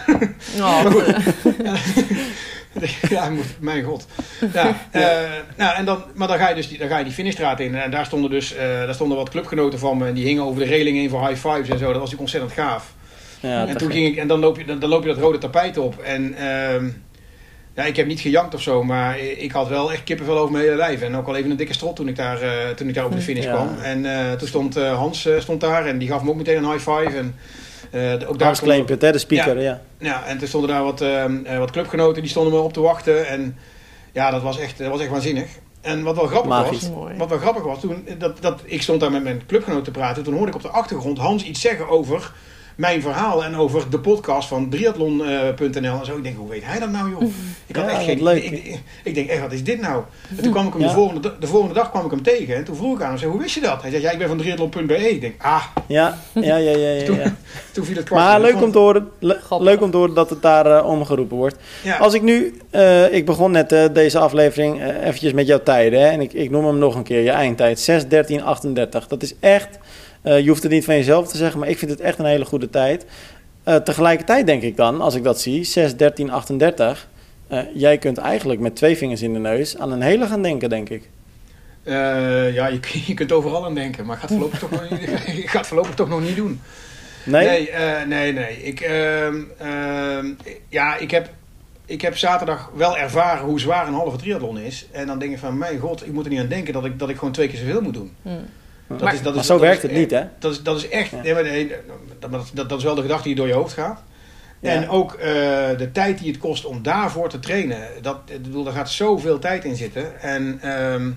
Oh. 0.59 0.85
ja, 3.09 3.31
mijn 3.59 3.83
god. 3.83 4.07
Ja, 4.53 4.77
eh, 4.91 5.01
nou, 5.57 5.75
en 5.75 5.85
dan, 5.85 6.03
maar 6.13 6.27
dan 6.27 6.37
ga 6.37 6.49
je 6.49 6.55
dus 6.55 6.67
die, 6.67 6.77
dan 6.77 6.87
ga 6.87 6.97
je 6.97 7.03
die 7.03 7.13
finishstraat 7.13 7.59
in. 7.59 7.75
En 7.75 7.91
daar 7.91 8.05
stonden 8.05 8.29
dus 8.29 8.55
eh, 8.55 8.65
daar 8.65 8.93
stonden 8.93 9.17
wat 9.17 9.29
clubgenoten 9.29 9.79
van 9.79 9.97
me. 9.97 10.07
En 10.07 10.13
die 10.13 10.25
hingen 10.25 10.43
over 10.43 10.59
de 10.59 10.67
reling 10.67 10.97
heen 10.97 11.09
voor 11.09 11.27
high 11.27 11.47
fives 11.47 11.69
en 11.69 11.77
zo. 11.77 11.91
Dat 11.91 12.01
was 12.01 12.11
natuurlijk 12.11 12.19
ontzettend 12.19 12.51
gaaf. 12.53 12.93
Ja, 13.39 13.67
en 13.67 13.77
toen 13.77 13.91
ging 13.91 14.07
ik, 14.07 14.15
en 14.17 14.27
dan 14.27 14.39
loop 14.39 14.57
je, 14.57 14.65
dan, 14.65 14.79
dan 14.79 14.89
loop 14.89 15.03
je 15.03 15.09
dat 15.09 15.17
rode 15.17 15.37
tapijt 15.37 15.77
op. 15.77 16.01
En 16.01 16.33
ehm, 16.37 16.89
ja, 17.75 17.83
ik 17.83 17.95
heb 17.95 18.07
niet 18.07 18.19
gejankt 18.19 18.53
of 18.53 18.61
zo, 18.61 18.83
maar 18.83 19.19
ik 19.19 19.51
had 19.51 19.67
wel 19.67 19.91
echt 19.91 20.03
kippenvel 20.03 20.37
over 20.37 20.51
mijn 20.51 20.63
hele 20.63 20.75
lijf. 20.75 21.01
En 21.01 21.15
ook 21.15 21.27
al 21.27 21.35
even 21.35 21.51
een 21.51 21.57
dikke 21.57 21.73
strot 21.73 21.95
toen 21.95 22.07
ik 22.07 22.15
daar, 22.15 22.41
eh, 22.41 22.69
toen 22.75 22.87
ik 22.87 22.93
daar 22.93 23.03
over 23.05 23.15
de 23.15 23.21
finish 23.23 23.43
Ja. 23.45 23.51
kwam. 23.53 23.77
En 23.83 24.05
eh, 24.05 24.31
toen 24.31 24.47
stond 24.47 24.75
eh, 24.75 24.97
Hans 24.97 25.25
eh, 25.25 25.39
stond 25.39 25.61
daar 25.61 25.85
en 25.85 25.97
die 25.97 26.07
gaf 26.07 26.23
me 26.23 26.29
ook 26.29 26.35
meteen 26.35 26.57
een 26.57 26.71
high 26.71 26.89
five. 26.89 27.17
En, 27.17 27.35
de- 27.91 28.25
ook 28.27 28.39
daar 28.39 28.55
hè, 29.01 29.11
de 29.11 29.17
speaker. 29.17 29.61
Ja. 29.61 29.81
ja, 29.99 30.25
en 30.25 30.37
toen 30.37 30.47
stonden 30.47 30.69
daar 30.69 30.83
wat, 30.83 31.01
ehm, 31.01 31.45
eh, 31.45 31.57
wat 31.57 31.71
clubgenoten, 31.71 32.21
die 32.21 32.31
stonden 32.31 32.53
me 32.53 32.59
op 32.59 32.73
te 32.73 32.79
wachten. 32.81 33.27
En 33.27 33.57
ja, 34.11 34.31
dat 34.31 34.41
was 34.41 34.59
echt, 34.59 34.77
dat 34.77 34.87
was 34.89 34.99
echt 35.01 35.09
waanzinnig. 35.09 35.47
En 35.81 36.03
wat 36.03 36.15
wel 36.15 36.27
grappig 36.27 36.49
Magisch. 36.49 36.89
was, 36.89 37.11
wat 37.17 37.29
wel 37.29 37.37
grappig 37.37 37.63
was, 37.63 37.79
toen, 37.79 38.07
dat, 38.17 38.41
dat, 38.41 38.61
ik 38.63 38.81
stond 38.81 38.99
daar 38.99 39.11
met 39.11 39.23
mijn 39.23 39.41
clubgenoten 39.47 39.83
te 39.83 39.91
praten. 39.91 40.23
Toen 40.23 40.33
hoorde 40.33 40.49
ik 40.49 40.55
op 40.55 40.61
de 40.61 40.67
achtergrond 40.69 41.17
Hans 41.17 41.43
iets 41.43 41.61
zeggen 41.61 41.89
over 41.89 42.31
mijn 42.75 43.01
verhaal 43.01 43.43
en 43.43 43.55
over 43.55 43.89
de 43.89 43.99
podcast 43.99 44.47
van 44.47 44.69
triathlon.nl 44.69 45.99
en 45.99 46.05
zo. 46.05 46.17
Ik 46.17 46.23
denk, 46.23 46.37
hoe 46.37 46.49
weet 46.49 46.63
hij 46.65 46.79
dat 46.79 46.89
nou, 46.91 47.09
joh? 47.09 47.21
Ik 47.67 47.75
had 47.75 47.85
Ja, 47.85 47.91
echt 47.91 48.03
geen 48.03 48.23
leuk. 48.23 48.43
Ik, 48.43 48.51
ik, 48.51 48.79
ik 49.03 49.15
denk, 49.15 49.29
echt, 49.29 49.41
wat 49.41 49.51
is 49.51 49.63
dit 49.63 49.81
nou? 49.81 50.03
En 50.37 50.43
toen 50.43 50.51
kwam 50.51 50.67
ik 50.67 50.73
hem 50.73 50.81
de, 50.81 50.89
volgende, 50.89 51.33
de 51.39 51.47
volgende 51.47 51.73
dag 51.75 51.89
kwam 51.91 52.05
ik 52.05 52.11
hem 52.11 52.23
tegen. 52.23 52.55
En 52.55 52.63
toen 52.63 52.75
vroeg 52.75 52.95
ik 52.95 53.01
aan 53.01 53.09
hem, 53.09 53.17
zei, 53.17 53.31
hoe 53.31 53.39
wist 53.41 53.55
je 53.55 53.61
dat? 53.61 53.81
Hij 53.81 53.91
zei, 53.91 54.01
ja, 54.03 54.11
ik 54.11 54.17
ben 54.17 54.27
van 54.27 54.37
triathlon.be. 54.37 55.09
Ik 55.09 55.21
denk, 55.21 55.33
ah, 55.43 55.63
Ja, 55.87 56.17
ja, 56.33 56.55
ja, 56.55 56.71
ja, 56.77 56.89
ja, 56.89 57.03
toen, 57.05 57.17
ja. 57.17 57.35
toen 57.73 57.85
viel 57.85 57.95
het 57.95 58.05
kwartje. 58.05 58.27
Maar 58.29 58.41
leuk 58.41 58.61
om, 58.61 58.71
te 58.71 58.77
horen, 58.77 59.09
le- 59.19 59.39
leuk 59.59 59.81
om 59.81 59.91
te 59.91 59.97
horen 59.97 60.13
dat 60.15 60.29
het 60.29 60.41
daar 60.41 60.65
eh, 60.77 60.85
omgeroepen 60.87 61.37
wordt. 61.37 61.55
Ja. 61.83 61.97
Als 61.97 62.13
ik 62.13 62.21
nu, 62.21 62.57
eh, 62.69 63.13
ik 63.13 63.25
begon 63.25 63.51
net 63.51 63.71
eh, 63.71 63.83
deze 63.93 64.19
aflevering 64.19 64.81
eh, 64.81 65.05
eventjes 65.07 65.33
met 65.33 65.47
jouw 65.47 65.63
tijden. 65.63 65.99
Hè, 66.01 66.07
en 66.07 66.21
ik, 66.21 66.33
ik 66.33 66.49
noem 66.49 66.65
hem 66.65 66.77
nog 66.77 66.95
een 66.95 67.03
keer, 67.03 67.21
je 67.21 67.29
eindtijd. 67.31 67.79
6, 67.79 68.07
13, 68.07 68.43
38. 68.43 69.07
Dat 69.07 69.23
is 69.23 69.33
echt, 69.39 69.77
eh, 70.21 70.39
je 70.39 70.49
hoeft 70.49 70.63
het 70.63 70.71
niet 70.71 70.85
van 70.85 70.95
jezelf 70.95 71.27
te 71.27 71.37
zeggen, 71.37 71.59
maar 71.59 71.69
ik 71.69 71.77
vind 71.77 71.91
het 71.91 71.99
echt 71.99 72.19
een 72.19 72.25
hele 72.25 72.45
goede 72.45 72.69
tijd. 72.69 73.05
Eh, 73.63 73.75
tegelijkertijd 73.75 74.45
denk 74.45 74.61
ik 74.61 74.77
dan, 74.77 75.01
als 75.01 75.15
ik 75.15 75.23
dat 75.23 75.41
zie, 75.41 75.63
6, 75.63 75.95
13, 75.95 76.29
38. 76.31 77.07
eh, 77.47 77.59
jij 77.73 77.97
kunt 77.97 78.17
eigenlijk 78.17 78.59
met 78.59 78.75
twee 78.75 78.97
vingers 78.97 79.21
in 79.21 79.33
de 79.33 79.39
neus 79.39 79.77
aan 79.77 79.91
een 79.91 80.01
hele 80.01 80.27
gaan 80.27 80.41
denken, 80.41 80.69
denk 80.69 80.89
ik. 80.89 81.09
Eh, 81.83 82.53
ja, 82.53 82.67
je, 82.67 82.79
je 83.07 83.13
kunt 83.13 83.31
overal 83.31 83.65
aan 83.65 83.75
denken, 83.75 84.05
maar 84.05 84.15
ik 84.15 84.21
ga 84.21 84.27
het 84.27 84.37
voorlopig 84.37 84.59
toch 84.59 84.71
nog 84.71 84.89
niet, 84.89 85.01
ik 85.43 85.49
ga 85.49 85.57
het 85.57 85.67
voorlopig 85.67 85.95
toch 85.95 86.09
nog 86.09 86.21
niet 86.21 86.35
doen. 86.35 86.61
Nee? 87.23 87.47
Nee, 87.47 87.69
eh, 87.69 88.07
nee, 88.07 88.33
nee. 88.33 88.63
Ik, 88.63 88.79
ehm, 88.79 89.41
ehm, 89.57 90.25
ja, 90.69 90.97
ik 90.97 91.11
heb, 91.11 91.29
ik 91.85 92.01
heb 92.01 92.17
zaterdag 92.17 92.71
wel 92.75 92.97
ervaren 92.97 93.45
hoe 93.45 93.59
zwaar 93.59 93.87
een 93.87 93.93
halve 93.93 94.17
triathlon 94.17 94.59
is. 94.59 94.87
En 94.91 95.07
dan 95.07 95.19
denk 95.19 95.31
ik 95.31 95.39
van, 95.39 95.57
mijn 95.57 95.79
god, 95.79 96.05
ik 96.05 96.13
moet 96.13 96.25
er 96.25 96.31
niet 96.31 96.39
aan 96.39 96.47
denken 96.47 96.73
dat 96.73 96.85
ik, 96.85 96.99
dat 96.99 97.09
ik 97.09 97.17
gewoon 97.17 97.33
twee 97.33 97.47
keer 97.47 97.59
zoveel 97.59 97.81
moet 97.81 97.93
doen. 97.93 98.11
Hm. 98.21 98.29
Dat 98.91 99.01
maar 99.01 99.13
is- 99.13 99.21
dat 99.21 99.31
maar 99.33 99.41
is- 99.41 99.47
zo 99.47 99.53
dat 99.53 99.61
werkt 99.61 99.83
is 99.83 99.89
het 99.89 99.99
niet, 99.99 100.11
hè? 100.11 100.23
Dat 100.39 100.51
is, 100.51 100.63
dat 100.63 100.77
is 100.77 100.89
echt, 100.89 101.09
Ja. 101.11 101.21
nee, 101.21 101.33
maar 101.33 101.43
nee, 101.43 101.71
dat, 102.19 102.51
dat, 102.69 102.77
is 102.77 102.83
wel 102.83 102.95
de 102.95 103.01
gedachte 103.01 103.23
die 103.27 103.35
door 103.35 103.47
je 103.47 103.53
hoofd 103.53 103.73
gaat. 103.73 104.03
Ja. 104.59 104.69
En 104.71 104.89
ook 104.89 105.13
eh, 105.13 105.27
de 105.77 105.89
tijd 105.93 106.17
die 106.19 106.27
het 106.31 106.37
kost 106.39 106.65
om 106.65 106.83
daarvoor 106.83 107.29
te 107.29 107.39
trainen. 107.39 107.77
Dat, 108.01 108.17
ik 108.25 108.41
bedoel, 108.41 108.63
daar 108.63 108.73
gaat 108.73 108.89
zoveel 108.89 109.39
tijd 109.39 109.65
in 109.65 109.75
zitten. 109.75 110.21
En 110.21 110.59
ehm, 110.61 111.11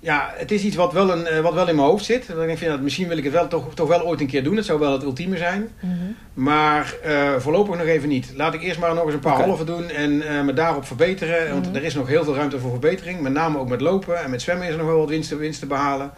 ja, 0.00 0.32
het 0.36 0.50
is 0.50 0.62
iets 0.62 0.76
wat 0.76 0.92
wel, 0.92 1.10
een, 1.12 1.26
eh, 1.26 1.40
wat 1.40 1.54
wel 1.54 1.68
in 1.68 1.74
mijn 1.76 1.88
hoofd 1.88 2.04
zit. 2.04 2.26
Dat 2.26 2.48
ik 2.48 2.58
vind 2.58 2.70
dat 2.70 2.80
misschien 2.80 3.08
wil 3.08 3.16
ik 3.16 3.24
het 3.24 3.32
wel, 3.32 3.48
toch, 3.48 3.74
toch 3.74 3.88
wel 3.88 4.02
ooit 4.06 4.20
een 4.20 4.26
keer 4.26 4.44
doen. 4.44 4.56
Het 4.56 4.64
zou 4.64 4.78
wel 4.78 4.92
het 4.92 5.02
ultieme 5.02 5.36
zijn. 5.36 5.68
Mhm. 5.80 5.92
Maar 6.34 6.94
eh, 7.02 7.34
voorlopig 7.38 7.76
nog 7.76 7.86
even 7.86 8.08
niet. 8.08 8.32
Laat 8.36 8.54
ik 8.54 8.62
eerst 8.62 8.78
maar 8.80 8.94
nog 8.94 9.04
eens 9.04 9.14
een 9.14 9.20
paar 9.20 9.32
Oké. 9.38 9.42
halve 9.44 9.64
doen 9.64 9.88
en 9.90 10.22
eh, 10.28 10.42
me 10.42 10.52
daarop 10.52 10.86
verbeteren. 10.86 11.50
Want 11.52 11.66
Mhm. 11.66 11.76
er 11.76 11.84
is 11.84 11.94
nog 11.94 12.08
heel 12.08 12.24
veel 12.24 12.34
ruimte 12.34 12.58
voor 12.58 12.70
verbetering. 12.70 13.20
Met 13.20 13.32
name 13.32 13.58
ook 13.58 13.68
met 13.68 13.80
lopen 13.80 14.22
en 14.22 14.30
met 14.30 14.42
zwemmen 14.42 14.66
is 14.66 14.72
er 14.72 14.78
nog 14.78 14.86
wel 14.86 14.98
wat 14.98 15.28
winst 15.38 15.60
te 15.60 15.66
behalen. 15.66 16.10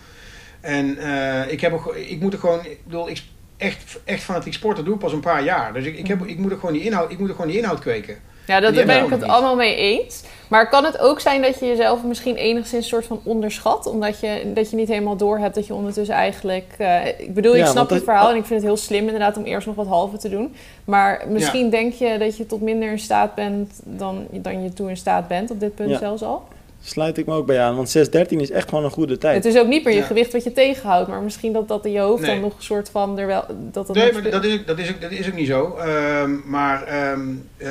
En 0.61 0.99
eh, 0.99 1.53
ik, 1.53 1.61
heb 1.61 1.73
ook, 1.73 1.95
ik 1.95 2.21
moet 2.21 2.33
er 2.33 2.38
gewoon, 2.38 2.64
ik 2.64 2.85
bedoel, 2.85 3.09
ik 3.09 3.23
echt, 3.57 3.99
echt 4.05 4.23
fanatiek 4.23 4.53
sporten 4.53 4.85
doe 4.85 4.95
ik 4.95 5.01
pas 5.01 5.12
een 5.12 5.21
paar 5.21 5.45
jaar. 5.45 5.73
Dus 5.73 5.85
ik, 5.85 5.99
ik, 5.99 6.07
heb, 6.07 6.27
ik, 6.27 6.38
moet 6.38 6.51
er 6.51 6.59
gewoon 6.59 6.75
die 6.75 6.85
inhoud, 6.85 7.11
ik 7.11 7.19
moet 7.19 7.29
er 7.29 7.35
gewoon 7.35 7.51
die 7.51 7.61
inhoud 7.61 7.81
kweken. 7.81 8.16
Ja, 8.47 8.61
dat, 8.61 8.75
ben 8.75 9.05
ik 9.05 9.11
het 9.11 9.23
allemaal 9.23 9.57
mee 9.57 9.77
eens. 9.77 10.23
Maar 10.49 10.69
kan 10.69 10.85
het 10.85 10.99
ook 10.99 11.21
zijn 11.21 11.42
dat 11.42 11.59
je 11.59 11.66
jezelf 11.66 12.03
misschien 12.03 12.37
enigszins 12.37 12.88
soort 12.88 13.07
van 13.07 13.21
onderschat? 13.25 13.87
Omdat 13.87 14.21
je, 14.21 14.53
dat 14.55 14.71
je 14.71 14.77
niet 14.77 14.88
helemaal 14.88 15.16
door 15.16 15.38
hebt 15.38 15.55
dat 15.55 15.66
je 15.66 15.75
ondertussen 15.75 16.14
eigenlijk... 16.14 16.75
eh, 16.79 17.07
ik 17.07 17.35
bedoel, 17.35 17.57
ik 17.57 17.66
snap 17.66 17.90
het 17.90 18.05
verhaal 18.05 18.31
en 18.31 18.37
ik 18.37 18.45
vind 18.45 18.61
het 18.61 18.69
heel 18.69 18.77
slim 18.77 19.05
inderdaad 19.05 19.37
om 19.37 19.45
eerst 19.45 19.66
nog 19.66 19.77
wat 19.77 19.87
halve 19.87 20.16
te 20.16 20.29
doen. 20.29 20.55
Maar 20.85 21.25
misschien 21.29 21.71
denk 21.71 21.92
je 21.92 22.19
dat 22.19 22.37
je 22.37 22.47
tot 22.47 22.61
minder 22.61 22.90
in 22.90 22.99
staat 22.99 23.35
bent 23.35 23.81
dan, 23.85 24.27
dan 24.31 24.62
je 24.62 24.73
toen 24.73 24.88
in 24.88 24.97
staat 24.97 25.29
bent 25.29 25.51
op 25.51 25.61
dit 25.61 25.75
punt 25.75 25.90
Ja. 25.90 25.99
zelfs 25.99 26.23
al. 26.23 26.49
Sluit 26.88 27.18
ik 27.18 27.27
me 27.27 27.35
ook 27.35 27.46
bij 27.46 27.61
aan, 27.61 27.77
want 27.77 27.96
6.13 27.99 28.27
is 28.29 28.51
echt 28.51 28.68
gewoon 28.68 28.85
een 28.85 28.90
goede 28.90 29.18
tijd. 29.18 29.44
Het 29.44 29.55
is 29.55 29.61
ook 29.61 29.66
niet 29.66 29.85
meer 29.85 29.94
je 29.94 30.01
Ja. 30.01 30.07
gewicht 30.07 30.33
wat 30.33 30.44
je 30.44 30.53
tegenhoudt, 30.53 31.09
maar 31.09 31.20
misschien 31.22 31.53
dat 31.53 31.68
dat 31.68 31.85
in 31.85 31.92
je 31.92 31.99
hoofd 32.01 32.22
Nee. 32.22 32.31
dan 32.31 32.40
nog 32.40 32.57
een 32.57 32.62
soort 32.62 32.90
van 32.90 33.18
er 33.18 33.27
wel... 33.27 33.44
Dat 33.49 33.87
dat 33.87 33.96
Nee, 33.96 34.12
maar 34.12 34.22
dat 34.31 34.44
is, 34.44 34.55
ook- 34.59 34.66
dat, 34.66 34.79
is 34.79 34.90
ook, 34.90 35.01
dat 35.01 35.11
is 35.11 35.27
ook 35.29 35.35
niet 35.35 35.46
zo. 35.46 35.77
Ehm, 35.77 36.31
maar 36.44 36.83
ehm, 36.83 37.20
eh, 37.57 37.70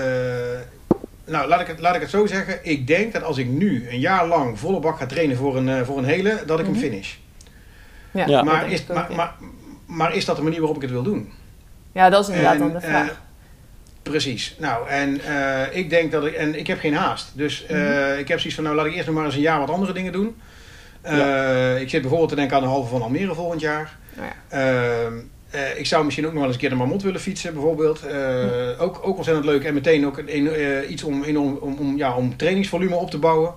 nou, 1.25 1.47
laat 1.47 1.59
ik, 1.61 1.67
het, 1.67 1.79
laat 1.79 1.95
ik 1.95 2.01
het 2.01 2.09
zo 2.09 2.25
zeggen. 2.25 2.59
Ik 2.61 2.87
denk 2.87 3.13
dat 3.13 3.23
als 3.23 3.37
ik 3.37 3.47
nu 3.47 3.89
een 3.89 3.99
jaar 3.99 4.27
lang 4.27 4.59
volle 4.59 4.79
bak 4.79 4.97
ga 4.97 5.05
trainen 5.05 5.37
voor 5.37 5.57
een, 5.57 5.69
eh, 5.69 5.81
voor 5.81 5.97
een 5.97 6.05
hele, 6.05 6.39
dat 6.45 6.59
ik 6.59 6.65
Mhm. 6.65 6.73
hem 6.73 6.83
finish. 6.83 7.13
Ja, 8.11 8.43
Maar 8.43 8.71
is, 8.71 8.81
ook, 8.81 8.95
maar, 8.95 9.05
ja. 9.09 9.15
maar, 9.15 9.33
maar 9.85 10.15
is 10.15 10.25
dat 10.25 10.35
de 10.35 10.41
manier 10.41 10.57
waarop 10.59 10.75
ik 10.75 10.81
het 10.81 10.91
wil 10.91 11.03
doen? 11.03 11.31
Ja, 11.91 12.09
dat 12.09 12.21
is 12.21 12.27
inderdaad 12.27 12.53
En, 12.53 12.59
dan 12.59 12.71
de 12.71 12.81
vraag. 12.81 13.21
Precies. 14.11 14.55
Nou, 14.59 14.87
en 14.89 15.21
eh, 15.21 15.77
ik 15.77 15.89
denk 15.89 16.11
dat 16.11 16.25
ik... 16.25 16.33
En 16.33 16.59
ik 16.59 16.67
heb 16.67 16.79
geen 16.79 16.95
haast. 16.95 17.31
Dus 17.33 17.65
eh, 17.65 17.77
Mhm. 17.77 18.19
ik 18.19 18.27
heb 18.27 18.37
zoiets 18.39 18.55
van, 18.55 18.63
nou 18.63 18.75
laat 18.75 18.85
ik 18.85 18.93
eerst 18.93 19.05
nog 19.05 19.15
maar 19.15 19.25
eens 19.25 19.35
een 19.35 19.41
jaar 19.41 19.59
wat 19.59 19.69
andere 19.69 19.93
dingen 19.93 20.11
doen. 20.11 20.35
Eh, 21.01 21.81
Ik 21.81 21.89
zit 21.89 22.01
bijvoorbeeld 22.01 22.29
te 22.29 22.35
denken 22.35 22.55
aan 22.55 22.61
de 22.63 22.67
halve 22.69 22.89
van 22.89 23.01
Almere 23.01 23.33
volgend 23.33 23.61
jaar. 23.61 23.97
Nou 24.15 24.27
ja. 24.27 24.57
Ehm, 25.03 25.13
eh, 25.49 25.79
ik 25.79 25.85
zou 25.85 26.03
misschien 26.03 26.25
ook 26.25 26.31
nog 26.31 26.39
wel 26.41 26.47
eens 26.51 26.55
een 26.55 26.61
keer 26.61 26.69
naar 26.69 26.79
Marmont 26.79 27.03
willen 27.03 27.19
fietsen, 27.21 27.53
bijvoorbeeld. 27.53 28.05
Eh, 28.05 28.81
ook, 28.81 28.99
ook 29.03 29.15
ontzettend 29.15 29.45
leuk 29.45 29.63
en 29.63 29.73
meteen 29.73 30.05
ook 30.05 30.17
een, 30.25 30.91
iets 30.91 31.03
om, 31.03 31.23
enorm- 31.23 31.57
om, 31.61 31.75
om, 31.79 31.97
ja, 31.97 32.15
om 32.15 32.37
trainingsvolume 32.37 32.95
op 32.95 33.11
te 33.11 33.17
bouwen. 33.17 33.53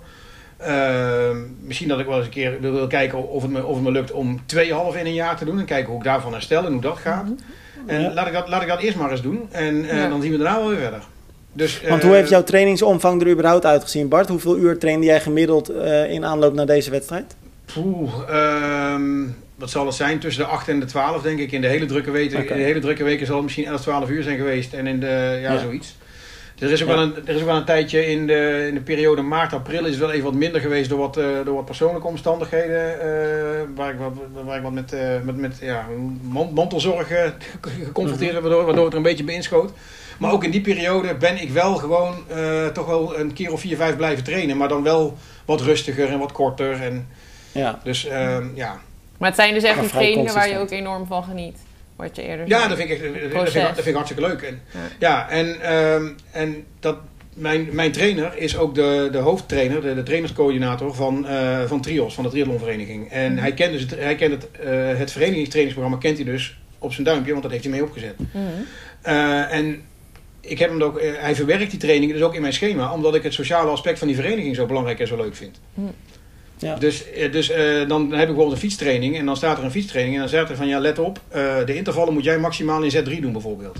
Ehm, 0.56 1.36
misschien 1.60 1.88
dat 1.88 1.98
ik 2.00 2.06
wel 2.06 2.16
eens 2.16 2.24
een 2.26 2.32
keer 2.32 2.60
wil, 2.60 2.72
wil 2.72 2.86
kijken 2.86 3.28
of 3.28 3.42
het, 3.42 3.50
me, 3.50 3.64
of 3.64 3.74
het 3.74 3.84
me 3.84 3.90
lukt 3.90 4.12
om 4.12 4.40
twee 4.46 4.72
halve 4.72 4.98
in 4.98 5.06
een 5.06 5.14
jaar 5.14 5.36
te 5.36 5.44
doen. 5.44 5.58
En 5.58 5.64
kijken 5.64 5.88
hoe 5.88 5.98
ik 5.98 6.04
daarvan 6.04 6.32
herstel 6.32 6.64
en 6.66 6.72
hoe 6.72 6.80
dat 6.80 6.98
gaat. 6.98 7.24
Mhm. 7.24 7.32
En 7.86 8.00
Ja. 8.00 8.12
laat, 8.12 8.26
ik 8.26 8.32
dat, 8.32 8.48
laat 8.48 8.62
ik 8.62 8.68
dat 8.68 8.80
eerst 8.80 8.96
maar 8.96 9.10
eens 9.10 9.22
doen. 9.22 9.48
En 9.50 9.88
eh, 9.88 10.08
dan 10.08 10.22
zien 10.22 10.30
we 10.32 10.38
daarna 10.38 10.58
wel 10.58 10.68
weer 10.68 10.78
verder. 10.78 11.02
Dus, 11.52 11.80
Want 11.88 12.00
eh, 12.02 12.06
hoe 12.08 12.16
heeft 12.16 12.28
jouw 12.28 12.42
trainingsomvang 12.42 13.20
er 13.22 13.28
überhaupt 13.30 13.64
uitgezien, 13.66 14.08
Bart? 14.08 14.28
Hoeveel 14.28 14.56
uur 14.56 14.78
trainde 14.78 15.06
jij 15.06 15.20
gemiddeld 15.20 15.68
eh, 15.68 16.10
in 16.10 16.24
aanloop 16.24 16.54
naar 16.54 16.66
deze 16.66 16.90
wedstrijd? 16.90 17.36
Poeh, 17.74 18.12
ehm, 18.28 19.02
wat 19.54 19.70
zal 19.70 19.86
het 19.86 19.94
zijn? 19.94 20.18
Tussen 20.18 20.42
de 20.44 20.48
8 20.50 20.68
en 20.68 20.80
de 20.80 20.86
12, 20.86 21.22
denk 21.22 21.38
ik. 21.38 21.52
In 21.52 21.60
de 21.60 21.66
hele 21.66 21.86
drukke 21.86 22.10
weken, 22.10 22.38
in 22.48 22.56
de 22.56 22.62
hele 22.62 22.80
drukke 22.80 23.04
weken 23.04 23.26
zal 23.26 23.34
het 23.34 23.44
misschien 23.44 23.64
11, 23.66 23.80
12 23.80 24.08
uur 24.08 24.22
zijn 24.22 24.36
geweest. 24.36 24.72
En 24.72 24.86
in 24.86 25.00
de, 25.00 25.38
Ja. 25.42 25.58
zoiets. 25.58 25.96
Er 26.58 26.70
is, 26.72 26.82
ook 26.82 26.88
Ja. 26.88 26.94
wel 26.94 27.02
een, 27.04 27.14
er 27.26 27.34
is 27.34 27.40
ook 27.40 27.46
wel 27.46 27.56
een 27.56 27.64
tijdje 27.64 28.06
in 28.06 28.26
de, 28.26 28.64
in 28.68 28.74
de 28.74 28.80
periode 28.80 29.22
maart, 29.22 29.52
april 29.52 29.84
is 29.84 29.90
het 29.90 29.98
wel 30.00 30.10
even 30.12 30.24
wat 30.24 30.34
minder 30.34 30.60
geweest 30.60 30.88
door 30.88 30.98
wat, 30.98 31.16
eh, 31.16 31.24
door 31.44 31.54
wat 31.54 31.64
persoonlijke 31.64 32.06
omstandigheden. 32.06 33.00
eh, 33.00 33.60
waar 33.74 33.92
ik 33.92 33.98
wat, 33.98 34.12
waar 34.44 34.56
ik 34.56 34.62
wat 34.62 34.72
met, 34.72 34.92
eh, 34.92 35.00
met, 35.22 35.36
met 35.36 35.58
ja, 35.60 35.86
man- 36.22 36.50
mantelzorg 36.54 37.08
geconfronteerd 37.60 38.32
werd, 38.32 38.44
waardoor, 38.44 38.64
waardoor 38.64 38.84
het 38.84 38.92
er 38.92 38.98
een 38.98 39.04
beetje 39.04 39.24
bij 39.24 39.34
inschoot. 39.34 39.70
Maar 40.18 40.32
ook 40.32 40.44
in 40.44 40.50
die 40.50 40.60
periode 40.60 41.14
ben 41.14 41.40
ik 41.42 41.50
wel 41.50 41.74
gewoon 41.76 42.14
eh, 42.28 42.66
toch 42.66 42.86
wel 42.86 43.18
een 43.18 43.32
keer 43.32 43.52
of 43.52 43.60
vier, 43.60 43.76
vijf 43.76 43.96
blijven 43.96 44.24
trainen. 44.24 44.56
Maar 44.56 44.68
dan 44.68 44.82
wel 44.82 45.16
wat 45.44 45.60
rustiger 45.60 46.08
en 46.08 46.18
wat 46.18 46.32
korter. 46.32 46.82
En, 46.82 47.08
Ja, 47.52 47.78
dus 47.84 48.06
ehm, 48.06 48.46
ja, 48.54 48.80
Maar 49.18 49.28
het 49.28 49.38
zijn 49.38 49.54
dus 49.54 49.62
echt 49.62 49.76
Maar 49.76 49.86
trainingen 49.88 50.34
waar 50.34 50.48
je 50.48 50.58
ook 50.58 50.70
enorm 50.70 51.06
van 51.06 51.24
geniet. 51.24 51.58
Wat 51.98 52.16
je 52.16 52.22
eerder 52.22 52.48
Ja, 52.48 52.56
zei. 52.56 52.68
dat 52.68 52.78
vind 52.78 52.90
ik, 52.90 52.96
echt, 53.00 53.02
dat 53.32 53.42
vind 53.52 53.54
ik, 53.54 53.62
dat 53.62 53.74
vind 53.74 53.86
ik 53.86 53.94
hartstikke 53.94 54.22
leuk. 54.26 54.42
En, 54.42 54.60
Ja. 54.72 54.80
ja. 54.98 55.28
en, 55.30 55.60
ehm, 55.60 56.06
en 56.30 56.64
dat, 56.80 56.96
mijn, 57.34 57.68
mijn 57.72 57.92
trainer 57.92 58.32
is 58.36 58.56
ook 58.56 58.74
de, 58.74 59.08
de 59.12 59.18
hoofdtrainer, 59.18 59.80
de, 59.82 59.94
de 59.94 60.02
trainerscoördinator 60.02 60.94
van, 60.94 61.26
eh, 61.26 61.64
van 61.64 61.80
Trios, 61.80 62.14
van 62.14 62.24
de 62.24 62.30
triathlonvereniging. 62.30 63.10
En 63.10 63.32
Mhm. 63.32 63.40
hij 63.42 63.52
kent, 63.54 63.72
dus 63.72 63.80
het, 63.80 63.90
hij 63.98 64.14
kent 64.16 64.32
het, 64.32 64.50
eh, 64.50 64.98
het 64.98 65.12
verenigingstrainingsprogramma 65.12 65.98
kent 66.00 66.16
hij 66.16 66.26
dus 66.26 66.60
op 66.78 66.92
zijn 66.92 67.04
duimpje, 67.06 67.30
want 67.30 67.42
dat 67.42 67.52
heeft 67.52 67.64
hij 67.64 67.72
mee 67.72 67.82
opgezet. 67.84 68.14
Mhm. 68.18 68.42
Eh, 69.02 69.52
en 69.52 69.82
ik 70.40 70.58
heb 70.58 70.68
hem 70.70 70.82
ook, 70.82 71.00
hij 71.02 71.34
verwerkt 71.34 71.70
die 71.70 71.80
trainingen 71.80 72.14
dus 72.14 72.24
ook 72.24 72.34
in 72.34 72.40
mijn 72.40 72.52
schema, 72.52 72.92
omdat 72.92 73.14
ik 73.14 73.22
het 73.22 73.32
sociale 73.34 73.70
aspect 73.70 73.98
van 73.98 74.06
die 74.08 74.16
vereniging 74.16 74.56
zo 74.56 74.66
belangrijk 74.66 75.00
en 75.00 75.06
zo 75.06 75.16
leuk 75.16 75.34
vind. 75.36 75.60
Ja. 76.58 76.74
Dus, 76.74 77.10
eh, 77.10 77.32
dus 77.32 77.50
eh, 77.50 77.88
dan 77.88 78.00
heb 78.02 78.10
ik 78.10 78.26
bijvoorbeeld 78.26 78.52
een 78.52 78.58
fietstraining 78.58 79.18
en 79.18 79.26
dan 79.26 79.36
staat 79.36 79.58
er 79.58 79.64
een 79.64 79.70
fietstraining 79.70 80.14
en 80.14 80.20
dan 80.20 80.30
zegt 80.30 80.50
er 80.50 80.56
van 80.56 80.68
ja, 80.68 80.78
let 80.78 80.98
op, 80.98 81.20
eh, 81.28 81.56
de 81.66 81.76
intervallen 81.76 82.12
moet 82.14 82.24
jij 82.24 82.38
maximaal 82.38 82.82
in 82.82 82.90
Z3 82.90 83.20
doen 83.20 83.32
bijvoorbeeld. 83.32 83.76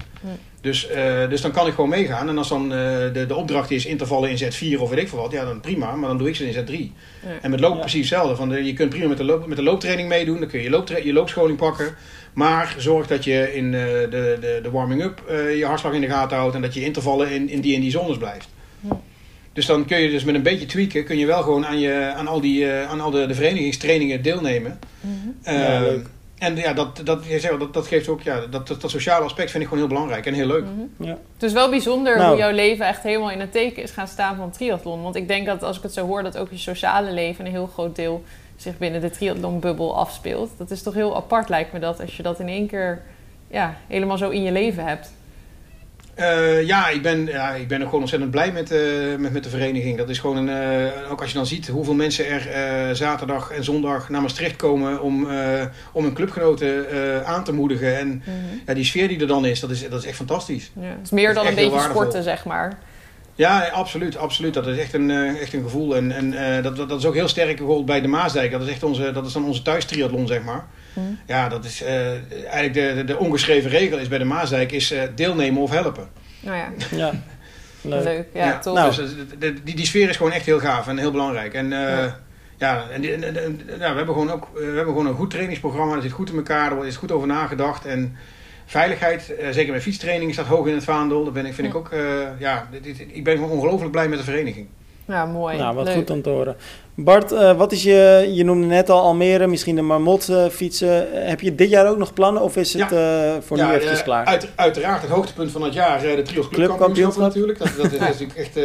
Dus, 0.61 0.89
eh, 0.89 1.29
dus 1.29 1.41
dan 1.41 1.51
kan 1.51 1.67
ik 1.67 1.75
gewoon 1.75 1.91
meegaan 1.91 2.29
en 2.29 2.39
als 2.39 2.49
dan 2.49 2.73
eh, 2.73 2.79
de, 3.13 3.25
de 3.29 3.35
opdracht 3.35 3.71
is 3.71 3.87
intervallen 3.87 4.31
in 4.31 4.37
Z4 4.77 4.81
of 4.81 4.91
weet 4.91 4.99
ik 4.99 5.09
veel 5.09 5.19
wat, 5.19 5.33
ja 5.33 5.45
dan 5.45 5.61
prima, 5.61 5.95
maar 5.97 6.09
dan 6.09 6.19
doe 6.19 6.29
ik 6.29 6.37
ze 6.37 6.49
in 6.49 6.55
Z3. 6.65 6.73
Ja. 6.73 7.29
En 7.43 7.51
met 7.51 7.61
lopen 7.61 7.77
Ja. 7.77 7.83
precies 7.83 8.11
hetzelfde. 8.11 8.37
Van 8.37 8.49
de, 8.49 8.65
je 8.65 8.73
kunt 8.73 8.91
prima 8.91 9.09
met 9.09 9.17
de, 9.19 9.25
loop, 9.25 9.47
met 9.47 9.57
de 9.57 9.63
looptraining 9.63 10.09
meedoen, 10.09 10.39
dan 10.41 10.49
kun 10.49 10.59
je 10.59 10.65
je, 10.65 10.71
looptra- 10.71 10.97
je 11.05 11.13
loopscholing 11.13 11.59
pakken. 11.59 11.95
Maar 12.33 12.75
zorg 12.79 13.07
dat 13.07 13.25
je 13.25 13.55
in 13.55 13.75
eh, 13.75 13.81
de, 13.81 14.37
de, 14.41 14.61
de 14.63 14.71
warming-up 14.71 15.23
eh, 15.29 15.57
je 15.59 15.65
hartslag 15.67 15.93
in 15.93 16.01
de 16.01 16.09
gaten 16.09 16.37
houdt 16.37 16.55
en 16.55 16.63
dat 16.63 16.75
je 16.75 16.85
intervallen 16.85 17.31
in, 17.31 17.49
in 17.49 17.61
die 17.61 17.75
en 17.75 17.81
die 17.81 17.91
zones 17.91 18.17
blijft. 18.19 18.49
Ja. 18.81 19.01
Dus 19.59 19.67
dan 19.67 19.85
kun 19.85 19.99
je 19.99 20.11
dus 20.11 20.25
met 20.25 20.35
een 20.35 20.43
beetje 20.43 20.67
tweaken, 20.67 21.05
kun 21.05 21.19
je 21.19 21.27
wel 21.27 21.43
gewoon 21.43 21.67
aan, 21.67 21.79
je, 21.79 22.13
aan 22.17 22.27
al, 22.27 22.41
die, 22.41 22.71
eh, 22.71 22.91
aan 22.91 23.01
al 23.01 23.11
de, 23.11 23.27
de 23.27 23.35
verenigingstrainingen 23.35 24.23
deelnemen. 24.23 24.79
Mhm. 25.01 25.13
Eh, 25.43 25.59
Ja, 25.59 25.81
leuk. 25.81 26.07
En 26.39 26.57
ja, 26.57 26.73
dat, 26.73 27.01
dat, 27.05 27.25
je 27.29 27.41
zegt, 27.41 27.59
dat, 27.59 27.75
dat 27.75 27.87
geeft 27.87 28.09
ook, 28.09 28.23
ja, 28.23 28.41
dat, 28.51 28.67
dat, 28.67 28.81
dat 28.81 28.91
sociale 28.91 29.25
aspect 29.25 29.51
vind 29.51 29.63
ik 29.63 29.69
gewoon 29.69 29.85
heel 29.85 29.95
belangrijk 29.95 30.27
en 30.27 30.35
heel 30.35 30.47
leuk. 30.47 30.65
Mhm. 30.65 31.09
Ja. 31.09 31.19
Het 31.35 31.43
is 31.43 31.53
wel 31.53 31.71
bijzonder 31.71 32.17
Nou. 32.17 32.29
hoe 32.29 32.39
jouw 32.39 32.51
leven 32.51 32.87
echt 32.87 33.03
helemaal 33.03 33.31
in 33.31 33.41
het 33.41 33.53
teken 33.53 33.83
is 33.83 33.91
gaan 33.91 34.09
staan 34.09 34.37
van 34.37 34.51
triathlon. 34.51 35.03
Want 35.03 35.17
ik 35.17 35.29
denk 35.29 35.47
dat 35.47 35.63
als 35.63 35.77
ik 35.77 35.83
het 35.83 35.93
zo 35.93 36.07
hoor, 36.07 36.23
dat 36.23 36.39
ook 36.39 36.51
je 36.51 36.59
sociale 36.59 37.13
leven 37.13 37.47
een 37.47 37.53
heel 37.53 37.71
groot 37.73 37.97
deel 37.97 38.25
zich 38.57 38.79
binnen 38.79 39.01
de 39.01 39.11
triathlonbubbel 39.11 39.97
afspeelt. 39.97 40.51
Dat 40.59 40.71
is 40.71 40.83
toch 40.83 40.95
heel 40.95 41.17
apart 41.17 41.49
lijkt 41.49 41.73
me 41.73 41.79
dat, 41.79 42.01
als 42.01 42.17
je 42.17 42.23
dat 42.23 42.41
in 42.41 42.49
één 42.49 42.67
keer 42.67 43.03
ja, 43.51 43.77
helemaal 43.87 44.19
zo 44.19 44.29
in 44.29 44.43
je 44.43 44.53
leven 44.53 44.85
hebt. 44.85 45.13
Eh, 46.19 46.67
ja, 46.67 46.89
ik 46.89 47.03
ben, 47.03 47.27
ja, 47.27 47.55
ik 47.55 47.69
ben 47.69 47.79
ook 47.79 47.85
gewoon 47.85 48.01
ontzettend 48.01 48.31
blij 48.31 48.53
met, 48.53 48.71
eh, 48.71 48.81
met, 49.19 49.33
met 49.33 49.45
de 49.45 49.49
vereniging. 49.49 49.99
Dat 49.99 50.09
is 50.09 50.19
gewoon 50.19 50.37
een, 50.37 50.49
eh, 50.49 51.11
ook 51.11 51.21
als 51.21 51.31
je 51.31 51.37
dan 51.37 51.47
ziet 51.47 51.69
hoeveel 51.69 51.95
mensen 51.95 52.27
er 52.27 52.97
zaterdag 52.97 53.51
en 53.51 53.65
zondag 53.65 54.09
naar 54.09 54.23
Maastricht 54.23 54.57
komen 54.57 55.03
om, 55.03 55.29
om 55.93 56.05
hun 56.05 56.13
clubgenoten 56.13 56.87
aan 57.27 57.45
te 57.45 57.53
moedigen. 57.53 57.99
En 57.99 58.23
ja, 58.67 58.75
die 58.75 58.85
sfeer 58.85 59.09
die 59.09 59.21
er 59.21 59.27
dan 59.27 59.47
is, 59.47 59.61
dat 59.61 59.71
is, 59.71 59.89
dat 59.89 60.01
is 60.01 60.07
echt 60.07 60.17
fantastisch. 60.17 60.71
Ja, 60.81 60.87
het 60.87 60.99
is 61.05 61.11
meer 61.11 61.35
dan 61.35 61.43
is 61.43 61.49
een 61.49 61.55
beetje 61.55 61.81
sporten, 61.81 62.23
zeg 62.23 62.45
maar. 62.45 62.79
Ja, 63.35 63.69
absoluut, 63.69 64.17
absoluut. 64.17 64.55
Dat 64.55 64.67
is 64.67 64.79
echt 64.79 64.95
een, 64.95 65.11
echt 65.37 65.53
een 65.53 65.63
gevoel. 65.63 65.97
En, 65.97 66.13
en 66.13 66.63
dat, 66.63 66.77
dat, 66.77 66.89
dat 66.89 66.99
is 66.99 67.07
ook 67.07 67.15
heel 67.15 67.29
sterk 67.29 67.57
bijvoorbeeld 67.57 67.87
bij 67.87 68.01
de 68.01 68.09
Maasdijk. 68.09 68.51
Dat 68.51 68.63
is 68.63 68.69
echt 68.69 68.83
onze, 68.83 69.13
dat 69.13 69.27
is 69.27 69.33
dan 69.33 69.45
onze 69.45 69.63
thuistriathlon, 69.63 70.27
zeg 70.27 70.43
maar. 70.43 70.67
Hm. 71.07 71.33
Ja, 71.33 71.49
dat 71.49 71.65
is 71.65 71.83
eh, 71.83 72.07
eigenlijk 72.33 72.75
de, 72.75 72.93
de, 72.97 73.05
de 73.05 73.19
ongeschreven 73.19 73.71
regel 73.71 73.99
is 73.99 74.09
bij 74.09 74.19
de 74.19 74.25
Maasdijk 74.25 74.73
is 74.73 74.91
eh, 74.91 75.03
deelnemen 75.15 75.63
of 75.63 75.71
helpen. 75.71 76.09
Nou 76.41 76.57
ja, 76.57 76.69
ja. 76.97 77.13
Leuk. 77.81 78.05
leuk. 78.05 78.27
Ja, 78.35 78.59
tof. 78.59 78.75
Nou. 78.75 78.95
Dus 78.95 78.97
de- 79.17 79.39
de- 79.39 79.63
die, 79.63 79.75
die 79.77 79.87
sfeer 79.87 80.09
is 80.09 80.17
gewoon 80.17 80.33
echt 80.33 80.47
heel 80.47 80.59
gaaf 80.59 80.89
en 80.89 80.99
heel 80.99 81.11
belangrijk. 81.11 81.55
En 81.55 81.73
eh, 81.73 81.81
Ja. 81.81 82.19
ja, 82.59 82.85
en, 82.93 83.01
die- 83.01 83.13
en- 83.13 83.23
en- 83.25 83.37
en- 83.45 83.61
ja, 83.69 83.91
we, 83.91 83.97
hebben 83.97 84.15
gewoon 84.15 84.31
ook, 84.31 84.45
eh, 84.45 84.59
we 84.61 84.65
hebben 84.65 84.85
gewoon 84.87 85.07
een 85.07 85.15
goed 85.15 85.31
trainingsprogramma. 85.31 85.95
Er 85.97 86.03
zit 86.03 86.11
goed 86.13 86.31
in 86.31 86.37
elkaar, 86.37 86.79
er 86.79 86.87
is 86.87 86.97
goed 86.97 87.13
over 87.13 87.27
nagedacht. 87.29 87.87
En 87.87 88.17
veiligheid, 88.67 89.35
eh, 89.35 89.49
zeker 89.51 89.73
bij 89.73 89.81
fietstraining, 89.81 90.33
staat 90.33 90.47
hoog 90.47 90.67
in 90.67 90.75
het 90.75 90.85
vaandel. 90.85 91.25
Daar 91.25 91.33
ben 91.33 91.47
ik, 91.47 91.55
vind 91.55 91.67
ik 91.67 91.73
Ja. 91.73 91.79
ook, 91.79 91.91
eh, 91.93 92.01
ja, 92.39 92.69
dit- 92.71 92.85
dit- 92.85 93.07
ik 93.13 93.25
ben 93.25 93.35
gewoon 93.35 93.51
ongelooflijk 93.51 93.93
blij 93.93 94.09
met 94.09 94.19
de 94.19 94.25
vereniging. 94.25 94.69
Ja, 95.09 95.25
mooi. 95.27 95.57
Nou, 95.57 95.75
wat 95.75 95.85
leuk. 95.85 95.95
goed 95.95 96.11
om 96.11 96.23
te 96.23 96.31
horen. 96.31 96.57
Bart, 96.95 97.33
eh, 97.33 97.57
wat 97.57 97.73
is 97.73 97.83
je, 97.83 98.31
je 98.33 98.45
noemde 98.45 98.67
net 98.67 98.91
al 98.91 99.01
Almere, 99.03 99.47
misschien 99.47 99.77
de 99.77 99.83
Marmot 99.83 100.29
eh, 100.29 100.47
fietsen. 100.47 101.07
Heb 101.29 101.41
je 101.41 101.55
dit 101.55 101.71
jaar 101.71 101.89
ook 101.89 101.97
nog 101.99 102.13
plannen 102.13 102.43
of 102.43 102.57
is 102.57 102.73
het 102.73 102.93
eh, 102.93 103.33
voor 103.41 103.57
nu 103.57 103.63
eventjes 103.63 103.99
eh, 103.99 104.05
klaar? 104.05 104.25
Uit, 104.25 104.49
uiteraard 104.55 105.03
het 105.03 105.11
hoogtepunt 105.11 105.51
van 105.51 105.63
het 105.63 105.73
jaar, 105.75 106.05
eh, 106.05 106.17
de 106.17 106.23
Trios 106.23 106.49
Clubkampioenschap. 106.49 107.23
natuurlijk. 107.23 107.59
Dat, 107.59 107.69
dat 107.77 107.93
is 107.93 107.99
natuurlijk 108.13 108.39
echt... 108.39 108.57
eh, 108.57 108.65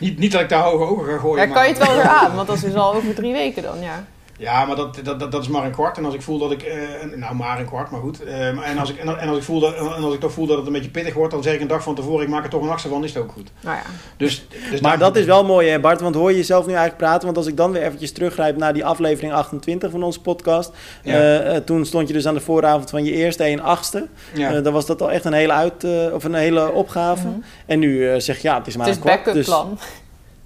niet, 0.00 0.18
niet 0.18 0.32
dat 0.32 0.40
ik 0.40 0.48
daar 0.48 0.62
hoge 0.62 0.84
ogen 0.84 1.04
ga 1.12 1.18
gooien. 1.18 1.46
Ja, 1.48 1.54
kan 1.54 1.62
je 1.62 1.68
het 1.74 1.86
wel 1.86 1.94
weer 1.96 2.04
aan, 2.08 2.34
want 2.36 2.46
dat 2.46 2.56
is 2.56 2.62
dus 2.62 2.74
al 2.74 2.94
over 2.94 3.14
drie 3.14 3.32
weken 3.32 3.62
dan, 3.62 3.80
ja. 3.80 4.04
Ja, 4.38 4.64
maar 4.64 4.76
dat, 4.76 5.00
dat, 5.04 5.20
dat, 5.20 5.32
dat 5.32 5.42
is 5.42 5.48
maar 5.48 5.64
een 5.64 5.70
kwart. 5.72 5.98
En 5.98 6.04
als 6.04 6.14
ik 6.14 6.22
voel 6.22 6.38
dat 6.38 6.52
ik... 6.52 6.62
eh, 6.62 6.78
nou, 7.16 7.34
maar 7.34 7.58
een 7.60 7.66
kwart, 7.66 7.90
maar 7.90 8.00
goed. 8.00 8.24
Eh, 8.24 8.68
en, 8.68 8.78
als 8.78 8.90
ik, 8.90 8.98
en, 8.98 9.18
en 9.18 9.28
als 9.28 9.38
ik 9.38 9.42
voel 9.44 9.60
dat, 9.60 9.74
en 9.74 9.86
als 10.04 10.14
ik 10.14 10.20
toch 10.20 10.32
voel 10.32 10.46
dat 10.46 10.56
het 10.56 10.66
een 10.66 10.72
beetje 10.72 10.90
pittig 10.90 11.14
wordt... 11.14 11.32
dan 11.32 11.42
zeg 11.42 11.54
ik 11.54 11.60
een 11.60 11.66
dag 11.66 11.82
van 11.82 11.94
tevoren... 11.94 12.22
ik 12.24 12.28
maak 12.28 12.44
er 12.44 12.50
toch 12.50 12.62
een 12.62 12.68
achtste 12.68 12.88
van, 12.88 13.04
is 13.04 13.14
het 13.14 13.22
ook 13.22 13.32
goed. 13.32 13.50
Nou 13.60 13.76
ja. 13.76 13.82
Dus, 14.16 14.46
dus 14.70 14.80
Maar 14.80 14.98
dat 14.98 15.16
is 15.16 15.24
wel 15.24 15.44
mooi 15.44 15.68
hè 15.68 15.80
Bart, 15.80 16.00
want 16.00 16.14
hoor 16.14 16.30
je 16.30 16.36
jezelf 16.36 16.62
nu 16.66 16.72
eigenlijk 16.72 17.02
praten? 17.02 17.24
Want 17.24 17.36
als 17.36 17.46
ik 17.46 17.56
dan 17.56 17.72
weer 17.72 17.82
eventjes 17.82 18.12
teruggrijp 18.12 18.56
naar 18.56 18.72
die 18.74 18.84
aflevering 18.84 19.32
28 19.32 19.90
van 19.90 20.02
onze 20.02 20.20
podcast. 20.20 20.70
Ja. 21.02 21.12
eh, 21.14 21.56
eh, 21.56 21.64
toen 21.64 21.84
stond 21.86 22.08
je 22.08 22.14
dus 22.14 22.26
aan 22.26 22.34
de 22.34 22.40
vooravond 22.40 22.90
van 22.90 23.04
je 23.04 23.12
eerste 23.12 23.44
en 23.44 23.60
achtste. 23.60 24.06
Ja. 24.34 24.60
Dan 24.60 24.72
was 24.72 24.86
dat 24.86 25.02
al 25.02 25.10
echt 25.10 25.24
een 25.24 25.32
hele, 25.32 25.52
uit, 25.52 25.84
eh, 25.84 26.12
of 26.12 26.24
een 26.24 26.34
hele 26.34 26.72
opgave. 26.72 27.26
Mhm. 27.28 27.38
En 27.66 27.78
nu 27.78 28.08
eh, 28.10 28.20
zeg 28.20 28.36
je 28.42 28.48
ja, 28.48 28.58
het 28.58 28.66
is 28.66 28.76
maar 28.76 28.86
Het 28.86 28.96
is 28.96 29.00
een 29.02 29.06
kwart. 29.08 29.24
backup 29.24 29.34
dus- 29.34 29.46
plan. 29.46 29.78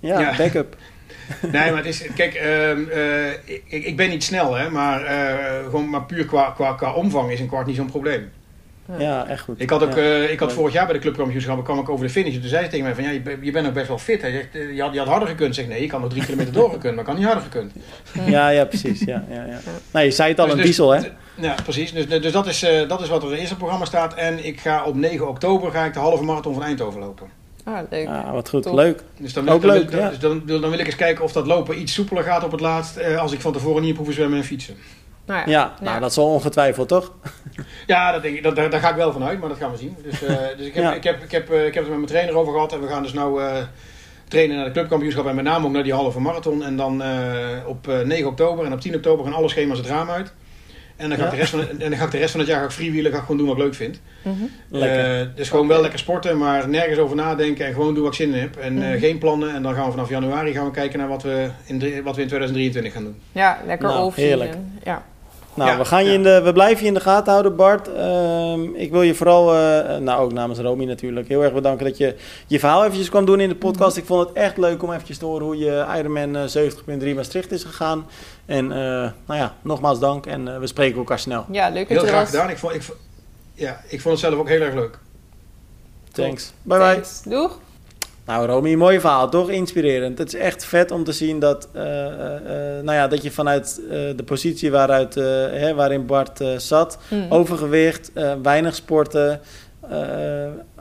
Ja, 0.00 0.20
Ja. 0.20 0.36
backup. 0.36 0.76
Nee, 1.52 1.68
maar 1.70 1.76
het 1.76 1.86
is... 1.86 2.04
Kijk, 2.16 2.34
ehm, 2.34 2.88
eh, 2.88 3.30
ik, 3.64 3.84
ik 3.84 3.96
ben 3.96 4.08
niet 4.08 4.24
snel, 4.24 4.54
hè. 4.54 4.70
Maar, 4.70 5.04
eh, 5.04 5.64
gewoon, 5.64 5.90
maar 5.90 6.04
puur 6.04 6.24
qua, 6.24 6.50
qua, 6.50 6.72
qua 6.72 6.92
omvang 6.92 7.30
is 7.30 7.40
een 7.40 7.48
kwart 7.48 7.66
niet 7.66 7.76
zo'n 7.76 7.90
probleem. 7.90 8.30
Ja, 8.98 9.26
echt 9.26 9.40
goed. 9.42 9.60
Ik 9.60 9.70
had, 9.70 9.82
ook, 9.82 9.90
Ja. 9.94 9.96
eh, 9.96 10.30
ik 10.30 10.40
had 10.40 10.52
vorig 10.52 10.72
jaar 10.72 10.84
bij 10.84 10.94
de 10.94 11.00
clubkampioenschap 11.00 11.64
kwam 11.64 11.78
ik 11.78 11.88
over 11.88 12.06
de 12.06 12.12
finish. 12.12 12.34
En 12.34 12.40
toen 12.40 12.48
zei 12.48 12.60
hij 12.60 12.70
tegen 12.70 12.84
mij 12.84 12.94
van, 12.94 13.04
ja, 13.04 13.10
je, 13.10 13.20
ben- 13.20 13.38
je 13.42 13.50
bent 13.50 13.64
nog 13.64 13.74
best 13.74 13.88
wel 13.88 13.98
fit. 13.98 14.20
Hij 14.20 14.30
zegt, 14.30 14.74
je 14.74 14.82
had, 14.82 14.92
je 14.92 14.98
had 14.98 15.08
harder 15.08 15.28
gekund. 15.28 15.48
Ik 15.48 15.54
zeg, 15.54 15.66
nee, 15.66 15.82
ik 15.82 15.88
kan 15.88 16.00
nog 16.00 16.10
drie 16.10 16.24
kilometer 16.24 16.52
doorgekund, 16.52 16.90
maar 16.94 17.04
ik 17.04 17.10
kan 17.10 17.14
niet 17.16 17.24
harder 17.24 17.42
gekund. 17.42 17.72
Ja, 18.34 18.48
ja, 18.48 18.64
precies. 18.64 19.00
Ja, 19.00 19.24
ja, 19.30 19.44
ja. 19.44 19.58
Nou, 19.90 20.04
je 20.04 20.10
zei 20.10 20.28
het 20.30 20.38
al, 20.38 20.44
Dus- 20.44 20.52
een 20.54 20.60
dus- 20.60 20.66
diesel, 20.68 20.90
hè? 20.90 21.00
Ja, 21.34 21.54
precies. 21.62 21.92
Dus, 21.92 22.06
dus 22.08 22.32
dat, 22.32 22.46
is, 22.46 22.62
eh, 22.62 22.88
dat 22.88 23.00
is 23.00 23.08
wat 23.08 23.22
er 23.22 23.36
in 23.36 23.44
het 23.44 23.58
programma 23.58 23.84
staat. 23.84 24.14
En 24.14 24.44
ik 24.46 24.60
ga 24.60 24.84
op 24.84 24.94
9 24.94 25.28
oktober 25.28 25.70
ga 25.70 25.84
ik 25.84 25.92
de 25.92 25.98
halve 25.98 26.22
marathon 26.24 26.54
van 26.54 26.62
Eindhoven 26.62 27.00
lopen. 27.00 27.26
Ah, 27.76 27.90
leuk. 27.90 28.06
Ja, 28.06 28.32
wat 28.32 28.48
goed. 28.48 28.62
Top. 28.62 28.74
Leuk. 28.74 29.02
Dus 29.18 29.32
dan 29.32 29.44
wil, 29.44 29.52
Ook 29.52 29.62
dan, 29.62 29.70
leuk, 29.70 29.90
dan- 29.90 30.00
ja. 30.00 30.08
dus 30.08 30.18
dan, 30.18 30.42
wil- 30.46 30.60
dan 30.60 30.70
wil 30.70 30.78
ik 30.78 30.86
eens 30.86 30.96
kijken 30.96 31.24
of 31.24 31.32
dat 31.32 31.46
lopen 31.46 31.80
iets 31.80 31.94
soepeler 31.94 32.22
gaat 32.24 32.44
op 32.44 32.50
het 32.50 32.60
laatst. 32.60 32.96
eh, 32.96 33.18
als 33.18 33.32
ik 33.32 33.40
van 33.40 33.52
tevoren 33.52 33.78
niet 33.80 33.86
heb 33.88 33.96
hoeven 33.96 34.14
zwemmen 34.14 34.38
en 34.38 34.44
fietsen. 34.44 34.76
Nou 35.26 35.40
ja. 35.40 35.46
Ja, 35.50 35.74
nou, 35.80 36.00
dat 36.00 36.12
zal 36.12 36.26
ongetwijfeld, 36.26 36.88
toch? 36.88 37.12
Ja, 37.86 38.12
dat 38.12 38.22
denk 38.22 38.36
ik, 38.36 38.42
dat, 38.42 38.56
daar, 38.56 38.70
daar 38.70 38.80
ga 38.80 38.90
ik 38.90 38.96
wel 38.96 39.12
van 39.12 39.24
uit, 39.24 39.40
maar 39.40 39.48
dat 39.48 39.58
gaan 39.58 39.70
we 39.70 39.76
zien. 39.76 39.96
Dus, 40.02 40.22
eh, 40.22 40.36
dus 40.56 40.66
ik, 40.66 40.74
heb, 40.74 40.84
Ja. 40.84 40.94
ik, 40.94 41.04
heb, 41.04 41.22
ik, 41.22 41.30
heb, 41.30 41.50
eh, 41.50 41.66
ik 41.66 41.74
heb 41.74 41.82
het 41.82 41.88
met 41.92 41.96
mijn 41.96 42.06
trainer 42.10 42.34
over 42.36 42.52
gehad. 42.52 42.72
En 42.72 42.80
we 42.80 42.86
gaan 42.86 43.02
dus 43.02 43.12
nou 43.12 43.42
eh, 43.42 43.56
trainen 44.28 44.56
naar 44.56 44.64
de 44.64 44.70
clubkampioenschap. 44.72 45.26
En 45.26 45.34
met 45.34 45.44
name 45.44 45.66
ook 45.66 45.72
naar 45.72 45.82
die 45.82 45.94
halve 45.94 46.20
marathon. 46.20 46.64
En 46.64 46.76
dan 46.76 47.02
eh, 47.02 47.18
op 47.66 47.88
eh, 47.88 48.00
9 48.00 48.26
oktober 48.28 48.64
en 48.64 48.72
op 48.72 48.80
10 48.80 48.94
oktober 48.94 49.24
gaan 49.24 49.34
alle 49.34 49.48
schema's 49.48 49.78
het 49.78 49.86
raam 49.86 50.10
uit. 50.10 50.32
En 51.00 51.08
dan, 51.08 51.18
ga 51.18 51.24
ik 51.24 51.30
Ja. 51.30 51.36
de 51.36 51.40
rest 51.40 51.50
van, 51.50 51.60
het- 51.60 51.70
en 51.70 51.90
dan 51.90 51.98
ga 51.98 52.04
ik 52.04 52.10
de 52.10 52.18
rest 52.18 52.30
van 52.30 52.40
het 52.40 52.48
jaar 52.48 52.58
ga 52.58 52.64
ik 52.64 52.70
freewheelen. 52.70 53.10
Ga 53.12 53.16
ik 53.18 53.22
gewoon 53.22 53.36
doen 53.36 53.46
wat 53.46 53.56
ik 53.56 53.62
leuk 53.62 53.74
vind. 53.74 54.00
Mhm. 54.22 54.82
Eh, 54.82 55.26
dus 55.34 55.48
gewoon 55.50 55.68
wel 55.68 55.80
lekker 55.80 55.98
sporten, 55.98 56.38
maar 56.38 56.68
nergens 56.68 56.98
over 56.98 57.16
nadenken. 57.16 57.66
En 57.66 57.72
gewoon 57.72 57.94
doen 57.94 58.02
wat 58.02 58.12
ik 58.12 58.18
zin 58.18 58.34
in 58.34 58.40
heb. 58.40 58.56
En 58.56 58.82
eh, 58.82 58.88
Mhm. 58.88 58.98
geen 58.98 59.18
plannen. 59.18 59.54
En 59.54 59.62
dan 59.62 59.74
gaan 59.74 59.84
we 59.84 59.90
vanaf 59.90 60.08
januari 60.08 60.52
gaan 60.52 60.64
we 60.64 60.70
kijken 60.70 60.98
naar 60.98 61.08
wat 61.08 61.22
we 61.22 61.50
in, 61.64 61.78
wat 62.02 62.16
we 62.16 62.22
in 62.22 62.28
2023 62.28 62.92
gaan 62.92 63.04
doen. 63.04 63.16
Ja, 63.32 63.58
lekker 63.66 63.88
Nou, 63.88 64.04
off-season. 64.04 64.38
heerlijk. 64.40 64.58
Ja. 64.84 65.04
Nou, 65.54 65.70
Ja, 65.70 65.76
we, 65.78 65.84
gaan 65.84 66.02
je 66.04 66.08
ja. 66.08 66.14
in 66.14 66.22
de, 66.22 66.40
we 66.42 66.52
blijven 66.52 66.82
je 66.82 66.88
in 66.88 66.94
de 66.94 67.00
gaten 67.00 67.30
houden, 67.32 67.56
Bart. 67.56 67.92
Ehm, 67.94 68.74
ik 68.74 68.90
wil 68.90 69.02
je 69.02 69.14
vooral, 69.14 69.54
eh, 69.54 69.96
nou 69.96 70.22
ook 70.22 70.32
namens 70.32 70.58
Romy 70.58 70.84
natuurlijk, 70.84 71.28
heel 71.28 71.42
erg 71.42 71.52
bedanken 71.52 71.84
dat 71.86 71.96
je 71.96 72.16
je 72.46 72.58
verhaal 72.58 72.82
eventjes 72.84 73.08
kwam 73.08 73.24
doen 73.24 73.40
in 73.40 73.48
de 73.48 73.54
podcast. 73.54 73.96
Ik 73.96 74.04
vond 74.04 74.28
het 74.28 74.36
echt 74.36 74.56
leuk 74.56 74.82
om 74.82 74.92
eventjes 74.92 75.18
te 75.18 75.24
horen 75.24 75.44
hoe 75.46 75.58
je 75.58 75.86
Ironman 75.96 76.36
eh, 76.36 76.42
70.3 77.08 77.14
Maastricht 77.14 77.52
is 77.52 77.64
gegaan. 77.64 78.06
En 78.46 78.72
eh, 78.72 78.78
nou 79.26 79.40
ja, 79.40 79.54
nogmaals 79.62 79.98
dank 79.98 80.26
en 80.26 80.48
eh, 80.48 80.58
we 80.58 80.66
spreken 80.66 80.98
elkaar 80.98 81.18
snel. 81.18 81.44
ja, 81.50 81.68
leuk 81.68 81.88
dat 81.88 81.96
Heel 81.96 82.00
je 82.00 82.06
graag 82.12 82.20
was. 82.20 82.30
gedaan. 82.30 82.50
Ik 82.50 82.58
vond, 82.58 82.74
ik, 82.74 82.82
vond- 82.82 82.98
ja, 83.54 83.80
ik 83.88 84.00
vond 84.00 84.20
het 84.20 84.24
zelf 84.30 84.40
ook 84.40 84.48
heel 84.48 84.60
erg 84.60 84.74
leuk. 84.74 84.98
Thanks. 86.12 86.52
Bye 86.62 86.78
bye. 86.78 86.92
Thanks. 86.92 87.22
Doeg. 87.22 87.58
Nou, 88.30 88.46
Romy, 88.46 88.74
mooi 88.74 89.00
verhaal, 89.00 89.28
toch? 89.28 89.50
Inspirerend. 89.50 90.18
Het 90.18 90.34
is 90.34 90.40
echt 90.40 90.64
vet 90.64 90.90
om 90.90 91.04
te 91.04 91.12
zien 91.12 91.38
dat, 91.38 91.68
eh, 91.72 92.06
eh, 92.06 92.34
eh, 92.36 92.84
nou 92.84 92.96
ja, 92.96 93.08
dat 93.08 93.22
je 93.22 93.30
vanuit 93.30 93.80
de 94.16 94.22
positie 94.24 94.70
waaruit, 94.70 95.14
hè, 95.14 95.74
waarin 95.74 96.06
Bart 96.06 96.40
zat, 96.56 96.98
Mm. 97.08 97.26
overgewicht, 97.28 98.10
weinig 98.42 98.74
sporten, 98.74 99.40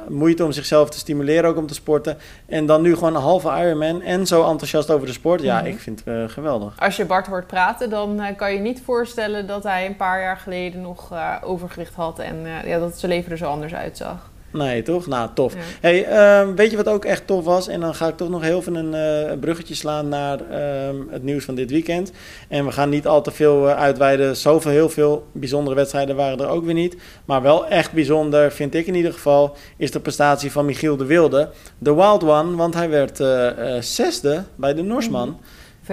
moeite 0.08 0.44
om 0.46 0.52
zichzelf 0.52 0.90
te 0.90 0.98
stimuleren 0.98 1.50
ook 1.50 1.58
om 1.58 1.68
te 1.68 1.74
sporten. 1.74 2.18
En 2.46 2.66
dan 2.66 2.82
nu 2.82 2.94
gewoon 2.94 3.16
een 3.16 3.22
halve 3.22 3.50
Ironman 3.50 4.02
en 4.02 4.28
zo 4.28 4.50
enthousiast 4.50 4.90
over 4.92 5.08
de 5.08 5.14
sport. 5.14 5.42
Ja, 5.42 5.58
Mhm. 5.58 5.66
ik 5.66 5.80
vind 5.80 6.02
het 6.06 6.32
geweldig. 6.32 6.74
Als 6.80 6.96
je 6.98 7.06
Bart 7.06 7.28
hoort 7.28 7.48
praten, 7.48 7.90
dan 7.90 8.22
kan 8.38 8.54
je 8.54 8.60
niet 8.60 8.82
voorstellen 8.86 9.48
dat 9.48 9.64
hij 9.64 9.86
een 9.86 9.96
paar 9.96 10.22
jaar 10.22 10.38
geleden 10.38 10.82
nog 10.82 11.14
overgewicht 11.44 11.94
had 11.96 12.20
en 12.20 12.36
ja, 12.66 12.80
dat 12.80 13.00
zijn 13.00 13.12
leven 13.12 13.32
er 13.32 13.38
zo 13.38 13.46
anders 13.46 13.74
uitzag. 13.74 14.29
Nee, 14.52 14.82
toch? 14.82 15.08
Nou, 15.08 15.30
tof. 15.34 15.54
Ja. 15.54 15.60
Hey, 15.82 16.06
ehm, 16.06 16.56
weet 16.56 16.72
je 16.72 16.78
wat 16.78 16.88
ook 16.88 17.06
echt 17.06 17.28
tof 17.28 17.44
was? 17.44 17.68
En 17.68 17.80
dan 17.80 17.96
ga 17.96 18.08
ik 18.08 18.18
toch 18.18 18.30
nog 18.30 18.42
heel 18.42 18.60
even 18.60 18.76
een 18.76 18.94
eh, 18.94 19.38
bruggetje 19.40 19.76
slaan 19.76 20.08
naar 20.08 20.40
ehm, 20.50 20.96
het 21.10 21.24
nieuws 21.24 21.46
van 21.46 21.56
dit 21.56 21.72
weekend. 21.72 22.12
En 22.48 22.66
we 22.66 22.72
gaan 22.72 22.90
niet 22.90 23.08
al 23.08 23.22
te 23.22 23.32
veel 23.32 23.70
eh, 23.70 23.76
uitweiden. 23.76 24.38
Zoveel, 24.38 24.72
heel 24.72 24.90
veel 24.90 25.28
bijzondere 25.32 25.76
wedstrijden 25.76 26.16
waren 26.16 26.40
er 26.40 26.48
ook 26.48 26.66
weer 26.66 26.74
niet. 26.74 26.98
Maar 27.26 27.42
wel 27.42 27.68
echt 27.68 27.92
bijzonder, 27.92 28.52
vind 28.52 28.76
ik 28.76 28.88
in 28.88 28.96
ieder 28.96 29.14
geval, 29.14 29.56
is 29.78 29.92
de 29.92 30.00
prestatie 30.00 30.52
van 30.52 30.66
Michiel 30.66 30.98
de 30.98 31.06
Wilde. 31.06 31.50
De 31.78 31.94
Wild 31.94 32.24
One, 32.24 32.56
want 32.56 32.74
hij 32.74 32.90
werd 32.90 33.20
eh, 33.20 33.48
zesde 33.80 34.44
bij 34.56 34.74
de 34.74 34.82
Norsman. 34.82 35.40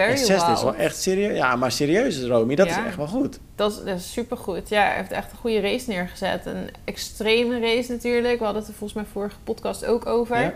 Very 0.02 0.12
is 0.52 0.62
wel 0.62 0.74
echt 0.74 0.96
serieus. 1.02 1.36
Ja, 1.36 1.56
maar 1.56 1.72
serieus 1.72 2.18
is 2.18 2.28
Romy, 2.28 2.54
dat 2.54 2.66
Ja. 2.68 2.78
is 2.80 2.86
echt 2.86 2.96
wel 2.96 3.06
goed. 3.06 3.38
Dat 3.54 3.70
is, 3.70 3.76
dat 3.76 3.96
is 3.98 4.12
supergoed. 4.12 4.68
Ja, 4.68 4.82
hij 4.82 4.96
heeft 4.96 5.12
echt 5.12 5.30
een 5.32 5.38
goede 5.38 5.60
race 5.60 5.88
neergezet. 5.90 6.46
Een 6.46 6.68
extreme 6.84 7.60
race 7.60 7.92
natuurlijk. 7.92 8.38
We 8.38 8.44
hadden 8.44 8.62
het 8.62 8.70
er 8.70 8.78
volgens 8.78 8.98
mij 9.00 9.08
vorige 9.12 9.36
podcast 9.44 9.86
ook 9.86 10.06
over. 10.06 10.40
Ja. 10.40 10.52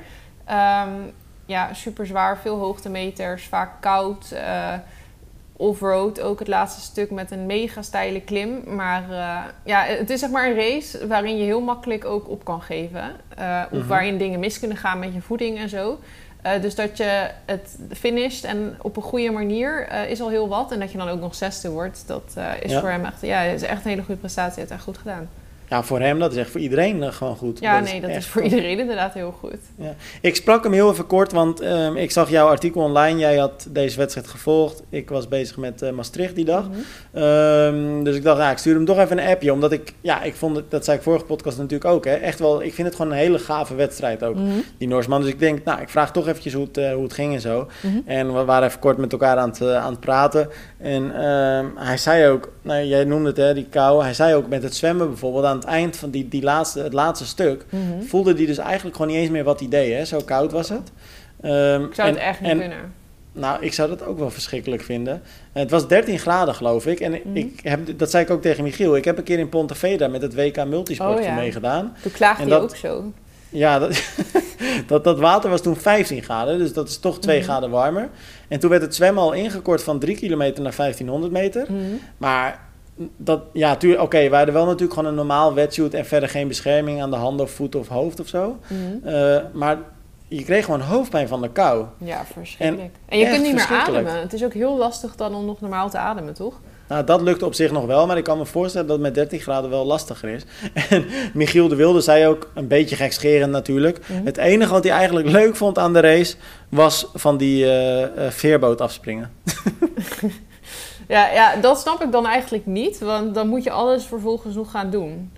Ja, 0.47 0.89
ja 1.47 1.75
super 1.75 2.07
zwaar. 2.07 2.39
Veel 2.39 2.57
hoogtemeters. 2.59 3.45
Vaak 3.47 3.81
koud. 3.81 4.31
eh, 4.33 4.75
Off-road 5.57 6.21
ook 6.21 6.39
het 6.39 6.49
laatste 6.49 6.81
stuk 6.81 7.11
met 7.11 7.31
een 7.31 7.47
mega 7.47 7.83
steile 7.83 8.21
klim. 8.21 8.63
Maar 8.75 9.03
eh, 9.11 9.39
ja, 9.65 9.83
het 9.85 10.11
is 10.11 10.21
zeg 10.21 10.31
maar 10.31 10.47
een 10.51 10.57
race 10.57 11.07
waarin 11.07 11.37
je 11.37 11.45
heel 11.45 11.61
makkelijk 11.61 12.05
ook 12.05 12.29
op 12.29 12.45
kan 12.45 12.63
geven. 12.63 13.03
Eh, 13.37 13.63
Of 13.71 13.79
Mhm. 13.79 13.87
waarin 13.89 14.19
dingen 14.19 14.41
mis 14.41 14.59
kunnen 14.59 14.77
gaan 14.77 14.99
met 14.99 15.15
je 15.15 15.21
voeding 15.21 15.59
en 15.59 15.69
zo. 15.69 15.99
Eh, 16.43 16.63
dus 16.63 16.75
dat 16.75 16.97
je 16.97 17.31
het 17.45 17.77
finisht 17.93 18.45
en 18.45 18.77
op 18.83 18.97
een 18.97 19.03
goede 19.03 19.31
manier 19.31 19.87
eh, 19.89 20.11
is 20.11 20.21
al 20.21 20.29
heel 20.29 20.49
wat. 20.49 20.73
En 20.73 20.81
dat 20.81 20.93
je 20.93 20.99
dan 20.99 21.09
ook 21.09 21.21
nog 21.21 21.35
zesde 21.35 21.71
wordt, 21.71 22.03
dat 22.07 22.33
eh, 22.35 22.53
is 22.63 22.71
Ja. 22.71 22.81
voor 22.81 22.89
hem 22.91 23.05
echt, 23.05 23.21
ja, 23.21 23.41
is 23.41 23.63
echt 23.63 23.85
een 23.85 23.91
hele 23.91 24.03
goede 24.03 24.21
prestatie. 24.21 24.53
Hij 24.53 24.61
heeft 24.63 24.73
echt 24.75 24.83
goed 24.83 24.99
gedaan. 24.99 25.29
Ja, 25.71 25.83
voor 25.83 26.01
hem, 26.01 26.19
dat 26.19 26.33
is 26.33 26.39
echt 26.39 26.51
voor 26.51 26.61
iedereen 26.61 27.03
eh, 27.03 27.13
gewoon 27.13 27.37
goed. 27.37 27.59
Ja, 27.61 27.81
Dat 27.81 27.91
nee, 27.91 28.01
dat 28.01 28.11
is 28.11 28.27
voor 28.27 28.43
goed. 28.43 28.51
iedereen 28.51 28.79
inderdaad 28.79 29.15
heel 29.15 29.35
goed. 29.41 29.57
Ik 30.21 30.37
sprak 30.37 30.63
hem 30.65 30.73
heel 30.73 30.91
even 30.91 31.07
kort, 31.07 31.33
want 31.33 31.61
ehm, 31.61 31.97
ik 31.97 32.11
zag 32.11 32.31
jouw 32.31 32.49
artikel 32.49 32.83
online. 32.83 33.19
Jij 33.19 33.37
had 33.37 33.67
deze 33.71 33.99
wedstrijd 33.99 34.27
gevolgd. 34.29 34.83
Ik 34.89 35.09
was 35.11 35.29
bezig 35.29 35.57
met 35.57 35.83
eh, 35.83 35.91
Maastricht 35.91 36.35
die 36.35 36.45
dag. 36.45 36.69
Mhm. 36.69 36.79
Ehm, 37.25 38.03
dus 38.05 38.17
ik 38.17 38.23
dacht, 38.23 38.39
ja, 38.39 38.51
ik 38.51 38.59
stuur 38.59 38.75
hem 38.75 38.85
toch 38.85 38.99
even 38.99 39.19
een 39.19 39.29
appje. 39.29 39.53
Omdat 39.53 39.73
ik, 39.73 39.93
ja, 40.01 40.23
ik 40.23 40.35
vond 40.35 40.57
het, 40.57 40.71
dat 40.71 40.85
zei 40.85 40.97
ik 40.97 41.03
vorige 41.03 41.25
podcast 41.25 41.57
natuurlijk 41.59 41.91
ook, 41.91 42.05
hè, 42.05 42.15
echt 42.15 42.39
wel, 42.39 42.63
ik 42.63 42.75
vind 42.75 42.87
het 42.87 42.97
gewoon 42.97 43.13
een 43.13 43.19
hele 43.19 43.39
gave 43.39 43.75
wedstrijd 43.75 44.23
ook, 44.25 44.35
Mhm. 44.35 44.49
die 44.79 44.89
Noorsman. 44.89 45.21
Dus 45.21 45.31
ik 45.31 45.39
denk, 45.39 45.65
nou, 45.65 45.81
ik 45.81 45.89
vraag 45.89 46.13
toch 46.13 46.29
eventjes 46.29 46.53
hoe 46.53 46.65
het, 46.65 46.77
eh, 46.79 46.93
hoe 46.93 47.03
het 47.03 47.13
ging 47.13 47.35
en 47.35 47.41
zo. 47.41 47.69
Mhm. 47.83 47.99
En 48.05 48.35
we 48.35 48.45
waren 48.45 48.69
even 48.69 48.81
kort 48.81 48.97
met 48.97 49.13
elkaar 49.13 49.37
aan 49.37 49.49
het, 49.51 49.63
aan 49.63 49.91
het 49.91 50.01
praten. 50.01 50.49
En 50.79 51.15
ehm, 51.15 51.67
hij 51.77 51.97
zei 51.97 52.29
ook, 52.31 52.53
nou, 52.63 52.85
jij 52.85 53.05
noemde 53.05 53.29
het, 53.29 53.37
hè, 53.37 53.55
die 53.55 53.67
kou. 53.71 54.03
Hij 54.03 54.15
zei 54.15 54.35
ook 54.35 54.49
met 54.49 54.63
het 54.63 54.75
zwemmen 54.75 55.09
bijvoorbeeld, 55.09 55.45
aan 55.45 55.57
het 55.57 55.65
eind 55.65 55.97
van 55.97 56.11
die, 56.11 56.29
die 56.29 56.43
laatste, 56.43 56.81
het 56.83 56.93
laatste 56.93 57.27
stuk, 57.27 57.65
Mhm. 57.71 58.03
voelde 58.03 58.35
hij 58.35 58.47
dus 58.47 58.59
eigenlijk 58.59 58.97
gewoon 58.97 59.11
niet 59.13 59.21
eens 59.21 59.31
meer 59.31 59.45
wat 59.45 59.61
hij 59.61 59.69
deed, 59.69 59.93
hè. 59.95 60.05
Zo 60.05 60.21
koud 60.25 60.53
was 60.53 60.69
het. 60.69 60.91
Ehm, 61.41 61.85
Ik 61.85 61.95
zou 61.95 62.09
het 62.09 62.19
echt 62.19 62.41
niet 62.41 62.51
en- 62.51 62.59
kunnen. 62.59 62.93
nou, 63.33 63.63
ik 63.63 63.73
zou 63.73 63.89
dat 63.89 64.05
ook 64.05 64.19
wel 64.19 64.31
verschrikkelijk 64.31 64.83
vinden. 64.83 65.23
Het 65.53 65.71
was 65.71 65.89
13 65.89 66.19
graden, 66.19 66.55
geloof 66.55 66.87
ik. 66.87 67.01
En 67.01 67.11
Mhm. 67.11 67.37
ik 67.37 67.61
heb, 67.63 67.99
dat 67.99 68.11
zei 68.11 68.25
ik 68.25 68.31
ook 68.31 68.43
tegen 68.43 68.65
Michiel. 68.65 68.97
Ik 68.97 69.05
heb 69.05 69.19
een 69.19 69.25
keer 69.25 69.39
in 69.39 69.49
Ponte 69.49 69.75
Vedra 69.75 70.09
met 70.09 70.23
het 70.23 70.35
WK 70.35 70.65
Multisport 70.67 71.19
Oh, 71.19 71.25
ja. 71.25 71.35
meegedaan. 71.35 71.97
Toen 72.03 72.13
klaagde 72.13 72.43
en 72.43 72.49
hij 72.51 72.59
ook 72.59 72.77
zo. 72.77 73.13
Ja, 73.51 73.79
dat, 73.79 74.03
dat, 74.87 75.05
dat 75.05 75.19
water 75.19 75.51
was 75.51 75.61
toen 75.61 75.77
15 75.77 76.23
graden. 76.23 76.59
Dus 76.59 76.73
dat 76.73 76.89
is 76.89 76.99
toch 76.99 77.19
2 77.19 77.37
Mhm. 77.37 77.45
graden 77.49 77.71
warmer. 77.71 78.09
En 78.49 78.61
toen 78.61 78.71
werd 78.71 78.83
het 78.83 78.95
zwemmen 78.95 79.23
al 79.23 79.33
ingekort 79.33 79.83
van 79.83 79.99
3 79.99 80.17
kilometer 80.17 80.63
naar 80.63 80.75
1500 80.77 81.33
meter. 81.33 81.67
Mhm. 81.69 81.81
Maar 82.17 82.69
dat, 83.17 83.43
ja, 83.53 83.77
oké, 83.99 84.29
we 84.29 84.37
hadden 84.37 84.55
wel 84.55 84.65
natuurlijk 84.65 84.93
gewoon 84.93 85.09
een 85.09 85.15
normaal 85.15 85.55
wetsuit 85.55 85.95
en 85.95 86.07
verder 86.07 86.29
geen 86.29 86.49
bescherming 86.49 87.03
aan 87.03 87.11
de 87.11 87.17
handen 87.17 87.47
of 87.47 87.51
voeten 87.53 87.81
of 87.81 87.89
hoofd 87.89 88.21
of 88.21 88.29
zo. 88.29 88.59
Mhm. 88.67 89.09
Eh, 89.09 89.39
maar 89.53 89.79
je 90.29 90.45
kreeg 90.45 90.65
gewoon 90.65 90.81
hoofdpijn 90.81 91.29
van 91.29 91.43
de 91.43 91.51
kou. 91.51 91.85
Ja, 91.99 92.25
verschrikkelijk. 92.33 92.95
En, 93.09 93.19
je 93.19 93.25
echt 93.25 93.33
kunt 93.35 93.47
niet 93.47 93.55
meer 93.55 93.67
ademen. 93.71 94.21
Het 94.21 94.33
is 94.33 94.45
ook 94.45 94.53
heel 94.55 94.77
lastig 94.77 95.15
dan 95.17 95.35
om 95.35 95.45
nog 95.45 95.61
normaal 95.61 95.91
te 95.91 95.99
ademen, 95.99 96.35
toch? 96.35 96.61
Nou, 96.91 97.05
dat 97.05 97.21
lukte 97.21 97.47
op 97.47 97.55
zich 97.55 97.71
nog 97.71 97.87
wel, 97.87 98.07
maar 98.07 98.17
ik 98.17 98.25
kan 98.25 98.39
me 98.39 98.47
voorstellen 98.47 98.87
dat 98.87 98.97
het 98.97 99.07
met 99.07 99.15
13 99.15 99.41
graden 99.41 99.71
wel 99.71 99.87
lastiger 99.87 100.29
is. 100.29 100.45
En 100.89 101.07
Michiel 101.35 101.69
de 101.69 101.75
Wilde 101.75 102.01
zei 102.01 102.27
ook, 102.27 102.51
een 102.55 102.69
beetje 102.69 102.97
gekscherend 102.97 103.53
natuurlijk. 103.53 103.99
Mhm. 104.09 104.25
Het 104.25 104.37
enige 104.37 104.73
wat 104.73 104.85
hij 104.85 104.93
eigenlijk 104.93 105.29
leuk 105.29 105.57
vond 105.57 105.79
aan 105.79 105.93
de 105.93 106.01
race 106.01 106.35
was 106.69 107.07
van 107.15 107.37
die 107.37 107.65
eh, 107.65 108.03
eh, 108.03 108.33
veerboot 108.33 108.81
afspringen. 108.81 109.31
Ja, 111.09 111.33
ja, 111.33 111.57
dat 111.57 111.81
snap 111.81 112.03
ik 112.03 112.13
dan 112.13 112.27
eigenlijk 112.27 112.67
niet. 112.67 112.99
Want 112.99 113.35
dan 113.35 113.49
moet 113.49 113.65
je 113.65 113.71
alles 113.71 114.05
vervolgens 114.05 114.55
nog 114.55 114.71
gaan 114.71 114.91
doen. 114.91 115.33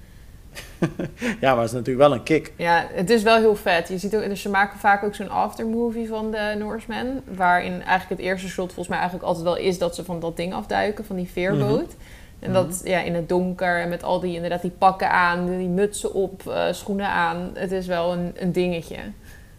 Ja, 1.40 1.50
maar 1.52 1.56
het 1.62 1.70
is 1.70 1.72
natuurlijk 1.76 2.08
wel 2.08 2.12
een 2.12 2.22
kick. 2.22 2.52
Ja, 2.56 2.86
het 2.92 3.10
is 3.10 3.22
wel 3.22 3.36
heel 3.36 3.56
vet. 3.56 3.88
Je 3.88 3.98
ziet 3.98 4.16
ook, 4.16 4.22
dus 4.24 4.42
ze 4.42 4.48
maken 4.48 4.78
vaak 4.78 5.04
ook 5.04 5.14
zo'n 5.14 5.30
aftermovie 5.30 6.08
van 6.08 6.30
de 6.30 6.54
Norseman. 6.58 7.20
Waarin 7.34 7.72
eigenlijk 7.72 8.08
het 8.08 8.30
eerste 8.30 8.48
shot 8.48 8.66
volgens 8.66 8.88
mij 8.88 8.98
eigenlijk 8.98 9.26
altijd 9.28 9.44
wel 9.44 9.56
is 9.56 9.78
dat 9.78 9.94
ze 9.94 10.04
van 10.04 10.20
dat 10.20 10.36
ding 10.36 10.54
afduiken, 10.54 11.04
van 11.04 11.16
die 11.16 11.30
veerboot. 11.32 11.94
En 12.38 12.52
dat 12.52 12.80
ja, 12.84 13.00
in 13.00 13.14
het 13.14 13.28
donker 13.28 13.80
en 13.80 13.88
met 13.88 14.02
al 14.02 14.20
die 14.20 14.34
inderdaad 14.34 14.62
die 14.62 14.70
pakken 14.78 15.10
aan, 15.10 15.56
die 15.58 15.68
mutsen 15.68 16.14
op, 16.14 16.42
eh, 16.48 16.62
schoenen 16.70 17.06
aan. 17.08 17.50
Het 17.54 17.72
is 17.72 17.86
wel 17.86 18.12
een, 18.12 18.32
een 18.34 18.52
dingetje. 18.52 18.96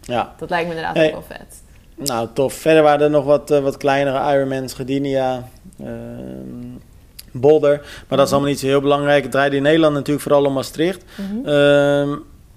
Ja, 0.00 0.34
Dat 0.38 0.50
lijkt 0.50 0.68
me 0.68 0.74
inderdaad 0.74 0.96
Hey. 0.96 1.06
ook 1.06 1.12
wel 1.28 1.38
vet. 1.38 1.62
nou 2.08 2.28
tof. 2.32 2.52
Verder 2.54 2.82
waren 2.82 3.00
er 3.00 3.10
nog 3.10 3.24
wat, 3.24 3.50
eh, 3.50 3.58
wat 3.60 3.76
kleinere 3.76 4.32
Ironmans, 4.34 4.74
Gdynia, 4.74 5.48
ehm 5.80 6.76
Boulder. 7.34 7.80
Maar 8.08 8.18
dat 8.18 8.26
is 8.26 8.32
allemaal 8.32 8.50
niet 8.50 8.60
zo 8.60 8.66
heel 8.66 8.80
belangrijk. 8.80 9.22
Het 9.22 9.32
draaide 9.32 9.56
in 9.56 9.62
Nederland 9.62 9.94
natuurlijk 9.94 10.22
vooral 10.22 10.44
om 10.44 10.52
Maastricht. 10.52 11.04
Mhm. 11.16 11.48
Ehm 11.48 12.14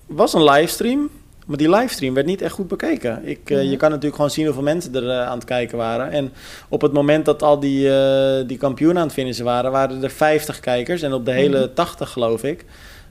was 0.08 0.34
een 0.34 0.44
livestream, 0.44 1.10
maar 1.46 1.58
die 1.58 1.70
livestream 1.70 2.14
werd 2.14 2.26
niet 2.26 2.42
echt 2.42 2.54
goed 2.54 2.68
bekeken. 2.68 3.22
Ik, 3.28 3.50
eh, 3.50 3.58
Mhm. 3.58 3.66
Je 3.70 3.78
kan 3.78 3.90
natuurlijk 3.90 4.16
gewoon 4.16 4.32
zien 4.32 4.46
hoeveel 4.46 4.64
mensen 4.64 4.96
er 4.96 5.10
eh, 5.10 5.28
aan 5.28 5.38
het 5.38 5.46
kijken 5.48 5.78
waren. 5.78 6.12
En 6.12 6.34
op 6.70 6.82
het 6.82 6.94
moment 6.94 7.26
dat 7.26 7.44
al 7.44 7.60
die, 7.60 7.94
eh, 7.98 8.48
die 8.48 8.58
kampioenen 8.58 8.98
aan 8.98 9.04
het 9.08 9.14
finishen 9.14 9.46
waren, 9.46 9.72
waren 9.72 10.04
er 10.04 10.10
50 10.10 10.60
kijkers. 10.60 11.02
En 11.02 11.14
op 11.14 11.26
de 11.26 11.32
hele 11.32 11.60
Mhm. 11.60 11.74
80 11.74 12.10
geloof 12.10 12.44
ik, 12.44 12.66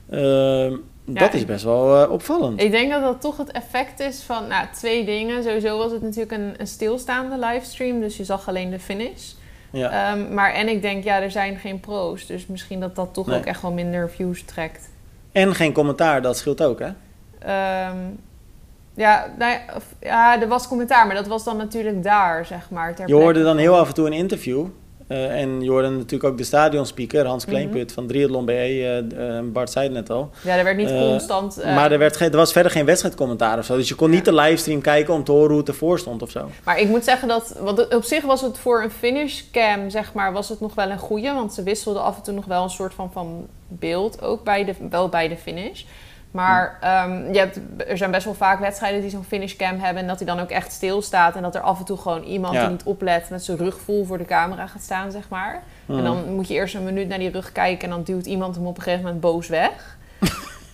Ehm, 0.09 0.73
dat 1.05 1.33
is 1.33 1.45
best 1.45 1.63
wel 1.63 2.03
uh, 2.03 2.11
opvallend. 2.11 2.61
Ik 2.61 2.71
denk 2.71 2.91
dat 2.91 3.01
dat 3.01 3.21
toch 3.21 3.37
het 3.37 3.51
effect 3.51 3.99
is 3.99 4.21
van 4.21 4.47
nou, 4.47 4.65
twee 4.73 5.05
dingen. 5.05 5.43
Sowieso 5.43 5.77
was 5.77 5.91
het 5.91 6.01
natuurlijk 6.01 6.31
een, 6.31 6.53
een 6.57 6.67
stilstaande 6.67 7.45
livestream, 7.45 7.99
dus 7.99 8.17
je 8.17 8.23
zag 8.23 8.47
alleen 8.47 8.69
de 8.69 8.79
finish. 8.79 9.31
Ja. 9.71 10.11
Um, 10.11 10.33
maar 10.33 10.53
en 10.53 10.67
ik 10.67 10.81
denk, 10.81 11.03
ja, 11.03 11.21
er 11.21 11.31
zijn 11.31 11.57
geen 11.57 11.79
pro's. 11.79 12.25
Dus 12.25 12.47
misschien 12.47 12.79
dat 12.79 12.95
dat 12.95 13.13
toch 13.13 13.33
ook 13.33 13.45
echt 13.45 13.61
wel 13.61 13.71
minder 13.71 14.09
views 14.09 14.43
trekt. 14.43 14.89
En 15.31 15.55
geen 15.55 15.73
commentaar, 15.73 16.21
dat 16.21 16.37
scheelt 16.37 16.63
ook, 16.63 16.79
hè? 16.79 16.87
Um, 17.89 18.19
ja, 18.93 19.33
nou 19.37 19.51
ja, 19.51 19.61
ja, 20.01 20.41
er 20.41 20.47
was 20.47 20.67
commentaar, 20.67 21.07
maar 21.07 21.15
dat 21.15 21.27
was 21.27 21.43
dan 21.43 21.57
natuurlijk 21.57 22.03
daar, 22.03 22.45
zeg 22.45 22.69
maar. 22.69 22.93
je 23.05 23.13
hoorde 23.13 23.43
dan 23.43 23.57
heel 23.57 23.77
af 23.77 23.87
en 23.87 23.93
toe 23.93 24.05
een 24.05 24.13
interview. 24.13 24.65
Uh, 25.07 25.41
en 25.41 25.61
je 25.61 25.69
hoorde 25.69 25.89
natuurlijk 25.89 26.23
ook 26.23 26.37
de 26.37 26.43
stadionspeaker, 26.43 27.25
Hans 27.25 27.45
mhm. 27.45 27.53
Kleinput 27.53 27.75
mm 27.75 27.85
-hmm. 27.85 27.93
van 27.93 28.07
Triathlon 28.07 28.45
BE. 28.45 29.03
Uh, 29.13 29.37
uh, 29.37 29.39
Bart 29.43 29.71
zei 29.71 29.85
het 29.85 29.93
net 29.93 30.09
al. 30.09 30.29
Ja, 30.43 30.57
er 30.57 30.63
werd 30.63 30.77
niet 30.77 30.89
constant... 30.89 31.63
maar 31.63 31.91
er, 31.91 31.99
werd 31.99 32.17
geen, 32.17 32.31
er 32.31 32.37
was 32.37 32.51
verder 32.51 32.71
geen 32.71 32.85
wedstrijdcommentaar 32.85 33.57
of 33.57 33.65
zo. 33.65 33.75
Dus 33.75 33.87
je 33.87 33.95
kon 33.95 34.09
niet 34.09 34.25
de 34.25 34.33
livestream 34.33 34.81
kijken 34.81 35.13
om 35.13 35.23
te 35.23 35.31
horen 35.31 35.49
hoe 35.49 35.59
het 35.59 35.67
ervoor 35.67 35.99
stond 35.99 36.21
of 36.21 36.29
zo. 36.29 36.49
Maar 36.63 36.79
ik 36.79 36.87
moet 36.87 37.03
zeggen 37.03 37.27
dat... 37.27 37.55
Want 37.59 37.95
op 37.95 38.03
zich 38.03 38.23
was 38.23 38.41
het 38.41 38.57
voor 38.57 38.83
een 38.83 38.91
finishcam, 38.91 39.89
zeg 39.89 40.13
maar, 40.13 40.33
was 40.33 40.49
het 40.49 40.59
nog 40.59 40.75
wel 40.75 40.89
een 40.89 40.99
goede. 40.99 41.33
Want 41.33 41.53
ze 41.53 41.63
wisselden 41.63 42.01
af 42.01 42.15
en 42.15 42.23
toe 42.23 42.33
nog 42.33 42.45
wel 42.45 42.63
een 42.63 42.69
soort 42.69 42.93
van, 42.93 43.11
van 43.11 43.47
beeld, 43.67 44.21
ook 44.21 44.43
bij 44.43 44.65
de, 44.65 44.73
wel 44.89 45.09
bij 45.09 45.27
de 45.27 45.37
finish. 45.37 45.83
Maar 46.37 46.77
um, 47.05 47.33
je 47.33 47.39
hebt, 47.39 47.59
er 47.87 47.97
zijn 47.97 48.11
best 48.11 48.25
wel 48.25 48.33
vaak 48.33 48.59
wedstrijden 48.59 49.01
die 49.01 49.09
zo'n 49.09 49.23
finishcam 49.23 49.79
hebben. 49.79 50.01
En 50.01 50.07
dat 50.07 50.17
hij 50.17 50.27
dan 50.27 50.39
ook 50.39 50.49
echt 50.49 50.71
stilstaat. 50.71 51.35
En 51.35 51.41
dat 51.41 51.55
er 51.55 51.61
af 51.61 51.79
en 51.79 51.85
toe 51.85 51.97
gewoon 51.97 52.23
iemand 52.23 52.53
die 52.59 52.67
niet 52.67 52.83
oplet 52.83 53.29
met 53.29 53.43
zijn 53.43 53.57
rug 53.57 53.79
vol 53.79 54.05
voor 54.05 54.17
de 54.17 54.25
camera 54.25 54.67
gaat 54.67 54.81
staan, 54.81 55.11
zeg 55.11 55.29
maar. 55.29 55.63
En 55.87 56.03
dan 56.03 56.33
moet 56.33 56.47
je 56.47 56.53
eerst 56.53 56.75
een 56.75 56.83
minuut 56.83 57.07
naar 57.07 57.19
die 57.19 57.31
rug 57.31 57.51
kijken. 57.51 57.83
En 57.83 57.89
dan 57.89 58.03
duwt 58.03 58.25
iemand 58.25 58.55
hem 58.55 58.65
op 58.65 58.77
een 58.77 58.83
gegeven 58.83 59.03
moment 59.05 59.21
boos 59.21 59.47
weg. 59.47 59.97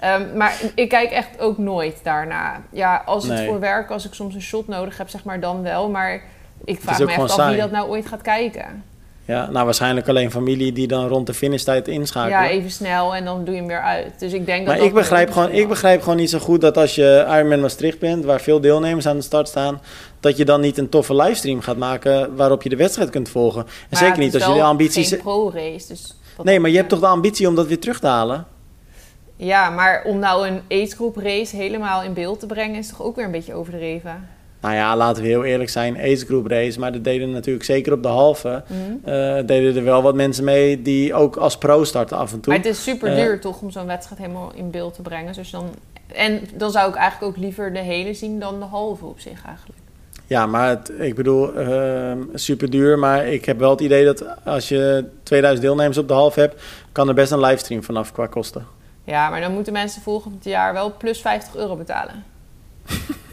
um, 0.03 0.29
maar 0.37 0.61
ik 0.75 0.89
kijk 0.89 1.11
echt 1.11 1.39
ook 1.39 1.57
nooit 1.57 1.99
daarna. 2.03 2.61
Ja, 2.69 3.03
als 3.05 3.27
het 3.27 3.45
voor 3.45 3.59
werk, 3.59 3.91
als 3.91 4.05
ik 4.05 4.13
soms 4.13 4.35
een 4.35 4.41
shot 4.41 4.67
nodig 4.67 4.97
heb, 4.97 5.09
zeg 5.09 5.23
maar 5.23 5.39
dan 5.39 5.61
wel. 5.61 5.89
Maar 5.89 6.21
ik 6.63 6.81
vraag 6.81 6.99
me 6.99 7.11
echt 7.11 7.39
af 7.39 7.47
wie 7.47 7.57
dat 7.57 7.71
nou 7.71 7.89
ooit 7.89 8.07
gaat 8.07 8.21
kijken. 8.21 8.83
Ja, 9.25 9.49
nou 9.49 9.65
waarschijnlijk 9.65 10.07
alleen 10.07 10.31
familie 10.31 10.71
die 10.71 10.87
dan 10.87 11.07
rond 11.07 11.27
de 11.27 11.33
finishtijd 11.33 11.87
inschakelen. 11.87 12.43
Ja, 12.43 12.49
even 12.49 12.71
snel 12.71 13.15
en 13.15 13.25
dan 13.25 13.45
doe 13.45 13.53
je 13.53 13.59
hem 13.59 13.69
weer 13.69 13.81
uit. 13.81 14.19
Dus 14.19 14.33
ik 14.33 14.45
denk 14.45 14.67
maar 14.67 14.77
dat 14.77 14.85
ik 14.85 14.93
begrijp, 14.93 15.31
gewoon, 15.31 15.51
ik 15.51 15.67
begrijp 15.67 16.01
gewoon 16.01 16.17
niet 16.17 16.29
zo 16.29 16.39
goed 16.39 16.61
dat 16.61 16.77
als 16.77 16.95
je 16.95 17.25
Ironman 17.29 17.59
Maastricht 17.59 17.99
bent, 17.99 18.25
waar 18.25 18.41
veel 18.41 18.61
deelnemers 18.61 19.07
aan 19.07 19.15
de 19.15 19.21
start 19.21 19.47
staan, 19.47 19.81
dat 20.19 20.37
je 20.37 20.45
dan 20.45 20.61
niet 20.61 20.77
een 20.77 20.89
toffe 20.89 21.15
livestream 21.15 21.61
gaat 21.61 21.77
maken 21.77 22.35
waarop 22.35 22.63
je 22.63 22.69
de 22.69 22.75
wedstrijd 22.75 23.09
kunt 23.09 23.29
volgen. 23.29 23.65
En 23.89 23.97
zeker 23.97 24.19
niet 24.19 24.33
als 24.33 24.45
je 24.45 24.53
de 24.53 24.63
ambities... 24.63 25.09
Het 25.09 25.21
pro-race, 25.21 25.87
dus... 25.87 26.17
Nee, 26.43 26.59
maar 26.59 26.69
je 26.69 26.77
hebt 26.77 26.89
toch 26.89 26.99
de 26.99 27.07
ambitie 27.07 27.47
om 27.47 27.55
dat 27.55 27.67
weer 27.67 27.79
terug 27.79 27.99
te 27.99 28.07
halen? 28.07 28.45
Ja, 29.35 29.69
maar 29.69 30.03
om 30.05 30.19
nou 30.19 30.47
een 30.47 30.61
age 30.69 31.11
race 31.15 31.55
helemaal 31.55 32.03
in 32.03 32.13
beeld 32.13 32.39
te 32.39 32.45
brengen 32.45 32.75
is 32.75 32.87
toch 32.87 33.01
ook 33.01 33.15
weer 33.15 33.25
een 33.25 33.31
beetje 33.31 33.53
overdreven? 33.53 34.29
Nou 34.63 34.75
ja, 34.75 34.97
laten 34.97 35.23
we 35.23 35.29
heel 35.29 35.43
eerlijk 35.43 35.69
zijn, 35.69 35.97
Ace 35.97 36.25
Group 36.25 36.47
race. 36.47 36.79
Maar 36.79 36.91
dat 36.91 37.03
deden 37.03 37.31
natuurlijk 37.31 37.65
zeker 37.65 37.93
op 37.93 38.03
de 38.03 38.09
halve. 38.09 38.63
Mm 38.67 39.01
deden 39.45 39.75
er 39.75 39.83
wel 39.83 40.01
wat 40.01 40.15
mensen 40.15 40.43
mee 40.43 40.81
die 40.81 41.13
ook 41.13 41.35
als 41.35 41.57
pro 41.57 41.83
starten 41.83 42.17
af 42.17 42.33
en 42.33 42.39
toe. 42.39 42.53
Maar 42.53 42.63
het 42.63 42.71
is 42.71 42.83
super 42.83 43.15
duur 43.15 43.33
uh, 43.33 43.39
toch 43.39 43.61
om 43.61 43.71
zo'n 43.71 43.85
wedstrijd 43.85 44.21
helemaal 44.21 44.51
in 44.55 44.71
beeld 44.71 44.93
te 44.93 45.01
brengen. 45.01 45.33
Dus 45.33 45.51
dan, 45.51 45.69
en 46.13 46.41
dan 46.53 46.71
zou 46.71 46.89
ik 46.89 46.95
eigenlijk 46.95 47.31
ook 47.31 47.43
liever 47.43 47.73
de 47.73 47.79
hele 47.79 48.13
zien 48.13 48.39
dan 48.39 48.59
de 48.59 48.65
halve 48.65 49.05
op 49.05 49.19
zich 49.19 49.45
eigenlijk. 49.45 49.79
Ja, 50.27 50.45
maar 50.45 50.69
het, 50.69 50.91
ik 50.99 51.15
bedoel, 51.15 51.61
uh, 51.61 52.11
super 52.33 52.69
duur. 52.69 52.99
Maar 52.99 53.27
ik 53.27 53.45
heb 53.45 53.59
wel 53.59 53.69
het 53.69 53.81
idee 53.81 54.05
dat 54.05 54.25
als 54.45 54.69
je 54.69 55.05
2000 55.23 55.65
deelnemers 55.65 55.97
op 55.97 56.07
de 56.07 56.13
halve 56.13 56.39
hebt, 56.39 56.61
kan 56.91 57.07
er 57.07 57.13
best 57.13 57.31
een 57.31 57.39
livestream 57.39 57.83
vanaf 57.83 58.11
qua 58.11 58.27
kosten. 58.27 58.65
Ja, 59.03 59.29
maar 59.29 59.41
dan 59.41 59.53
moeten 59.53 59.73
mensen 59.73 60.01
volgend 60.01 60.43
jaar 60.43 60.73
wel 60.73 60.93
plus 60.97 61.21
50 61.21 61.55
euro 61.55 61.75
betalen. 61.75 62.23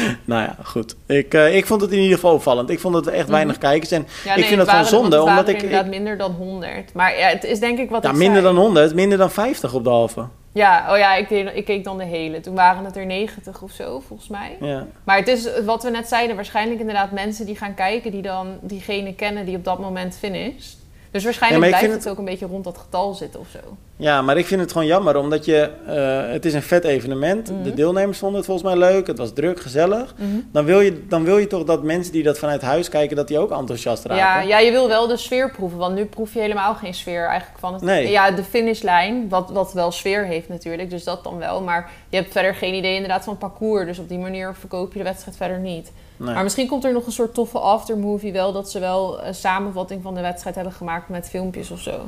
nou 0.24 0.42
ja, 0.42 0.56
goed. 0.64 0.96
Ik, 1.06 1.34
uh, 1.34 1.56
ik 1.56 1.66
vond 1.66 1.80
het 1.80 1.90
in 1.90 1.98
ieder 1.98 2.14
geval 2.14 2.34
opvallend. 2.34 2.70
Ik 2.70 2.80
vond 2.80 2.94
het 2.94 3.06
echt 3.06 3.22
mhm. 3.22 3.32
weinig 3.32 3.58
kijkers. 3.58 3.90
En 3.90 4.06
ja, 4.24 4.34
ik 4.34 4.44
vind 4.44 4.60
het 4.60 4.68
gewoon 4.70 4.84
zonde. 4.84 5.16
Het 5.16 5.24
omdat 5.24 5.48
ik 5.48 5.62
inderdaad 5.62 5.86
minder 5.86 6.18
dan 6.18 6.32
100. 6.32 6.94
Maar 6.94 7.18
ja, 7.18 7.28
het 7.28 7.44
is 7.44 7.60
denk 7.60 7.78
ik 7.78 7.90
wat. 7.90 8.02
Ja, 8.02 8.10
ik 8.10 8.16
minder 8.16 8.42
zei. 8.42 8.54
dan 8.54 8.62
100, 8.62 8.94
minder 8.94 9.18
dan 9.18 9.30
50 9.30 9.74
op 9.74 9.84
de 9.84 9.90
halve. 9.90 10.24
Ja, 10.52 10.92
oh 10.92 10.98
ja, 10.98 11.14
ik, 11.14 11.30
ik 11.30 11.64
keek 11.64 11.84
dan 11.84 11.98
de 11.98 12.04
hele. 12.04 12.40
Toen 12.40 12.54
waren 12.54 12.84
het 12.84 12.96
er 12.96 13.06
90 13.06 13.62
of 13.62 13.72
zo, 13.72 14.02
volgens 14.06 14.28
mij. 14.28 14.56
Ja. 14.60 14.86
Maar 15.04 15.16
het 15.16 15.28
is 15.28 15.48
wat 15.64 15.82
we 15.82 15.90
net 15.90 16.08
zeiden, 16.08 16.36
waarschijnlijk 16.36 16.80
inderdaad 16.80 17.10
mensen 17.10 17.46
die 17.46 17.56
gaan 17.56 17.74
kijken, 17.74 18.10
die 18.10 18.22
dan 18.22 18.58
diegene 18.60 19.14
kennen 19.14 19.44
die 19.44 19.56
op 19.56 19.64
dat 19.64 19.78
moment 19.78 20.16
finisht. 20.18 20.76
Dus 21.10 21.24
waarschijnlijk 21.24 21.64
ja, 21.64 21.68
blijft 21.68 21.94
het, 21.94 22.04
het 22.04 22.12
ook 22.12 22.18
een 22.18 22.24
beetje 22.24 22.46
rond 22.46 22.64
dat 22.64 22.78
getal 22.78 23.14
zitten 23.14 23.40
of 23.40 23.48
zo. 23.48 23.58
Ja, 23.96 24.22
maar 24.22 24.36
ik 24.36 24.46
vind 24.46 24.60
het 24.60 24.72
gewoon 24.72 24.86
jammer, 24.86 25.16
omdat 25.16 25.44
je... 25.44 25.70
Uh, 25.86 26.32
het 26.32 26.44
is 26.44 26.54
een 26.54 26.62
vet 26.62 26.84
evenement. 26.84 27.50
Mm 27.50 27.54
-hmm. 27.54 27.64
De 27.64 27.74
deelnemers 27.74 28.18
vonden 28.18 28.36
het 28.36 28.46
volgens 28.46 28.66
mij 28.66 28.76
leuk. 28.76 29.06
Het 29.06 29.18
was 29.18 29.32
druk, 29.32 29.60
gezellig. 29.60 30.14
Mm 30.16 30.30
-hmm. 30.30 30.48
dan, 30.52 30.64
wil 30.64 30.80
je, 30.80 31.06
dan 31.06 31.24
wil 31.24 31.38
je 31.38 31.46
toch 31.46 31.64
dat 31.64 31.82
mensen 31.82 32.12
die 32.12 32.22
dat 32.22 32.38
vanuit 32.38 32.62
huis 32.62 32.88
kijken... 32.88 33.16
dat 33.16 33.28
die 33.28 33.38
ook 33.38 33.50
enthousiast 33.50 34.04
raken. 34.04 34.24
Ja, 34.24 34.40
ja, 34.40 34.58
je 34.58 34.70
wil 34.70 34.88
wel 34.88 35.06
de 35.06 35.16
sfeer 35.16 35.50
proeven. 35.50 35.78
Want 35.78 35.94
nu 35.94 36.04
proef 36.04 36.34
je 36.34 36.40
helemaal 36.40 36.74
geen 36.74 36.94
sfeer 36.94 37.26
eigenlijk 37.26 37.58
van 37.58 37.72
het... 37.72 37.82
Nee. 37.82 38.10
Ja, 38.10 38.30
de 38.30 38.44
finishlijn, 38.44 39.28
wat, 39.28 39.50
wat 39.50 39.72
wel 39.72 39.90
sfeer 39.90 40.24
heeft 40.24 40.48
natuurlijk. 40.48 40.90
Dus 40.90 41.04
dat 41.04 41.24
dan 41.24 41.38
wel. 41.38 41.62
Maar 41.62 41.90
je 42.08 42.16
hebt 42.16 42.32
verder 42.32 42.54
geen 42.54 42.74
idee 42.74 42.94
inderdaad 42.94 43.24
van 43.24 43.38
parcours. 43.38 43.86
Dus 43.86 43.98
op 43.98 44.08
die 44.08 44.18
manier 44.18 44.54
verkoop 44.54 44.92
je 44.92 44.98
de 44.98 45.04
wedstrijd 45.04 45.36
verder 45.36 45.58
niet. 45.58 45.92
Nee. 46.16 46.34
Maar 46.34 46.42
misschien 46.42 46.68
komt 46.68 46.84
er 46.84 46.92
nog 46.92 47.06
een 47.06 47.12
soort 47.12 47.34
toffe 47.34 47.58
aftermovie 47.58 48.32
wel... 48.32 48.52
dat 48.52 48.70
ze 48.70 48.78
wel 48.78 49.24
een 49.24 49.34
samenvatting 49.34 50.02
van 50.02 50.14
de 50.14 50.20
wedstrijd 50.20 50.54
hebben 50.54 50.74
gemaakt 50.74 51.08
met 51.08 51.28
filmpjes 51.28 51.70
of 51.70 51.80
zo. 51.80 52.00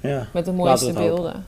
Ja, 0.00 0.26
met 0.32 0.44
de 0.44 0.52
mooiste 0.52 0.92
beelden. 0.92 1.46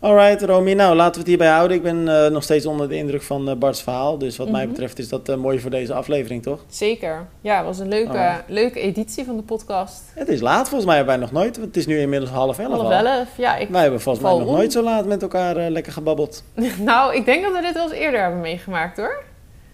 Alright, 0.00 0.42
Romy. 0.42 0.72
Nou, 0.72 0.96
laten 0.96 1.12
we 1.12 1.18
het 1.18 1.28
hierbij 1.28 1.48
houden. 1.48 1.76
Ik 1.76 1.82
ben 1.82 2.06
uh, 2.06 2.26
nog 2.26 2.42
steeds 2.42 2.66
onder 2.66 2.88
de 2.88 2.96
indruk 2.96 3.22
van 3.22 3.48
uh, 3.48 3.54
Bart's 3.54 3.82
verhaal. 3.82 4.18
Dus 4.18 4.36
wat 4.36 4.46
mm 4.46 4.52
-hmm. 4.52 4.62
mij 4.62 4.70
betreft 4.70 4.98
is 4.98 5.08
dat 5.08 5.28
uh, 5.28 5.36
mooi 5.36 5.60
voor 5.60 5.70
deze 5.70 5.94
aflevering, 5.94 6.42
toch? 6.42 6.64
Zeker. 6.68 7.26
Ja, 7.40 7.56
het 7.56 7.66
was 7.66 7.78
een 7.78 7.88
leuke, 7.88 8.42
leuke 8.46 8.80
editie 8.80 9.24
van 9.24 9.36
de 9.36 9.42
podcast. 9.42 10.02
Het 10.14 10.28
is 10.28 10.40
laat, 10.40 10.68
volgens 10.68 10.84
mij 10.84 10.96
hebben 10.96 11.14
wij 11.14 11.24
nog 11.24 11.32
nooit. 11.32 11.56
Het 11.56 11.76
is 11.76 11.86
nu 11.86 12.00
inmiddels 12.00 12.30
half 12.30 12.58
elf 12.58 12.72
Half 12.72 12.90
elf, 12.90 13.28
ja. 13.36 13.56
Ik 13.56 13.68
wij 13.68 13.82
hebben 13.82 14.00
volgens 14.00 14.24
mij 14.24 14.34
nog 14.34 14.48
om. 14.48 14.54
nooit 14.54 14.72
zo 14.72 14.82
laat 14.82 15.06
met 15.06 15.22
elkaar 15.22 15.70
lekker 15.70 15.92
gebabbeld. 15.92 16.42
nou, 16.78 17.14
ik 17.14 17.24
denk 17.24 17.42
dat 17.42 17.52
we 17.52 17.60
dit 17.60 17.74
wel 17.74 17.82
eens 17.82 17.92
eerder 17.92 18.20
hebben 18.20 18.40
meegemaakt, 18.40 18.96
hoor. 18.96 19.22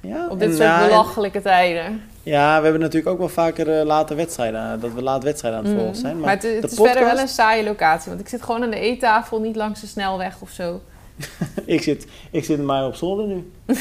Ja, 0.01 0.28
Op 0.30 0.39
dit 0.39 0.49
soort 0.57 0.68
nou, 0.68 0.89
belachelijke 0.89 1.43
tijden. 1.43 2.03
Ja, 2.27 2.57
we 2.57 2.62
hebben 2.62 2.81
natuurlijk 2.81 3.12
ook 3.12 3.18
wel 3.18 3.29
vaker 3.29 3.79
uh, 3.79 3.85
late 3.85 4.14
wedstrijden, 4.14 4.81
dat 4.81 4.93
we 4.93 5.03
laat 5.03 5.22
wedstrijden 5.22 5.61
aan 5.61 5.66
het 5.66 5.77
volgen 5.77 5.97
zijn. 5.97 6.12
Maar, 6.14 6.24
maar 6.24 6.35
het, 6.35 6.43
het 6.43 6.53
is 6.53 6.61
podcast... 6.61 6.97
verder 6.97 7.14
wel 7.14 7.22
een 7.22 7.29
saaie 7.29 7.64
locatie, 7.64 8.09
want 8.09 8.20
ik 8.20 8.29
zit 8.29 8.43
gewoon 8.43 8.62
aan 8.62 8.70
de 8.70 8.81
eettafel, 8.81 9.41
niet 9.41 9.57
langs 9.57 9.81
de 9.81 9.87
snelweg 9.87 10.41
of 10.41 10.51
zo. 10.51 10.81
ik, 11.64 11.83
zit, 11.83 12.07
ik 12.31 12.45
zit 12.45 12.62
maar 12.62 12.87
op 12.87 12.95
zolder 12.95 13.27
nu. 13.27 13.53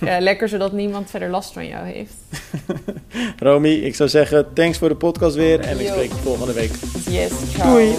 ja, 0.00 0.20
lekker 0.20 0.48
zodat 0.48 0.72
niemand 0.72 1.10
verder 1.10 1.30
last 1.30 1.52
van 1.52 1.66
jou 1.66 1.86
heeft. 1.86 2.14
Romy, 3.38 3.72
ik 3.72 3.94
zou 3.94 4.08
zeggen, 4.08 4.52
thanks 4.52 4.78
voor 4.78 4.88
de 4.88 4.96
podcast 4.96 5.36
weer 5.36 5.60
en 5.60 5.80
ik 5.80 5.86
spreek 5.86 6.10
je 6.10 6.14
volgende 6.14 6.52
week. 6.52 6.72
Yes, 7.08 7.32
ciao. 7.52 7.70
Doei! 7.70 7.94